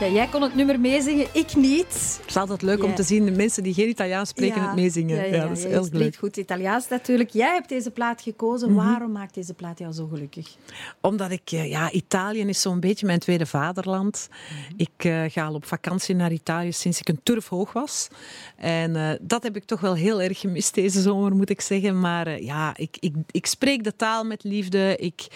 Ja, 0.03 0.09
jij 0.09 0.27
kon 0.27 0.41
het 0.41 0.55
nummer 0.55 0.79
meezingen, 0.79 1.27
ik 1.33 1.55
niet. 1.55 2.17
Het 2.19 2.23
is 2.29 2.37
altijd 2.37 2.61
leuk 2.61 2.77
Ja. 2.77 2.83
om 2.85 2.95
te 2.95 3.03
zien 3.03 3.25
de 3.25 3.31
mensen 3.31 3.63
die 3.63 3.73
geen 3.73 3.87
Italiaans 3.89 4.29
spreken 4.29 4.61
het 4.61 4.75
meezingen. 4.75 5.15
Ja, 5.17 5.23
Ja, 5.23 5.35
ja, 5.35 5.47
dat 5.47 5.57
is 5.57 5.63
heel 5.63 5.87
leuk. 5.91 6.15
goed 6.15 6.37
Italiaans 6.37 6.87
natuurlijk. 6.89 7.29
Jij 7.29 7.53
hebt 7.53 7.69
deze 7.69 7.91
plaat 7.91 8.21
gekozen. 8.21 8.71
Mhm. 8.73 8.85
Waarom 8.85 9.11
maakt 9.11 9.33
deze 9.33 9.53
plaat 9.53 9.79
jou 9.79 9.93
zo 9.93 10.07
gelukkig? 10.07 10.55
Omdat 11.01 11.31
ik, 11.31 11.51
eh, 11.51 11.69
ja, 11.69 11.91
Italië 11.91 12.39
is 12.39 12.61
zo'n 12.61 12.79
beetje 12.79 13.05
mijn 13.05 13.19
tweede 13.19 13.45
vaderland. 13.45 14.29
Mhm. 14.29 14.73
Ik 14.77 14.89
eh, 15.05 15.23
ga 15.27 15.45
al 15.45 15.53
op 15.53 15.65
vakantie 15.65 16.15
naar 16.15 16.31
Italië 16.31 16.71
sinds 16.73 16.99
ik 16.99 17.07
een 17.09 17.19
turf 17.23 17.47
hoog 17.47 17.73
was. 17.73 18.07
En 18.57 18.95
eh, 18.95 19.09
dat 19.21 19.43
heb 19.43 19.55
ik 19.55 19.63
toch 19.65 19.79
wel 19.79 19.95
heel 19.95 20.21
erg 20.21 20.39
gemist 20.39 20.73
deze 20.73 21.01
zomer, 21.01 21.35
moet 21.35 21.49
ik 21.49 21.61
zeggen. 21.61 21.99
Maar 21.99 22.41
ja, 22.41 22.73
ik, 22.77 22.97
ik, 22.99 23.13
ik 23.31 23.45
spreek 23.45 23.83
de 23.83 23.95
taal 23.95 24.23
met 24.23 24.43
liefde. 24.43 24.95
Ik 24.97 25.27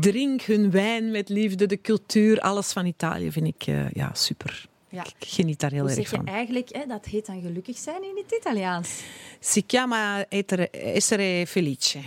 drink 0.00 0.42
hun 0.42 0.70
wijn 0.70 1.10
met 1.10 1.28
liefde. 1.28 1.66
De 1.66 1.80
cultuur, 1.80 2.40
alles 2.40 2.72
van 2.72 2.86
Italië 2.86 3.32
vind 3.32 3.46
ik 3.46 3.66
eh, 3.66 3.90
ja, 4.02 4.14
super. 4.14 4.66
Ja. 4.88 5.04
Ik 5.04 5.28
geniet 5.28 5.60
daar 5.60 5.70
heel 5.70 5.80
Hoe 5.80 5.88
erg 5.88 5.98
zeg 5.98 6.10
je 6.10 6.16
van. 6.16 6.26
eigenlijk, 6.26 6.68
hè, 6.72 6.86
dat 6.86 7.04
heet 7.04 7.26
dan 7.26 7.40
gelukkig 7.40 7.78
zijn 7.78 8.02
in 8.02 8.22
het 8.24 8.32
Italiaans. 8.38 8.88
Si 9.40 9.62
chiama 9.66 10.24
essere 10.28 11.44
felice. 11.46 11.98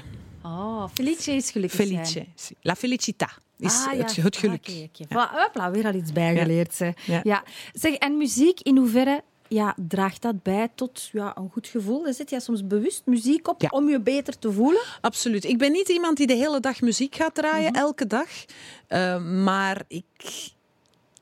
Oh, 0.43 0.85
felice 0.93 1.31
is 1.31 1.51
gelukkig 1.51 1.87
zijn. 1.87 2.05
Felice. 2.05 2.25
La 2.61 2.75
felicità 2.75 3.29
is 3.57 3.85
Ah, 3.87 3.93
ja. 3.93 3.97
het, 4.03 4.15
het 4.15 4.37
geluk. 4.37 4.67
Voilà, 5.07 5.31
hopla, 5.31 5.71
weer 5.71 5.85
al 5.85 5.93
iets 5.93 6.11
bijgeleerd. 6.11 6.79
hè. 6.79 6.89
Ja. 7.05 7.19
Ja. 7.23 7.43
Zeg, 7.73 7.93
en 7.93 8.17
muziek, 8.17 8.59
in 8.59 8.77
hoeverre 8.77 9.23
ja, 9.47 9.75
draagt 9.87 10.21
dat 10.21 10.43
bij 10.43 10.67
tot 10.75 11.09
ja, 11.11 11.37
een 11.37 11.49
goed 11.51 11.67
gevoel? 11.67 12.13
Zet 12.13 12.29
jij 12.29 12.39
soms 12.39 12.67
bewust 12.67 13.01
muziek 13.05 13.47
op 13.47 13.61
Ja. 13.61 13.67
om 13.71 13.89
je 13.89 13.99
beter 14.01 14.39
te 14.39 14.51
voelen? 14.51 14.81
Absoluut. 15.01 15.43
Ik 15.43 15.57
ben 15.57 15.71
niet 15.71 15.89
iemand 15.89 16.17
die 16.17 16.27
de 16.27 16.33
hele 16.33 16.59
dag 16.59 16.81
muziek 16.81 17.15
gaat 17.15 17.35
draaien, 17.35 17.71
Mhm. 17.71 17.79
elke 17.81 18.07
dag. 18.07 18.27
Eh, 18.87 19.23
maar 19.23 19.83
ik, 19.87 20.03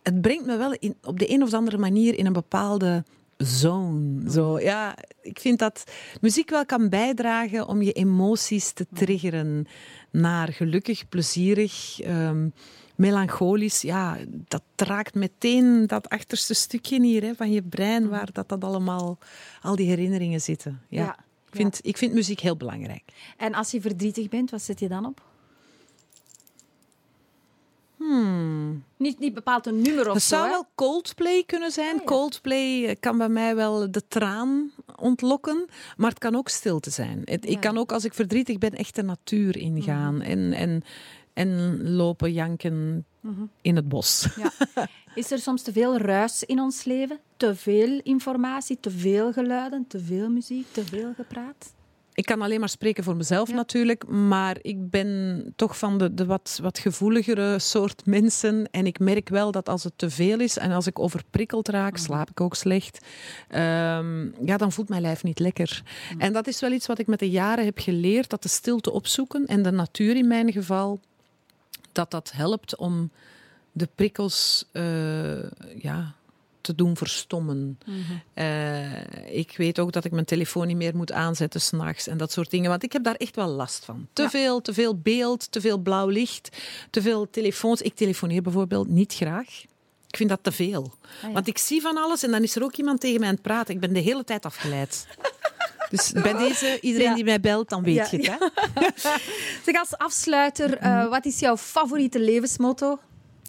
het 0.04 0.22
brengt 0.22 0.45
me 0.45 0.58
wel 0.58 0.74
in, 0.80 0.95
op 1.04 1.20
de 1.20 1.32
een 1.32 1.43
of 1.43 1.54
andere 1.54 1.78
manier 1.78 2.18
in 2.18 2.26
een 2.26 2.34
bepaalde 2.34 3.04
zone. 3.38 4.32
Zo, 4.32 4.60
ja, 4.60 4.95
ik 5.22 5.39
vind 5.39 5.60
dat 5.60 5.84
muziek 6.22 6.49
wel 6.49 6.66
kan 6.66 6.89
bijdragen 6.89 7.68
om 7.68 7.82
je 7.82 7.91
emoties 7.91 8.72
te 8.72 8.88
triggeren 8.93 9.68
naar 10.12 10.54
gelukkig, 10.54 11.10
plezierig, 11.10 11.99
ehm, 12.01 12.49
melancholisch. 12.95 13.82
Ja, 13.82 14.18
dat 14.30 14.64
raakt 14.76 15.16
meteen 15.16 15.88
dat 15.88 16.10
achterste 16.10 16.54
stukje 16.54 17.01
hier 17.01 17.22
hè, 17.22 17.36
van 17.36 17.51
je 17.51 17.62
brein, 17.62 18.10
waar 18.10 18.30
dat, 18.32 18.49
dat 18.49 18.64
allemaal, 18.64 19.18
al 19.62 19.76
die 19.76 19.88
herinneringen 19.88 20.41
zitten. 20.41 20.82
Ja. 20.89 21.04
Ja, 21.04 21.18
Ik, 21.49 21.56
vind, 21.56 21.80
ik 21.82 21.97
vind 21.97 22.14
muziek 22.14 22.39
heel 22.39 22.58
belangrijk. 22.58 23.04
En 23.38 23.54
als 23.54 23.72
je 23.72 23.82
verdrietig 23.82 24.30
bent, 24.30 24.51
wat 24.51 24.62
zet 24.62 24.80
je 24.80 24.88
dan 24.88 25.06
op? 25.06 25.22
Niet, 28.97 29.20
niet 29.20 29.34
bepaald 29.34 29.66
een 29.66 29.82
nummer 29.82 29.99
of 29.99 30.06
Hmm. 30.06 30.14
Het 30.14 30.24
zo. 30.24 30.36
zou 30.36 30.49
wel 30.49 30.66
Coldplay 30.76 31.43
kunnen 31.45 31.72
zijn. 31.72 31.93
Ah, 31.93 31.99
ja. 31.99 32.06
Coldplay 32.06 32.86
eh, 32.86 32.95
kan 32.99 33.18
bij 33.18 33.30
mij 33.30 33.56
wel 33.56 33.91
de 33.91 34.08
traan 34.08 34.72
ontlokken, 34.95 35.66
maar 35.97 36.10
het 36.10 36.20
kan 36.20 36.36
ook 36.36 36.49
stilte 36.49 36.89
zijn. 36.89 37.22
Het- 37.26 37.43
Ja. 37.45 37.49
Ik 37.51 37.60
kan 37.60 37.78
ook, 37.78 37.91
als 37.91 38.06
ik 38.06 38.14
verdrietig 38.14 38.58
ben, 38.58 38.72
echt 38.72 38.95
de 38.95 39.04
natuur 39.04 39.58
ingaan 39.58 40.22
en, 40.22 40.54
en, 40.54 40.84
en 41.34 41.82
lopen 41.91 42.34
janken 42.34 43.06
in 43.62 43.76
het 43.76 43.89
bos. 43.89 44.28
Ja. 44.36 44.51
Is 45.16 45.32
er 45.32 45.39
soms 45.39 45.62
te 45.62 45.72
veel 45.72 45.97
ruis 45.97 46.43
in 46.43 46.60
ons 46.60 46.84
leven? 46.84 47.20
Te 47.38 47.56
veel 47.56 47.99
informatie, 48.04 48.78
te 48.80 48.91
veel 48.91 49.34
geluiden, 49.34 49.86
te 49.88 49.99
veel 49.99 50.30
muziek, 50.30 50.66
te 50.72 50.86
veel 50.86 51.14
gepraat? 51.16 51.74
Ik 52.14 52.26
kan 52.26 52.41
alleen 52.41 52.59
maar 52.59 52.70
spreken 52.70 53.03
voor 53.03 53.16
mezelf 53.16 53.49
Ja. 53.49 53.55
natuurlijk, 53.55 54.07
maar 54.07 54.57
ik 54.61 54.89
ben 54.89 55.43
toch 55.55 55.78
van 55.78 55.97
de, 55.97 56.14
de 56.14 56.26
wat, 56.26 56.59
wat 56.61 56.80
gevoeligere 56.80 57.59
soort 57.59 58.05
mensen. 58.18 58.68
En 58.72 58.86
ik 58.86 58.99
merk 58.99 59.30
wel 59.30 59.51
dat 59.51 59.70
als 59.70 59.84
het 59.84 59.93
te 59.95 60.09
veel 60.09 60.39
is 60.39 60.57
en 60.57 60.72
als 60.72 60.88
ik 60.88 60.99
overprikkeld 60.99 61.68
raak, 61.70 61.97
slaap 61.97 62.30
ik 62.30 62.41
ook 62.41 62.55
slecht. 62.55 63.05
ehm, 63.47 64.45
ja, 64.45 64.57
dan 64.57 64.72
voelt 64.72 64.89
mijn 64.89 65.01
lijf 65.01 65.24
niet 65.24 65.39
lekker. 65.39 65.82
En 66.18 66.34
dat 66.34 66.47
is 66.47 66.59
wel 66.61 66.72
iets 66.72 66.88
wat 66.88 66.99
ik 66.99 67.07
met 67.07 67.20
de 67.20 67.30
jaren 67.30 67.66
heb 67.66 67.80
geleerd, 67.80 68.30
dat 68.30 68.43
de 68.43 68.49
stilte 68.49 68.91
opzoeken 68.91 69.45
en 69.45 69.61
de 69.64 69.72
natuur 69.72 70.16
in 70.16 70.28
mijn 70.28 70.51
geval, 70.51 70.99
dat 71.91 72.11
dat 72.11 72.32
helpt 72.36 72.76
om 72.76 73.11
de 73.72 73.89
prikkels 73.95 74.66
eh, 74.72 75.43
ja, 75.82 76.14
te 76.64 76.76
doen 76.76 76.97
verstommen. 76.97 77.78
Eh, 78.34 79.36
ik 79.38 79.53
weet 79.57 79.80
ook 79.80 79.91
dat 79.91 80.05
ik 80.05 80.11
mijn 80.11 80.26
telefoon 80.26 80.68
niet 80.68 80.76
meer 80.78 80.95
moet 80.95 81.11
aanzetten 81.11 81.61
s'nachts 81.61 82.07
en 82.07 82.18
dat 82.18 82.32
soort 82.32 82.49
dingen. 82.49 82.70
Want 82.70 82.84
ik 82.84 82.93
heb 82.93 83.03
daar 83.03 83.16
echt 83.16 83.36
wel 83.36 83.47
last 83.47 83.86
van. 83.86 84.07
Te 84.14 84.22
Ja. 84.22 84.30
veel, 84.30 84.61
te 84.61 84.74
veel 84.74 84.97
beeld, 84.97 85.51
te 85.51 85.61
veel 85.61 85.78
blauw 85.78 86.07
licht, 86.07 86.57
te 86.89 87.01
veel 87.01 87.30
telefoons. 87.30 87.82
Ik 87.82 87.95
telefoneer 87.95 88.41
bijvoorbeeld 88.41 88.88
niet 88.88 89.14
graag. 89.14 89.47
Ik 90.07 90.18
vind 90.20 90.30
dat 90.30 90.39
te 90.41 90.51
veel. 90.51 90.93
ja. 91.22 91.32
Want 91.32 91.47
ik 91.47 91.57
zie 91.57 91.82
van 91.82 91.97
alles 91.97 92.24
en 92.24 92.32
dan 92.32 92.43
is 92.43 92.55
er 92.55 92.64
ook 92.64 92.76
iemand 92.76 92.99
tegen 92.99 93.20
mij 93.20 93.28
aan 93.28 93.34
het 93.34 93.43
praten. 93.43 93.74
Ik 93.74 93.80
ben 93.80 93.93
de 93.93 93.99
hele 93.99 94.24
tijd 94.24 94.45
afgeleid. 94.45 95.07
Dus 95.89 96.11
bij 96.11 96.34
deze, 96.34 96.78
iedereen 96.82 97.07
Ja. 97.09 97.16
die 97.16 97.24
mij 97.24 97.39
belt, 97.39 97.70
dan 97.70 97.84
weet 97.84 97.95
Ja, 97.95 98.07
je 98.11 98.18
het. 98.18 98.28
Hè? 98.74 98.88
Zeg, 99.66 99.76
als 99.80 99.97
afsluiter, 99.97 100.78
eh, 100.78 101.09
wat 101.09 101.26
is 101.26 101.39
jouw 101.39 101.57
favoriete 101.57 102.20
levensmotto? 102.20 102.99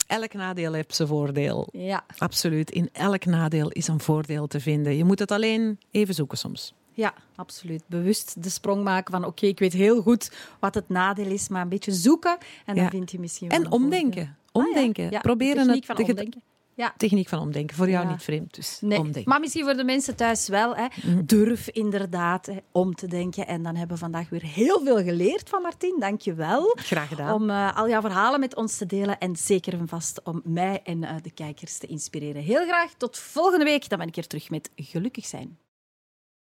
Elk 0.07 0.33
nadeel 0.33 0.73
heeft 0.73 0.95
zijn 0.95 1.09
voordeel. 1.09 1.69
Ja, 1.73 2.05
Absoluut. 2.19 2.71
In 2.71 2.89
elk 2.93 3.25
nadeel 3.25 3.69
is 3.71 3.89
een 3.89 4.01
voordeel 4.01 4.47
te 4.47 4.61
vinden. 4.61 4.97
Je 4.97 5.05
moet 5.05 5.19
het 5.19 5.31
alleen 5.33 5.79
even 5.91 6.15
zoeken 6.15 6.39
soms. 6.39 6.75
ja, 6.93 7.15
absoluut. 7.37 7.83
Bewust 7.87 8.43
de 8.43 8.49
sprong 8.51 8.85
maken 8.85 9.13
van 9.13 9.25
oké, 9.25 9.47
ik 9.47 9.59
weet 9.59 9.73
heel 9.73 10.03
goed 10.03 10.31
wat 10.61 10.75
het 10.75 10.89
nadeel 10.89 11.31
is, 11.31 11.49
maar 11.49 11.63
een 11.63 11.69
beetje 11.69 11.93
zoeken 11.93 12.39
en 12.67 12.75
dan 12.75 12.85
Ja. 12.85 12.91
vind 12.91 13.11
je 13.11 13.19
misschien 13.21 13.49
wel 13.49 13.59
En 13.59 13.71
omdenken. 13.71 14.23
Ah, 14.23 14.63
ja. 14.63 14.69
Omdenken. 14.69 15.11
Ja, 15.11 15.21
Proberen 15.21 15.69
het 15.69 15.89
omdenken. 15.99 16.43
Ja. 16.77 16.95
Techniek 16.97 17.29
van 17.29 17.39
omdenken. 17.39 17.77
Voor 17.77 17.89
jou 17.91 18.05
Ja. 18.05 18.11
niet 18.11 18.23
vreemd. 18.23 18.55
Dus 18.55 18.79
Nee, 18.81 18.99
omdenken. 18.99 19.31
maar 19.31 19.41
misschien 19.41 19.65
voor 19.65 19.75
de 19.75 19.85
mensen 19.85 20.17
thuis 20.17 20.49
wel. 20.49 20.77
Hè. 20.77 20.87
Durf 21.25 21.69
inderdaad 21.69 22.47
hè, 22.47 22.57
om 22.73 22.95
te 22.95 23.07
denken. 23.07 23.47
En 23.47 23.63
dan 23.63 23.75
hebben 23.77 23.97
we 23.97 24.03
vandaag 24.03 24.29
weer 24.29 24.43
heel 24.43 24.81
veel 24.85 25.03
geleerd 25.03 25.49
van 25.49 25.63
Martin. 25.63 25.97
Dank 25.99 26.21
je 26.21 26.35
wel. 26.35 26.73
Graag 26.79 27.09
gedaan. 27.09 27.35
Om 27.35 27.51
eh, 27.51 27.77
al 27.77 27.89
jouw 27.89 28.01
verhalen 28.01 28.41
met 28.41 28.57
ons 28.57 28.77
te 28.77 28.87
delen. 28.87 29.19
En 29.19 29.37
zeker 29.37 29.73
en 29.73 29.89
vast 29.89 30.23
om 30.23 30.41
mij 30.45 30.81
en 30.85 31.05
eh, 31.05 31.15
de 31.23 31.31
kijkers 31.31 31.79
te 31.79 31.87
inspireren. 31.87 32.43
Heel 32.43 32.67
graag 32.67 32.93
tot 32.97 33.19
volgende 33.19 33.65
week. 33.65 33.89
Dan 33.89 33.99
ben 33.99 34.09
ik 34.09 34.15
hier 34.15 34.27
terug 34.27 34.51
met 34.51 34.71
Gelukkig 34.77 35.27
zijn. 35.27 35.59